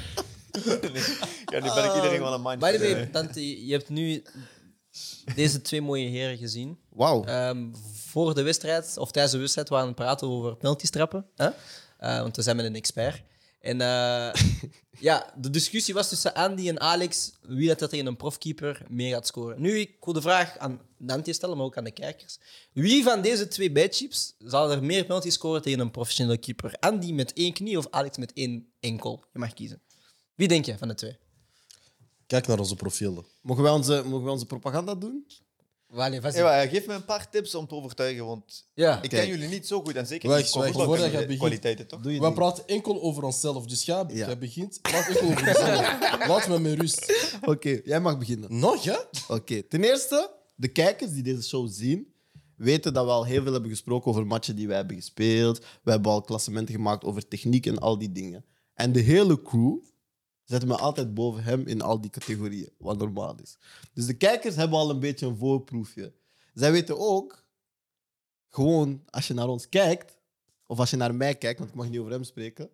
[0.93, 1.04] nee.
[1.45, 2.72] Ja, nu ben ik iedereen wel een mandje.
[2.72, 4.24] By the way, je hebt nu
[5.36, 6.80] deze twee mooie heren gezien.
[6.89, 7.24] Wauw.
[7.24, 10.89] Ehm, voor de wedstrijd, of tijdens de wedstrijd, waren we aan het praten over penalties
[10.89, 11.26] trappen.
[11.36, 11.50] Hè?
[11.97, 13.22] Eh, want we zijn met een expert.
[13.60, 14.34] En eh,
[14.99, 19.28] ja, de discussie was tussen Andy en Alex wie dat tegen een profkeeper meer gaat
[19.28, 19.62] scoren.
[19.62, 22.39] Nu, ik wil de vraag aan Dante stellen, maar ook aan de kijkers.
[22.74, 26.76] Wie van deze twee badchips zal er meer penalties scoren tegen een professionele keeper?
[26.80, 29.24] Andy met één knie of Alex met één enkel?
[29.34, 29.82] Je mag kiezen.
[30.36, 31.18] Wie denk je van de twee?
[32.28, 33.26] Kijk naar onze profielen.
[33.41, 35.26] Mogen wij onze, mogen wij onze propaganda doen?
[35.92, 38.96] Vast- Ja, maar geef me een paar tips om te overtuigen, want ja.
[38.96, 39.28] ik ken Kijk.
[39.32, 41.38] jullie niet zo goed en zeker niet voetbalkunde- voordat jij begint.
[41.40, 42.00] kwaliteiten, toch?
[42.02, 43.66] Doe je We praten enkel over onszelf.
[43.66, 44.26] Dus ga, Ja.
[44.26, 44.80] jij begint.
[44.82, 46.00] Praat enkel over jezelf.
[46.30, 47.14] Laat me met rust.
[47.46, 48.60] Oké, jij mag beginnen.
[48.60, 48.96] Nog, hè?
[49.28, 52.14] Oké, ten eerste, de kijkers die deze show zien,
[52.56, 55.60] weten dat we al heel veel hebben gesproken over matchen die wij hebben gespeeld.
[55.84, 58.46] We hebben al klassementen gemaakt over techniek en al die dingen.
[58.74, 59.78] En de hele crew
[60.50, 63.58] zet me altijd boven hem in al die categorieën, wat normaal is.
[63.93, 66.14] Dus de kijkers hebben al een beetje een voorproefje.
[66.54, 67.45] Zij weten ook,
[68.47, 70.18] gewoon als je naar ons kijkt,
[70.66, 72.70] of als je naar mij kijkt, want ik mag niet over hem spreken,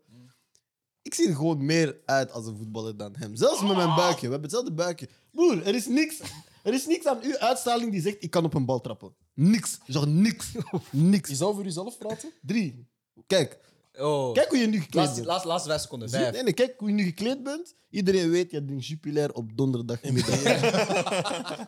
[1.02, 3.36] ik zie er gewoon meer uit als een voetballer dan hem.
[3.36, 4.26] Zelfs met mijn buikje.
[4.26, 5.10] We hebben hetzelfde buikje.
[5.32, 6.20] Broer, er is niks,
[6.64, 9.16] er is niks aan uw uitstraling die zegt ik kan op een bal trappen.
[9.34, 9.80] Niks.
[9.86, 10.52] Genre niks.
[10.92, 11.30] Niks.
[11.30, 12.32] Je zou over jezelf praten?
[12.42, 12.88] Drie.
[13.28, 13.60] Kijk.
[14.00, 14.34] Oh.
[14.34, 15.28] Kijk hoe je nu gekleed laatste, bent.
[15.28, 16.10] laatste, laatste vijf seconden.
[16.10, 16.24] Zie je?
[16.24, 16.36] Vijf.
[16.36, 17.76] Nee, nee, kijk hoe je nu gekleed bent.
[17.90, 20.42] Iedereen weet, je drinkt Jupiler op donderdagmiddag.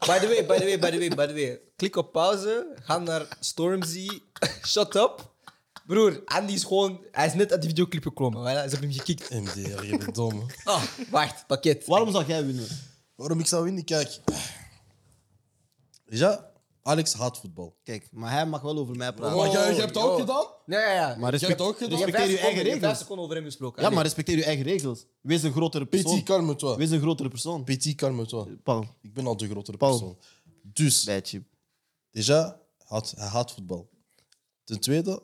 [0.07, 1.61] By the way, by the way, by the way, by the way.
[1.75, 4.07] Klik op pauze, ga naar Stormzy,
[4.65, 5.35] shut up.
[5.85, 7.05] Broer, Andy is gewoon...
[7.11, 8.43] Hij is net uit die videoclip geklommen.
[8.43, 9.29] Hij is op hem gekikt.
[9.29, 10.39] MDR, je bent dom.
[10.39, 10.71] hè.
[10.71, 11.85] Ah, wacht, pakket.
[11.85, 12.67] Waarom zou jij winnen?
[13.15, 13.83] Waarom ik zou winnen?
[13.83, 14.19] Kijk.
[16.05, 16.51] Ja,
[16.83, 17.77] Alex haat voetbal.
[17.83, 19.37] Kijk, maar hij mag wel over mij praten.
[19.37, 20.19] Maar jij, jij hebt dat ook oh.
[20.19, 20.45] gedaan?
[20.67, 21.15] Nee, ja, ja.
[21.15, 21.59] Maar ook respect?
[21.79, 22.97] Je respecteer je eigen je vijf regels.
[22.97, 23.81] seconden over hem gesproken.
[23.83, 25.05] Ja, maar respecteer je eigen regels.
[25.21, 26.11] Wees een grotere persoon.
[26.11, 26.77] Petit, calme-toi.
[26.77, 27.63] Wees een grotere persoon.
[27.63, 28.55] Petit, calme-toi.
[28.63, 28.85] Paul.
[29.01, 29.91] Ik ben al de grotere Paul.
[29.97, 30.17] persoon.
[30.73, 31.43] Dus, Bijtje.
[32.17, 33.89] déjà, haat, hij haat voetbal.
[34.63, 35.21] Ten tweede,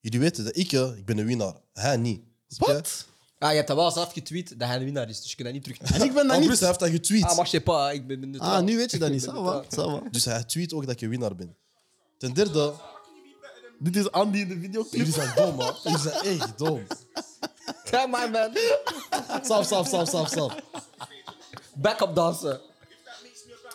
[0.00, 1.54] jullie weten dat ik, hè, ik ben een winnaar.
[1.72, 2.20] Hij niet.
[2.48, 2.74] Snap je?
[2.74, 3.06] Wat?
[3.38, 5.48] Ah, je hebt dat wel zelf getweet dat hij de winnaar is, dus je kunt
[5.48, 5.92] dat niet terug...
[5.92, 6.46] En ik ben dat En niet.
[6.48, 7.22] plus, hij heeft dat getweet.
[7.24, 8.30] Ah, maar je pas, ik ben...
[8.30, 8.56] neutraal.
[8.56, 9.24] Ah, nu weet je dat niet.
[9.24, 10.02] Ik ben neutraal.
[10.10, 11.56] Dus hij tweet ook dat ik een winnaar ben.
[12.18, 12.72] Ten derde,
[13.78, 14.92] Dit is Andy in de videoclip.
[14.94, 15.74] Jullie zijn dom, man.
[15.82, 16.86] Jullie zijn echt dom.
[17.90, 18.50] Ja, maar man.
[19.42, 20.62] Stop, stop, stop, stop, stop.
[21.74, 22.60] Backup dansen.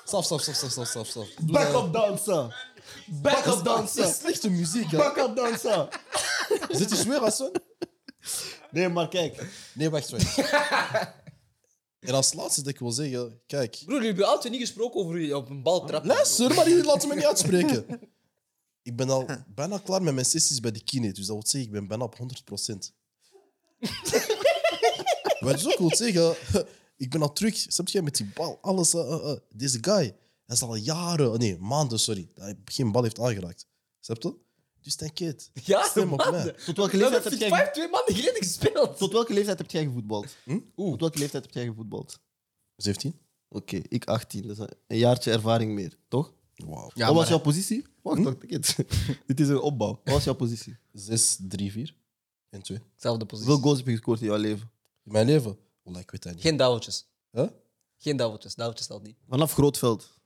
[0.06, 1.28] Stop, stop, stop, stop, stop, stop, stop.
[1.42, 2.68] Backup danser.
[3.08, 4.14] Backup Dat is danser.
[4.14, 4.98] slechte muziek, hè.
[4.98, 5.88] Backup danser.
[6.70, 7.52] Zit je zwer, Hassan?
[8.72, 9.46] Nee, maar kijk.
[9.74, 10.38] Nee, wacht, wacht.
[12.00, 13.72] En als laatste dat ik wil zeggen, kijk.
[13.86, 16.10] Broer, jullie hebben altijd niet gesproken over je op een bal trappen.
[16.10, 17.86] Luister, maar jullie laten me niet uitspreken.
[18.82, 21.62] Ik ben al bijna klaar met mijn sessies bij de kine, dus dat wil zeggen,
[21.62, 22.92] ik ben bijna op 100%.
[25.40, 26.36] Wat je ook wil zeggen,
[26.98, 28.94] ik ben al terug, snap je, met die bal, alles.
[28.94, 29.38] eh, eh, eh.
[29.50, 30.04] Deze guy,
[30.46, 33.68] hij is al jaren, nee, maanden, sorry, dat hij geen bal heeft aangeraakt.
[34.00, 34.36] Snap je?
[34.82, 35.46] Dus t'inquiète.
[35.54, 36.52] Ja, Stem op mij.
[36.66, 37.50] Tot welke leeftijd heb jij...
[37.50, 38.98] 5 twee maanden geleden gespeeld.
[38.98, 40.36] Tot welke leeftijd heb jij gevoetbald?
[40.44, 40.60] Hm?
[40.76, 42.20] Tot welke leeftijd heb jij gevoetbald?
[42.76, 43.20] 17?
[43.50, 44.42] Oké, ik 18.
[44.42, 44.58] Dus
[44.88, 46.34] een jaartje ervaring meer, toch?
[46.56, 46.92] Wauw.
[46.94, 47.86] Ja, Wat was maar- jouw positie?
[48.10, 48.76] Wacht, wacht, dit.
[49.28, 50.00] dit is een opbouw.
[50.04, 50.78] Wat was jouw positie?
[50.92, 51.96] 6, 3, 4
[52.50, 52.80] en 2.
[52.96, 53.52] Zelfde positie.
[53.52, 54.72] Hoeveel goals heb je gescoord in jouw leven?
[55.04, 55.58] In mijn leven?
[55.84, 56.42] Wallah, ik weet dat niet.
[56.42, 57.06] Geen duveltjes.
[57.32, 57.48] Huh?
[57.98, 58.56] Geen duveltjes.
[58.56, 59.18] Duveltjes telt niet.
[59.28, 60.18] Vanaf Grootveld.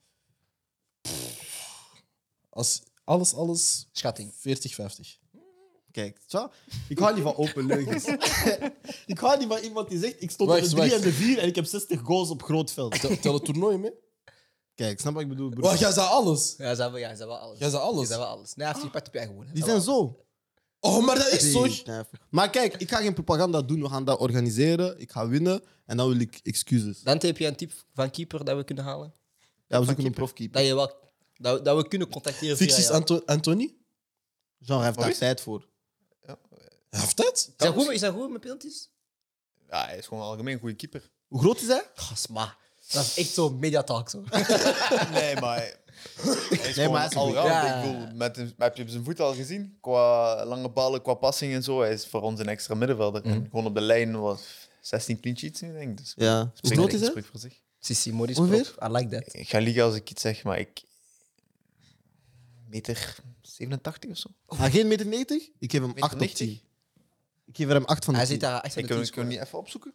[2.49, 4.33] Als alles, alles, Schatting.
[4.35, 5.21] 40, 50.
[5.91, 6.51] Kijk, tja,
[6.87, 8.05] ik hou niet van open leugens.
[9.13, 10.93] ik hou niet van iemand die zegt, ik stond op de 3 wacht.
[10.93, 12.99] en de 4 en ik heb 60 goals op Grootveld.
[12.99, 13.91] Tel, tel het toernooi mee?
[14.75, 15.49] Kijk, snap wat ik bedoel?
[15.49, 15.63] broer?
[15.63, 16.55] Wacht, jij zei alles.
[16.57, 17.59] Ja, ze hebben, ja, ze hebben alles.
[17.59, 18.05] Jij zei alles.
[18.07, 18.53] Ze hebben alles.
[18.55, 19.53] Nee, hij heeft je pet op je eigen woorden.
[19.53, 20.25] Die Ze zijn hebben zo.
[20.79, 21.65] Oh, maar dat is zo.
[21.91, 23.81] Nee, Maar kijk, ik ga geen propaganda doen.
[23.81, 24.99] We gaan dat organiseren.
[24.99, 25.63] Ik ga winnen.
[25.85, 26.83] En dan wil ik excuses.
[26.85, 27.01] alles.
[27.03, 29.13] Dan heb je een type van keeper dat we kunnen halen.
[29.67, 30.59] Ja, we zoeken een profkeeper.
[30.59, 30.93] Dat, je wel,
[31.33, 32.95] dat, we- dat we kunnen contacteren via Ficties jou.
[32.97, 33.75] Anto Anthony?
[34.57, 35.69] Jean hij heeft daar tijd voor.
[36.21, 36.35] Hij
[36.89, 37.35] heeft het.
[37.37, 38.89] Is hij goed, is hij goed met penalties?
[39.69, 41.09] Ja, hij is gewoon algemeen een goede keeper.
[41.27, 41.89] Hoe groot is hij?
[41.95, 42.57] Gas, maar.
[42.93, 44.09] Dat is echt zo mediatalk.
[44.09, 44.23] Zo.
[45.11, 45.75] Nee, maar hij
[46.49, 47.33] is Nee, maar hij gewoon is al goed.
[47.33, 47.47] round.
[47.47, 47.81] Ja.
[47.83, 49.77] Ik bedoel, met een, heb je zijn voet al gezien?
[49.81, 51.79] Qua lange ballen, qua passing en zo.
[51.81, 53.23] Hij is voor ons een extra middenvelder.
[53.25, 54.41] En gewoon op de lijn was
[54.81, 55.97] 16 clean sheets nu, denk ik.
[55.97, 56.39] Dus Ja.
[56.39, 57.09] Hoe spreekt- groot is hij?
[57.09, 57.59] spreekt voor zich.
[57.79, 58.71] Sissi, Maurice Ongeveer?
[58.75, 58.89] Prop.
[58.89, 59.33] I like that.
[59.33, 60.83] Ik ga liegen als ik iets zeg, maar ik...
[62.69, 64.29] Meter 87 of zo?
[64.45, 65.49] Ah, geen meter 90?
[65.59, 66.47] Ik geef hem Meter 8 op 90?
[66.47, 66.61] 10.
[67.45, 68.39] Ik geef hem 8 van de Hij 10.
[68.39, 69.93] zit daar echt Ik kan kan niet even opzoeken.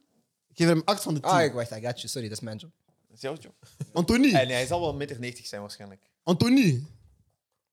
[0.48, 1.30] Ik geef hem 8 van de 10.
[1.30, 2.08] Ah, ik wacht, I got you.
[2.08, 2.70] Sorry, dat is mijn job.
[3.20, 3.54] Job.
[3.92, 4.32] Anthony.
[4.32, 6.10] En hij zal wel meter 90 zijn waarschijnlijk.
[6.22, 6.82] Anthony.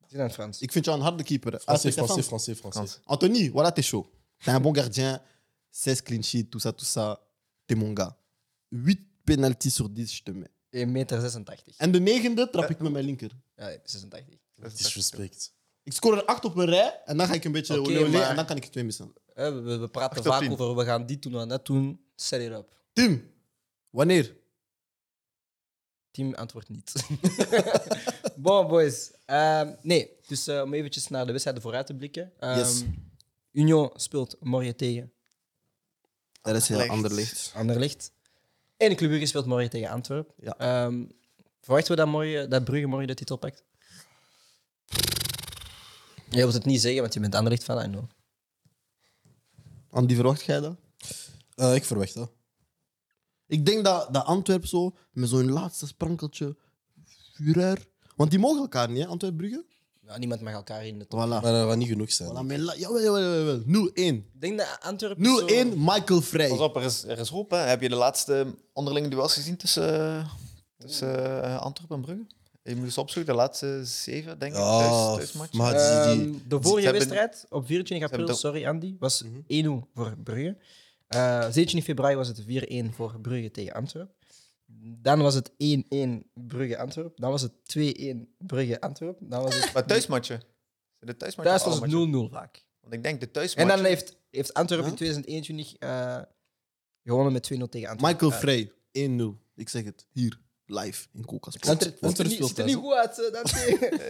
[0.07, 0.61] Het.
[0.61, 1.51] Ik vind jou een harde keeper.
[1.53, 1.59] hè.
[1.59, 2.99] Français, Ah, c'est français, français.
[3.05, 4.05] Anthony, voilà, t'es chaud.
[4.37, 5.21] T'es un bon gardien.
[5.69, 7.19] 16 clean sheets, tout ça, tout ça.
[7.65, 8.15] T'es mon gars.
[8.69, 10.51] 8 penalties sur 10, je te mets.
[10.71, 11.77] 1 meter 86.
[11.77, 13.31] En de negende trap ik met mijn linker.
[13.55, 14.35] Ja, 86.
[14.75, 15.53] Disrespect.
[15.83, 17.99] Ik scoor er 8 op een rij en dan ga ik een beetje Oké, olé
[17.99, 19.13] olé maar- en dan kan ik twee missen.
[19.33, 20.51] We, we, we praten Acht op vaak tien.
[20.51, 21.99] over we gaan dit doen, we gaan dat doen.
[22.15, 22.75] Set it up.
[22.93, 23.31] Tim,
[23.89, 24.35] wanneer?
[26.15, 26.93] Team antwoordt niet.
[28.35, 29.11] bon, boys.
[29.25, 32.31] Ehm, nee, dus eh, om eventjes naar de wedstrijden vooruit te blikken.
[32.39, 32.83] Ehm, Yes.
[33.51, 35.11] Union speelt morgen tegen
[36.41, 36.89] Dat is heel Anderlecht.
[37.05, 37.51] ander licht.
[37.55, 38.11] Anderlecht.
[38.77, 40.33] En Club Brugge speelt morgen tegen Antwerpen.
[40.37, 40.57] Ja.
[40.57, 41.05] Ehm,
[41.61, 43.63] verwachten we dat, morgen, dat Brugge morgen de titel pakt?
[46.29, 48.09] Je wilt het niet zeggen, want je bent Anderlecht van, know.
[49.89, 50.75] Andy, verwacht jij dat?
[51.55, 52.31] Eh, ik verwacht dat.
[53.47, 56.55] Ik denk dat, dat Antwerp zo, met zo'n laatste sprankeltje
[57.33, 57.87] fureur...
[58.15, 59.65] Want die mogen elkaar niet, hè, Antwerp-Brugge?
[60.07, 61.19] Ja, niemand mag elkaar in de top.
[61.25, 61.27] Voilà.
[61.27, 62.29] Maar dat gaat niet genoeg zijn.
[62.29, 62.33] voilà
[62.63, 63.89] la- jawel, jawel, jawel, jawel.
[63.89, 63.93] 0-1.
[63.95, 65.27] Ik denk dat Antwerpen 0-1,
[65.73, 66.49] zo- Michael Vrij.
[66.49, 67.51] Pas op, er is, er is hoop.
[67.51, 67.57] Hè.
[67.57, 70.29] Heb je de laatste onderlinge duels gezien tussen, eh,
[70.77, 72.25] tussen eh, Antwerpen en Brugge?
[72.63, 75.53] Je moet eens opzoeken, de laatste zeven, denk ik, thuis, Ja, thuismatch.
[75.53, 79.39] maar die, die, Ehm, de vorige hebben- wedstrijd op 24 april, sorry Andy, was Mhm.
[79.47, 80.57] 1-0 voor Brugge.
[81.07, 82.45] Eh 17 februari was het 4-1
[82.89, 84.15] voor Brugge tegen Antwerpen.
[85.01, 85.55] Dan was het 1-1
[86.33, 87.21] Brugge-Antwerpen.
[87.21, 89.29] Dan was het 2-1 Brugge-Antwerpen.
[89.29, 89.73] Dan was het...
[89.73, 90.41] Maar thuismatchen.
[90.99, 92.65] De thuismatchen Thuis was het alle 0-0 vaak.
[92.79, 93.75] Want ik denk de En thuismatchen...
[93.75, 96.21] dan heeft, heeft Antwerpen in 2021 eh,
[97.03, 98.01] gewonnen met 2-0 tegen Antwerpen.
[98.01, 98.71] Michael Eh, Vrij,
[99.37, 99.53] 1-0.
[99.55, 101.67] Ik zeg het, hier, live, in Koelkast.
[101.69, 103.53] Antwerpen ziet er niet- ziet er goed uit, eh, dat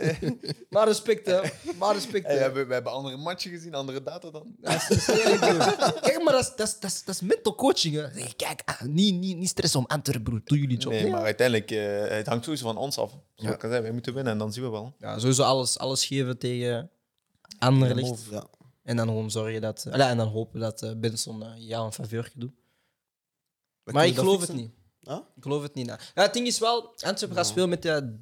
[0.70, 1.42] Maar respect, hè.
[1.78, 2.40] Maar respect, Hey, hè.
[2.40, 4.56] we, hebben, we hebben andere matchen gezien, andere data dan.
[4.58, 5.06] Dat is.
[5.06, 7.96] Kijk, maar dat is, dat, is, dat, is, dat is mental coaching.
[7.96, 8.34] Hè.
[8.36, 10.42] Kijk, ah, niet, niet, niet stressen om Antwerpen, broer.
[10.44, 10.92] Doe jullie job.
[10.92, 13.10] Nee, Nee, maar uiteindelijk, eh, het hangt sowieso van ons af.
[13.10, 13.54] Zoals Ja.
[13.54, 14.94] ik al zei, wij moeten winnen en dan zien we wel.
[15.00, 16.90] Ja, sowieso alles, alles geven tegen
[17.60, 18.26] Anderlecht.
[18.32, 18.48] Ja.
[18.84, 19.88] En dan gewoon zorgen dat...
[19.92, 22.52] Allee, en dan hopen dat uh, Benson jou een faveur doet.
[23.84, 24.72] Maar ik geloof het niet.
[25.08, 25.18] Huh?
[25.36, 25.86] Ik geloof het niet.
[25.86, 26.00] nou.
[26.16, 28.18] Ja, het ding is wel, Antwerpen gaat spelen met de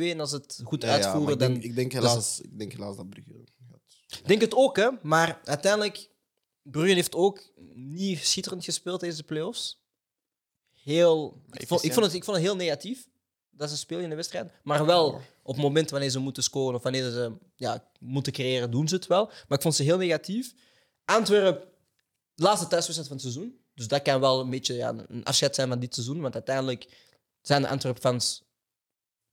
[0.00, 1.52] 3-5-2 en als het goed Ja, ja, maar uitvoeren, ik dan...
[1.52, 4.18] denk, ik, denk dat is helaas, ik denk helaas dat Brugge gaat.
[4.20, 4.88] Ik denk het ook, hè.
[5.02, 6.10] Maar uiteindelijk,
[6.62, 9.82] Brugge heeft ook niet schitterend gespeeld deze playoffs.
[10.82, 11.42] Heel...
[11.50, 13.08] Ik vond, ik, vond het, ik vond het heel negatief.
[13.50, 14.52] dat ze spelen in de wedstrijd.
[14.62, 18.70] Maar wel op het moment wanneer ze moeten scoren of wanneer ze ja, moeten creëren,
[18.70, 19.26] doen ze het wel.
[19.26, 20.54] Maar ik vond ze heel negatief.
[21.04, 21.68] Antwerpen,
[22.34, 23.59] laatste thuiswedstrijd van het seizoen.
[23.80, 26.20] Dus dat kan wel een beetje ja, een afscheid zijn van dit seizoen.
[26.20, 26.86] Want uiteindelijk
[27.40, 28.42] zijn de Antwerp-fans,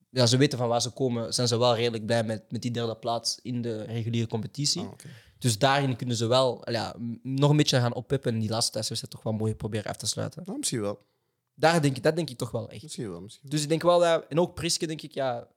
[0.10, 2.72] ja, ze weten van waar ze komen, zijn ze wel redelijk blij met, met die
[2.72, 4.82] derde plaats in de reguliere competitie.
[4.82, 4.92] Ah.
[5.38, 9.14] Dus daarin kunnen ze wel ja, nog een beetje gaan oppippen en die laatste thuiswedstrijd
[9.14, 10.44] toch wel mooi proberen af te sluiten.
[10.46, 11.06] Nou, misschien wel.
[11.54, 12.84] Daar denk ik, dat denk ik toch wel echt.
[12.84, 13.22] Misschien wel.
[13.22, 13.52] Misschien wel.
[13.52, 15.48] Dus ik denk wel dat, en ook Priske denk ik, ja,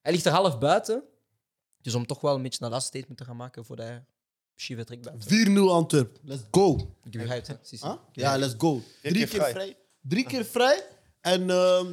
[0.00, 1.02] hij ligt er half buiten.
[1.80, 4.00] Dus om toch wel een beetje een laatste statement te gaan maken voor de
[4.56, 5.56] Chive trek buiten.
[5.56, 6.18] 4-0 Antwerp.
[6.22, 6.74] Let's go.
[7.04, 7.54] Ik heb je hyped, hè?
[7.62, 7.86] Sissi.
[7.86, 7.94] Huh?
[8.12, 8.82] Ja, let's go.
[9.02, 9.50] Drie keer vrij.
[9.50, 9.76] vrij.
[10.00, 10.86] Drie keer vrij.
[11.20, 11.50] En...
[11.50, 11.86] ehm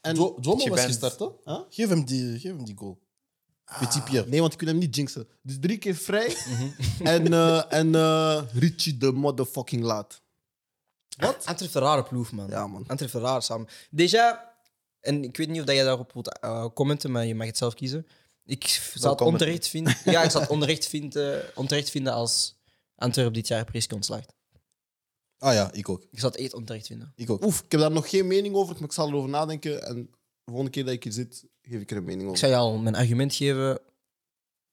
[0.00, 1.26] en Jo- Jomo was bent- gestart, hè?
[1.44, 1.60] Huh?
[1.68, 2.98] Geef hem die, geef hem die goal.
[3.78, 4.28] Petit Pierre.
[4.28, 5.28] Nee, want ik kan hem niet jinxen.
[5.42, 6.36] Dus drie keer vrij.
[7.14, 10.22] en eh, en eh, Richie de motherfucking laat.
[11.16, 11.34] Wat?
[11.34, 12.48] Antwerp heeft een rare ploeg, man.
[12.48, 12.78] Ja, man.
[12.78, 13.68] Antwerp heeft een raar samen.
[13.90, 14.38] Déjà,
[15.00, 17.56] en ik weet niet of dat jij daarop wilt eh, commenten, maar je mag het
[17.56, 18.06] zelf kiezen.
[18.48, 19.26] Ik zou het commenten.
[19.26, 22.56] onterecht vinden, ja, ik zou het onterecht vinden, onterecht vinden als
[22.94, 24.32] Antwerp dit jaar Priske ontslaagt.
[25.38, 26.02] Ah ja, ik ook.
[26.10, 27.12] Ik zou het echt onterecht vinden.
[27.16, 27.44] Ik ook.
[27.44, 29.82] Oef, ik heb daar nog geen mening over, maar ik zal erover nadenken.
[29.82, 30.08] En de
[30.44, 32.38] volgende keer dat ik hier zit, geef ik er een mening Ik over.
[32.38, 33.80] zou je al mijn argument geven.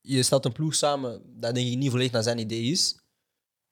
[0.02, 2.96] Je stelt een ploeg samen dat denk ik niet volledig naar zijn idee is.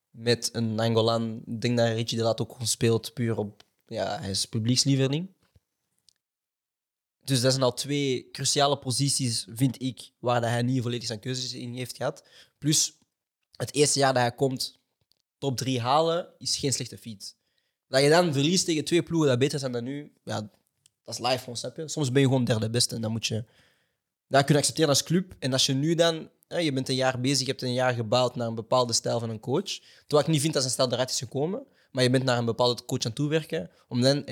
[0.09, 1.41] Met een Angolan.
[1.45, 3.63] Ik denk dat Richie de Laat ook gewoon speelt puur op...
[3.85, 5.33] Ja, hij is publiekslieveling.
[7.23, 11.19] Dus dat zijn al twee cruciale posities, vind ik, waar dat hij niet volledig zijn
[11.19, 12.23] keuzes in heeft gehad.
[12.57, 12.97] Plus,
[13.55, 14.79] het eerste jaar dat hij komt,
[15.37, 17.35] top drie halen, is geen slechte feat.
[17.87, 20.49] Dat je dan verliest tegen twee ploegen dat beter zijn dan nu, ja,
[21.03, 21.87] dat is live gewoon, snap je?
[21.87, 23.45] Soms ben je gewoon derde beste en dan moet je
[24.33, 25.35] dat kun je accepteren als club.
[25.39, 27.93] En als je nu dan, hè, je bent een jaar bezig, je hebt een jaar
[27.93, 29.79] gebouwd naar een bepaalde stijl van een coach.
[30.07, 32.45] Terwijl ik niet vind dat zijn stijl eruit is gekomen, maar je bent naar een
[32.45, 33.69] bepaalde coach aan het toewerken.
[33.87, 34.25] Om, dan,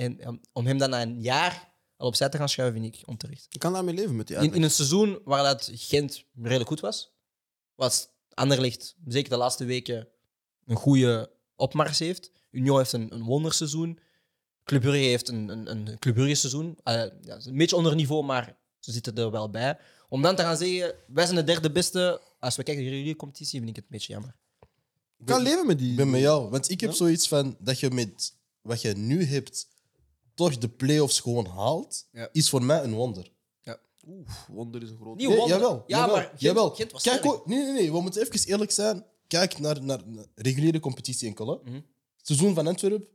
[0.54, 1.71] om hem dan na een jaar
[2.02, 3.48] al opzij te gaan schuiven, vind ik onterecht.
[3.50, 6.80] Ik kan daarmee leven met die In, in een seizoen waar dat Gent redelijk goed
[6.80, 7.12] was,
[7.76, 10.08] was Anderlecht zeker de laatste weken
[10.66, 12.32] een goede opmars heeft.
[12.52, 14.00] Union heeft een, een wonderseizoen.
[14.64, 16.78] Club Brugge heeft een, een, een Club Brugge seizoen.
[16.84, 19.78] Eh, ja, een beetje onder niveau, maar ze zitten er wel bij.
[20.10, 22.22] Om dan te gaan zeggen, wij zijn de derde beste.
[22.40, 24.36] Als we kijken naar de reguliere competitie, vind ik het een beetje jammer.
[25.18, 25.92] Ik kan leven met die...
[25.92, 26.50] Ik ben met jou.
[26.50, 26.96] Want ik heb Ja?
[26.96, 29.68] zoiets van dat je met wat je nu hebt,
[30.50, 32.30] toch de play-offs gewoon haalt, Ja.
[32.32, 33.32] is voor mij een wonder.
[34.08, 35.18] Oef, wonder is een groot...
[35.18, 35.48] Nee, wonder.
[35.48, 36.70] jawel, Ja, jawel, maar Gent- jawel.
[36.70, 39.06] Gent was Kijk, ook- nee, nee, nee, we moeten even eerlijk zijn.
[39.28, 41.34] Kijk naar, naar, naar reguliere competitie.
[41.36, 41.44] Hè.
[41.44, 41.80] Mhm.
[42.22, 43.08] Seizoen van Antwerpen,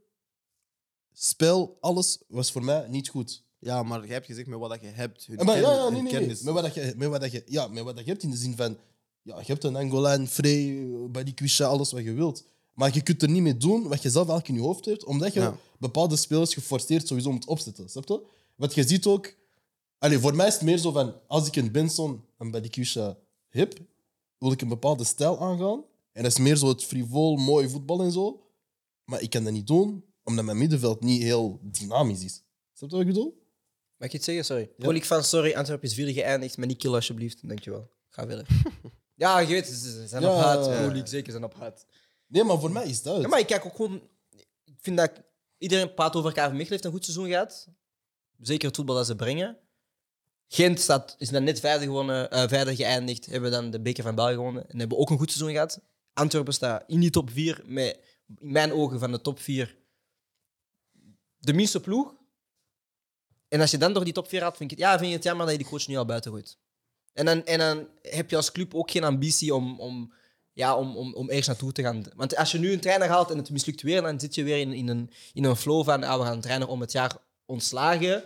[1.13, 3.43] spel, alles was voor mij niet goed.
[3.59, 5.25] Ja, maar jij hebt gezegd met wat dat je hebt.
[5.25, 6.27] Hun Eh, Maar ja, kennis- ja, hun nee, nee.
[6.27, 8.31] Met wat, dat je, met, wat dat je, ja, met wat dat je hebt in
[8.31, 8.77] de zin van...
[9.21, 12.43] Ja, je hebt een Angolaan, Frey, Badikwisha, alles wat je wilt.
[12.73, 15.03] Maar je kunt er niet mee doen wat je zelf eigenlijk in je hoofd hebt,
[15.05, 15.57] omdat je Ja.
[15.79, 17.89] Bepaalde spelers geforceerd sowieso moet opzetten.
[17.89, 18.21] Snap je?
[18.55, 19.35] Want je ziet ook...
[19.97, 21.15] Allee, voor mij is het meer zo van...
[21.27, 23.17] Als ik een Benson en Badikwisha
[23.49, 23.79] heb,
[24.37, 25.83] wil ik een bepaalde stijl aangaan.
[26.11, 28.43] En dat is meer zo het frivol, mooi voetbal en zo.
[29.05, 32.43] Maar ik kan dat niet doen, omdat mijn middenveld niet heel dynamisch is.
[32.73, 33.45] Snap je wat ik bedoel?
[33.97, 34.45] Mag ik iets zeggen?
[34.45, 34.69] Sorry.
[34.77, 34.99] Ja.
[35.05, 37.47] Van sorry, Antwerpen is vierde geëindigd, maar niet killen alsjeblieft.
[37.47, 37.89] Dankjewel.
[38.09, 38.47] Ga verder.
[39.15, 40.35] ja, je weet, ze zijn op Ja.
[40.37, 40.63] haat.
[40.63, 41.85] Pro League, zeker zijn op haat.
[42.27, 43.23] Nee, maar voor mij is dat het.
[43.23, 44.01] Ja, maar ik kijk ook gewoon...
[44.63, 45.11] Ik vind dat...
[45.57, 47.67] Iedereen praat over KV Mechelen heeft een goed seizoen gehad.
[48.39, 49.57] Zeker het voetbal dat ze brengen.
[50.47, 53.25] Gent staat, is dan net vijfde, gewonnen, vijfde geëindigd.
[53.25, 54.69] Hebben dan de beker van België gewonnen.
[54.69, 55.79] En hebben ook een goed seizoen gehad.
[56.13, 57.61] Antwerpen staat in die top 4.
[57.65, 57.99] Met
[58.39, 59.75] in mijn ogen van de top 4
[61.39, 62.15] de minste ploeg.
[63.47, 65.15] En als je dan door die top 4 gaat, vind ik, het, ja, vind je
[65.15, 66.57] het jammer dat je die coach nu al buiten gooit.
[67.13, 70.13] En dan, en dan heb je als club ook geen ambitie om, om,
[70.57, 72.03] ja, om, om, om eerst naartoe te gaan.
[72.15, 74.57] Want als je nu een trainer haalt en het mislukt weer, dan zit je weer
[74.57, 77.11] in, in, een, in een flow van ah, we gaan een trainer om het jaar
[77.45, 78.23] ontslagen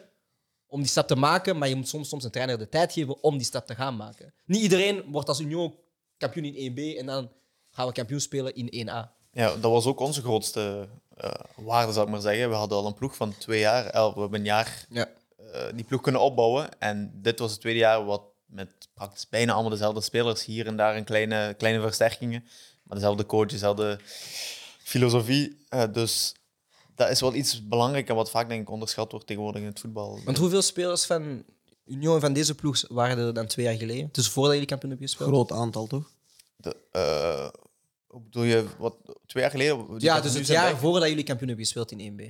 [0.68, 3.24] om die stap te maken, maar je moet soms, soms een trainer de tijd geven
[3.24, 4.34] om die stap te gaan maken.
[4.46, 5.76] Niet iedereen wordt als Union
[6.18, 7.32] kampioen in 1B en dan
[7.72, 9.20] gaan we kampioen spelen in 1A.
[9.32, 10.88] Ja, dat was ook onze grootste
[11.18, 12.50] eh, waarde, zou ik maar zeggen.
[12.50, 13.84] We hadden al een ploeg van twee jaar.
[14.14, 15.08] We hebben een jaar Ja.
[15.38, 16.80] eh, die ploeg kunnen opbouwen.
[16.80, 18.22] En dit was het tweede jaar wat
[18.52, 20.46] met praktisch bijna allemaal dezelfde spelers.
[20.46, 22.44] Hier en daar een kleine, kleine versterkingen.
[22.84, 24.00] Maar dezelfde coach, dezelfde
[24.84, 25.66] filosofie.
[25.70, 26.36] Eh, dus
[26.96, 29.80] dat is wel iets belangrijks en wat vaak denk ik onderschat wordt tegenwoordig in het
[29.80, 30.20] voetbal.
[30.26, 31.44] Want hoeveel spelers van
[31.86, 34.10] Union en van deze ploeg waren er dan twee jaar geleden?
[34.12, 35.30] Dus voordat jullie kampioen hebben gespeeld?
[35.30, 36.12] Groot aantal, toch?
[36.56, 37.50] De, eh,
[38.24, 38.96] bedoel je, wat,
[39.26, 39.86] twee jaar geleden?
[39.98, 42.22] Ja, dus het jaar bij- voordat jullie kampioen hebben gespeeld in 1B.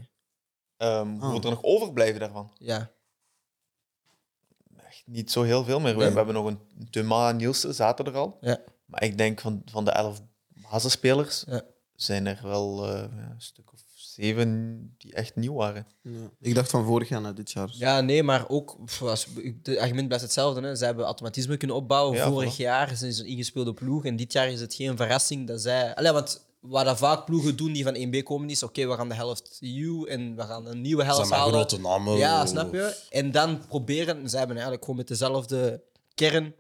[0.78, 2.52] Ehm, Hoeveel er nog overblijven daarvan?
[2.58, 2.92] Ja.
[5.12, 5.94] Niet zo heel veel meer.
[5.94, 6.10] We, Nee.
[6.10, 8.38] we hebben nog een en Nielsen, zaten er al.
[8.42, 8.58] Ja.
[8.86, 10.22] Maar ik denk van, van de elf
[10.72, 11.62] basisspelers Ja.
[11.96, 15.88] zijn er wel eh, een stuk of zeven die echt nieuw waren.
[16.02, 16.30] Ja.
[16.40, 17.70] Ik dacht van vorig jaar naar dit jaar.
[17.74, 19.28] Ja, nee, maar ook, pff, als,
[19.64, 20.62] het argument blijft hetzelfde.
[20.62, 20.76] Hè.
[20.76, 22.18] Ze hebben automatisme kunnen opbouwen.
[22.18, 22.58] Ja, Vorig voilà.
[22.58, 24.06] jaar zijn ze een ingespeelde ploeg.
[24.06, 25.96] En dit jaar is het geen verrassing dat zij...
[25.96, 29.10] Allee, want wat dat vaak ploegen doen die van 1B komen is, oké, we gaan
[29.10, 31.54] de helft EU en we gaan een nieuwe helft zijn maar halen.
[31.54, 32.18] grote namen.
[32.18, 32.98] Ja, snap je?
[33.10, 35.84] En dan proberen, ze hebben eigenlijk gewoon met dezelfde
[36.14, 36.54] kern een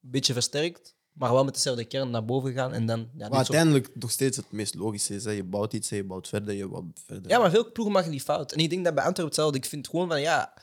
[0.00, 3.08] beetje versterkt, maar wel met dezelfde kern naar boven gaan en dan...
[3.16, 5.24] Ja, Maar uiteindelijk nog steeds het meest logische is.
[5.24, 5.30] Hè.
[5.30, 7.30] Je bouwt iets, hè, je bouwt verder, je bouwt verder.
[7.30, 8.52] Ja, maar veel ploegen maken die fout.
[8.52, 9.58] En ik denk dat bij Antwerpen hetzelfde.
[9.58, 10.54] Ik vind gewoon van, ja,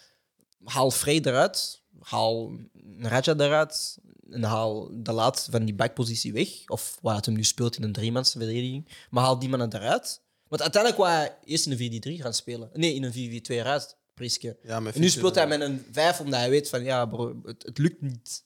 [0.64, 2.52] haal Frey eruit, haal
[2.98, 3.98] Raja eruit
[4.32, 6.50] en haal de laat van die backpositie weg.
[6.68, 8.88] Of wat het hem nu speelt in een driemans verdediging.
[9.10, 10.22] Maar haal die mannen eruit.
[10.48, 12.70] Want uiteindelijk wou hij eerst in een 4-3 gaan spelen.
[12.74, 14.58] Nee, in een 4-4-2 eruit, Priske.
[14.64, 17.42] Ja, met En nu speelt hij met een 5 omdat hij weet van, ja bro,
[17.44, 18.44] het, het lukt niet.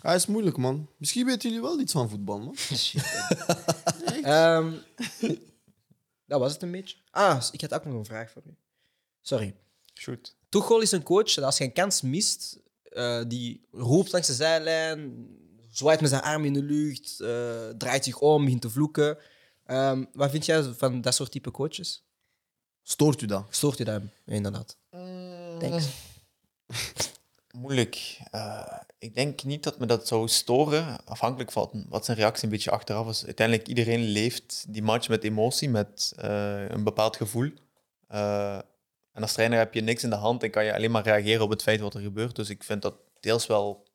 [0.00, 0.90] Hij is moeilijk, man.
[0.96, 2.56] Misschien weten jullie wel iets van voetbal, man.
[4.22, 4.72] Ehm,
[6.26, 6.96] dat was het een beetje.
[7.10, 8.54] Ah, ik had ook nog een vraag voor u.
[9.20, 9.54] Sorry.
[9.94, 10.36] Shoot.
[10.48, 12.58] Tuchel is een coach dat als je een kans mist,
[12.92, 15.26] eh, die roept langs de zijlijn,
[15.70, 19.18] zwaait met zijn arm in de lucht, eh, draait zich om, begint te vloeken.
[19.64, 22.06] Ehm, wat vind jij van dat soort type coaches?
[22.82, 23.46] Stoort u dat?
[23.50, 24.02] Stoort je dat?
[24.24, 24.76] Ja, inderdaad.
[25.58, 25.86] Thanks.
[27.52, 28.18] Moeilijk.
[28.30, 32.50] Eh, ik denk niet dat me dat zou storen, afhankelijk van wat zijn reactie een
[32.50, 33.24] beetje achteraf is.
[33.24, 37.50] Uiteindelijk, iedereen leeft die match met emotie, met eh, een bepaald gevoel.
[39.18, 41.42] En als trainer heb je niks in de hand en kan je alleen maar reageren
[41.42, 42.36] op het feit wat er gebeurt.
[42.36, 43.88] Dus ik vind dat deels wel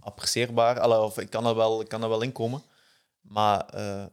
[0.00, 1.02] apprecieerbaar.
[1.02, 2.62] Of ik kan er wel, ik kan er wel in komen.
[3.20, 4.04] Maar eh,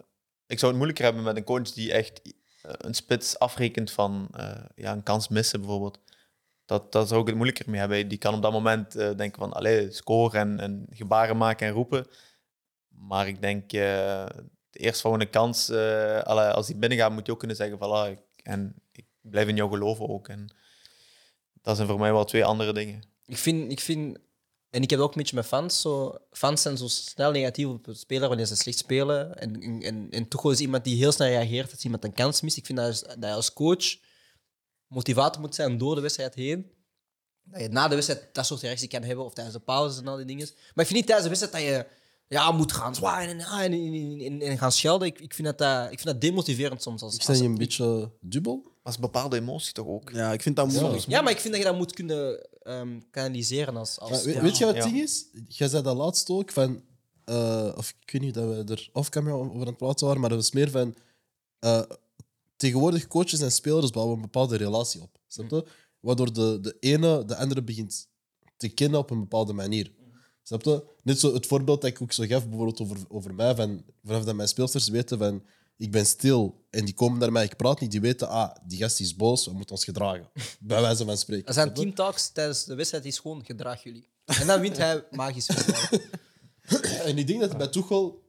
[0.48, 2.32] ik zou het moeilijker hebben met een coach die echt eh,
[2.62, 6.00] een spits afrekent van eh, ja, een kans missen bijvoorbeeld.
[6.66, 8.08] Dat, dat zou ik het moeilijker mee hebben.
[8.08, 12.08] Die kan op dat moment denken van, allee, score en, en gebaren maken en roepen.
[12.88, 14.26] Maar ik denk, eh
[14.70, 15.70] de eerstvolgende kans,
[16.24, 18.76] allee, als die binnengaat, moet je ook kunnen zeggen van, ah, en
[19.22, 20.28] blijf in jou geloven ook.
[20.28, 20.56] En
[21.62, 23.04] dat zijn voor mij wel twee andere dingen.
[23.26, 24.18] Ik vind, ik vind,
[24.70, 25.82] en ik heb het ook een beetje met fans.
[25.82, 29.38] Zo, fans zijn zo snel negatief op een speler wanneer ze slecht spelen.
[29.38, 32.42] En, en- en, en Tuchel is iemand die heel snel reageert als iemand een kans
[32.42, 32.58] mist.
[32.58, 33.98] Ik vind dat, als- dat je als coach
[34.88, 36.72] motivator moet zijn door de wedstrijd heen.
[37.44, 40.08] Dat je na de wedstrijd dat soort reactie kan hebben, of tijdens de pauzes en
[40.08, 40.48] al die dingen.
[40.48, 42.00] Maar ik vind niet tijdens de wedstrijd dat je
[42.36, 45.08] ja, moet gaan zwaaien en, ja, en, en, en- en gaan schelden.
[45.08, 47.02] Ik, ik, vind dat, dat, ik vind dat demotiverend soms.
[47.02, 48.71] Als, Ik zijn je een beetje dubbel.
[48.84, 50.10] Dat is een bepaalde emotie toch ook?
[50.12, 51.06] Ja, ik vind dat moeilijk.
[51.08, 54.00] ja, maar ik vind dat je dat moet kunnen ehm, kanaliseren als...
[54.00, 54.42] als Maar ja.
[54.42, 54.90] weet je wat het Ja.
[54.90, 55.26] ding is?
[55.48, 56.82] Jij zei dat laatst ook van.
[57.26, 60.30] eh, of ik weet niet dat we er off-camera over aan het praten waren, maar
[60.30, 60.96] dat was meer van.
[61.60, 61.82] eh,
[62.56, 65.18] tegenwoordig coaches en spelers bouwen een bepaalde relatie op.
[65.28, 65.66] Snap je?
[66.00, 68.08] Waardoor de, de ene de andere begint
[68.58, 69.92] te kennen op een bepaalde manier.
[70.44, 70.84] Snap je?
[71.04, 73.56] Net zo het voorbeeld dat ik ook zo gaf, bijvoorbeeld over, over mij.
[73.56, 75.44] Van, vanaf dat mijn speelsters weten van.
[75.82, 77.92] Ik ben stil en die komen naar mij, ik praat niet.
[77.92, 80.30] Die weten, ah, die gast is boos, we moeten ons gedragen.
[80.60, 81.48] Bij wijze van spreken.
[81.48, 84.08] Er zijn teamtalks tijdens de wedstrijd, is gewoon gedraag jullie.
[84.26, 85.48] En dan wint hij magisch.
[87.06, 88.24] En ik denk dat bij Tuchel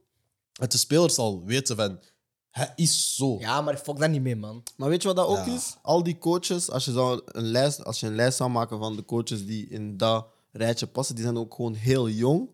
[0.53, 1.99] dat de spelers al weten van
[2.49, 3.37] hij is zo.
[3.39, 4.63] ja, maar fuck dat niet mee, man.
[4.77, 5.55] Maar weet je wat dat ook Ja.
[5.55, 5.75] is?
[5.81, 8.95] Al die coaches, als je, zou een lijst, als je een lijst zou maken van
[8.95, 12.49] de coaches die in dat rijtje passen, die zijn ook gewoon heel jong.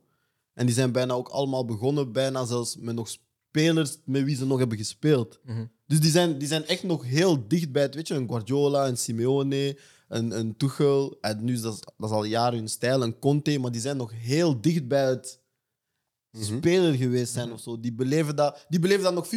[0.54, 3.10] En die zijn bijna ook allemaal begonnen, bijna zelfs met nog
[3.50, 5.40] spelers met wie ze nog hebben gespeeld.
[5.88, 8.88] Dus die zijn, die zijn echt nog heel dicht bij het, weet je, een Guardiola,
[8.88, 9.78] een Simeone,
[10.08, 11.18] een, een Tuchel.
[11.22, 13.98] En nu is dat, dat is al jaren hun stijl, een Conte, maar die zijn
[13.98, 15.40] nog heel dicht bij het
[16.40, 17.80] speler geweest zijn of zo.
[17.80, 19.30] Die beleven dat, die beleven dat nog 50-50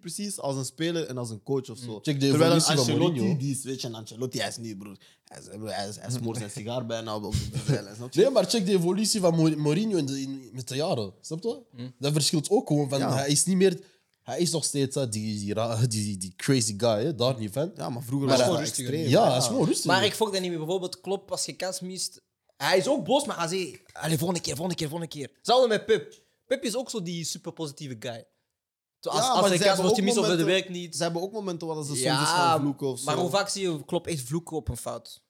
[0.00, 1.98] precies als een speler en als een coach of zo.
[2.02, 3.38] Check de Terwijl een evolutie van Ancelotti, Mourinho.
[3.38, 4.96] die is, weet je, een Ancelotti, hij is nu, broer.
[5.24, 7.96] Hij, is, hij, is- hij smoort zijn sigaar bijna op op de zijlijn.
[7.96, 8.20] snap je?
[8.20, 11.12] Nee, maar check de evolutie van Mou- Mourinho in de, in- met de jaren.
[11.20, 11.92] Snap je?
[11.98, 12.98] Dat verschilt ook gewoon van.
[12.98, 13.14] Ja.
[13.14, 13.80] Hij is niet meer.
[14.22, 17.52] Hij is nog steeds hè, die, die, ra- die, die crazy guy, hè, daar niet
[17.52, 17.72] van.
[17.76, 19.08] Ja, maar vroeger Maar was hij- het wel extreem.
[19.08, 19.84] Ja, hij is gewoon rustig.
[19.86, 20.58] Maar ik fok dat niet meer.
[20.58, 22.20] Bijvoorbeeld Klopp, als je kans mist...
[22.56, 23.80] Hij is ook boos, maar hij zegt...
[23.92, 25.30] Allee, volgende keer, volgende keer, volgende keer.
[25.36, 26.24] Hetzelfde met Pep.
[26.46, 28.26] Pep is ook zo die super positieve guy.
[29.00, 30.96] Zo Als, Ja, als ze kans hebben wordt ook gemist of het werkt niet...
[30.96, 33.04] Ze hebben ook momenten waar ze soms eens Ja, gaan vloeken of zo.
[33.04, 35.24] maar hoe vaak zie je Klopp echt vloeken op een fout?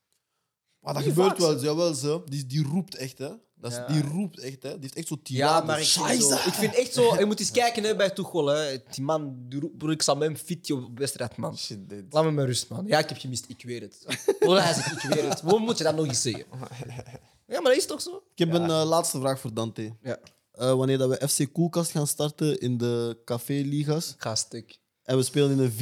[0.81, 2.23] Maar dat gebeurt wel, jawel zo.
[2.27, 3.31] Die, die roept echt, hè.
[3.55, 3.87] Dat is, Ja.
[3.87, 4.71] Die roept echt, hè.
[4.71, 5.67] Die heeft echt zo Ja, tirades.
[5.67, 7.19] maar ik vind, zo, ik vind echt zo...
[7.19, 8.47] Je moet eens kijken hè, bij Tuchel.
[8.47, 8.79] Hè.
[8.91, 11.59] Die man, die roept, broer, ik zal met hem fit op wedstrijd, man.
[11.59, 11.79] Shit.
[12.11, 12.87] Laat me maar rust, man.
[12.87, 14.05] Ja, ik heb gemist, ik weet het.
[14.39, 15.43] Hij zegt, ik weet het.
[15.43, 16.45] Waarom moet je dat nog eens zeggen?
[17.49, 18.17] Ja, maar dat is toch zo?
[18.33, 19.97] Ik heb een eh, laatste vraag voor Dante.
[20.03, 20.19] Ja.
[20.57, 24.79] Eh, wanneer dat we FC Koelkast gaan starten in de café-ligas Ik ga stuk.
[25.03, 25.73] en we spelen in een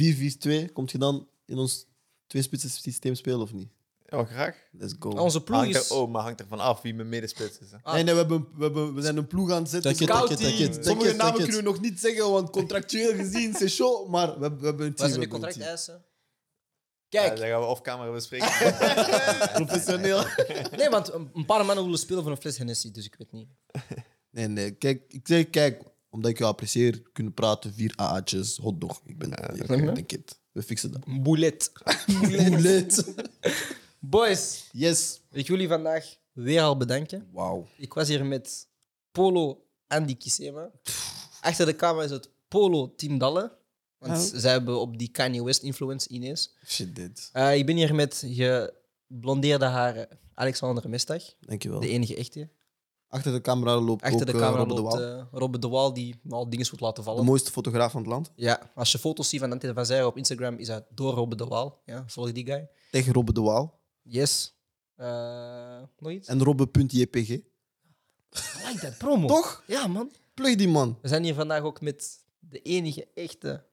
[0.69, 1.85] 4-4-2, komt je dan in ons
[2.27, 3.69] twee-spitsen systeem spelen of niet?
[4.05, 4.55] Ja, graag.
[4.71, 5.09] Let's go.
[5.09, 5.89] Onze ploeg Hangt is...
[5.89, 7.71] er, oh, maar hangt ervan af wie mijn medespits is.
[7.71, 7.77] Hè.
[7.81, 7.93] Ah.
[7.93, 9.91] Nee, nee, we, hebben, we, hebben, we zijn een ploeg aan het zetten.
[9.91, 10.57] Take it, take it, Scouting.
[10.57, 13.59] take it, take Sommige it, namen kunnen we nog niet zeggen, want contractueel gezien is
[13.59, 14.07] het show.
[14.09, 15.09] Maar we, hebben- we hebben een Wat team.
[15.09, 15.41] zijn de een team.
[15.41, 16.05] contracteisen?
[17.09, 18.47] Ja, Kijk, dat gaan we off-camera bespreken.
[19.65, 20.23] Professioneel.
[20.77, 23.31] nee, want een een paar mannen willen spelen voor een fles Hennessy, dus ik weet
[23.31, 23.47] niet.
[24.35, 24.71] Nee, nee.
[24.71, 29.01] Kijk, ik zeg, kijk, omdat ik je apprecieer, kunnen praten, vier AA'tjes, hotdog.
[29.05, 30.39] Ik ben ik ben een kid.
[30.51, 31.01] We fixen dat.
[31.23, 31.71] Boulet.
[32.21, 33.13] Boulet.
[33.99, 35.21] Boys, Yes.
[35.31, 37.27] ik wil jullie vandaag weer al bedanken.
[37.31, 37.67] Wauw.
[37.77, 38.67] Ik was hier met
[39.11, 40.71] Polo Andy Kisema.
[41.41, 43.57] Achter de camera is het Polo Team Dalle.
[43.97, 46.55] Want zij hebben op die Kanye West influence ineens.
[46.65, 47.29] Shit, dit.
[47.33, 48.25] Eh, ik ben hier met
[49.07, 51.23] geblondeerde haren Alexander Mestag.
[51.39, 51.79] Dankjewel.
[51.79, 52.49] De enige echte.
[53.15, 55.17] Achter de camera loopt Achter ook de eh, camera Robbe de loopt Waal.
[55.19, 57.25] eh, Robbe de Waal, die al dingen moet laten De vallen.
[57.25, 58.31] mooiste fotograaf van het land.
[58.35, 61.35] Ja, als je foto's ziet van Dante van Zijre op Instagram, is dat door Robbe
[61.35, 61.81] de Waal.
[61.85, 62.67] Ja, volg die guy.
[62.91, 63.79] Tegen Robbe de Waal.
[64.01, 64.53] Yes.
[64.95, 66.27] Eh, nog iets?
[66.27, 67.29] En Robbe.jpg.
[67.29, 67.41] I
[68.67, 69.27] like that promo.
[69.27, 69.63] Toch?
[69.67, 70.11] Ja, man.
[70.33, 70.97] Plug die man.
[71.01, 73.63] We zijn hier vandaag ook met de enige echte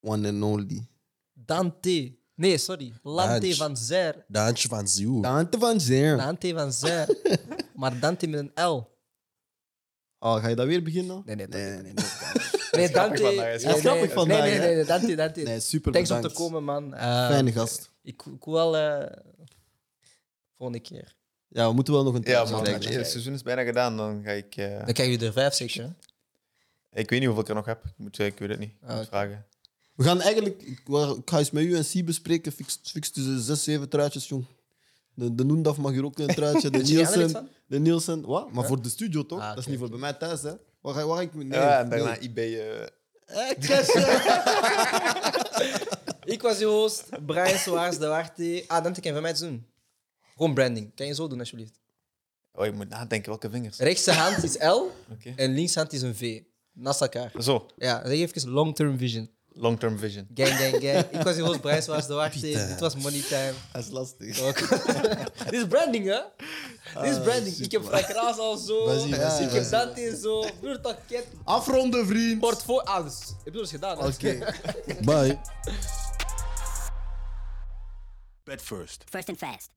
[0.00, 0.86] One and only.
[1.32, 2.14] Dante.
[2.34, 2.92] Nee, sorry.
[3.02, 3.54] Lante Dante.
[3.56, 4.24] van Zijr.
[4.28, 5.20] Daantje van Ziel.
[5.20, 6.16] Dante van Zeer.
[6.16, 7.06] Dante van Zijr.
[7.76, 8.94] maar Dante met een L.
[10.18, 11.22] Oh, ga je dat weer beginnen?
[11.24, 11.62] Nee, nee, nee.
[11.62, 12.04] nee, nee, nee, nee.
[12.72, 13.40] Nee, grappig Dante.
[13.40, 15.40] hij is nee, grappig nee, vandaag, Nee, nee, nee, nee, Dante, Dante.
[15.42, 16.94] Nee, super Thanks om te komen, man.
[16.94, 17.90] Eh, Fijne gast.
[18.02, 18.76] Ik, ik wil wel...
[18.76, 19.16] eh,
[20.56, 21.14] volgende keer.
[21.48, 22.62] Ja, we moeten wel nog een Ja, tijdje man.
[22.62, 22.82] kijken.
[22.82, 23.96] Het hele seizoen is bijna gedaan.
[23.96, 24.56] Dan ga ik...
[24.56, 25.82] eh, Dan krijg je er vijf, zeker.
[25.82, 25.88] hè?
[27.00, 27.84] ik weet niet hoeveel ik er nog heb.
[27.84, 28.70] Ik, moet, ik weet het niet.
[28.70, 29.46] Ik moet Ah, vragen.
[29.94, 30.62] We gaan eigenlijk...
[30.62, 30.80] Ik,
[31.24, 32.52] ga eens met u en Si bespreken.
[32.52, 34.44] Fix, fix tussen zes, zeven truitjes, jong.
[35.16, 36.70] De, de Noendaf mag hier ook een truitje.
[36.70, 37.48] De je Nielsen.
[37.66, 38.26] De Nielsen.
[38.26, 38.52] Wat?
[38.52, 39.40] Maar voor de studio, toch?
[39.40, 40.52] Ah, dat is niet voor bij mij thuis, hè?
[40.80, 41.34] Waar ga, waar ga ik...
[41.34, 42.54] Nee, ja, en daarna eBay...
[42.58, 42.82] eh,
[43.26, 44.02] Eh, kersen.
[46.24, 48.64] Ik was je host, Brian Soares de Warte.
[48.66, 49.66] Ah, Dante, kan je van mij iets doen?
[50.36, 50.94] Gewoon branding.
[50.94, 51.80] Kan je zo doen, alsjeblieft?
[52.52, 53.78] Oh, ik moet nadenken welke vingers.
[53.78, 55.32] Rechtse hand is L Oké.
[55.36, 56.42] en linkse hand is een V.
[56.72, 57.32] Naast elkaar.
[57.38, 59.30] Zo, Ja, zeg even long-term vision.
[59.56, 60.26] Long-term vision.
[60.34, 61.04] Gang, gang, gang.
[61.16, 62.40] Ik was je host, Brian Soares de Warte.
[62.40, 63.52] Dit was Money Time.
[63.72, 64.36] Dat is lastig.
[65.50, 66.20] Dit is branding, hè?
[67.02, 67.56] Dit is branding.
[67.56, 69.04] Ik heb Frank Raas al zo.
[69.06, 69.14] Ik
[69.50, 69.70] heb.
[69.70, 70.44] Dante zo.
[70.60, 71.26] Broer, pakket.
[71.44, 72.40] Afronden, vriend.
[72.40, 72.82] Portfolio.
[72.82, 73.20] Ah, dus.
[73.20, 73.98] Ik heb dus gedaan.
[73.98, 74.54] Oké.
[75.04, 75.38] Bye.
[78.44, 79.04] Bet first.
[79.10, 79.70] First and fast.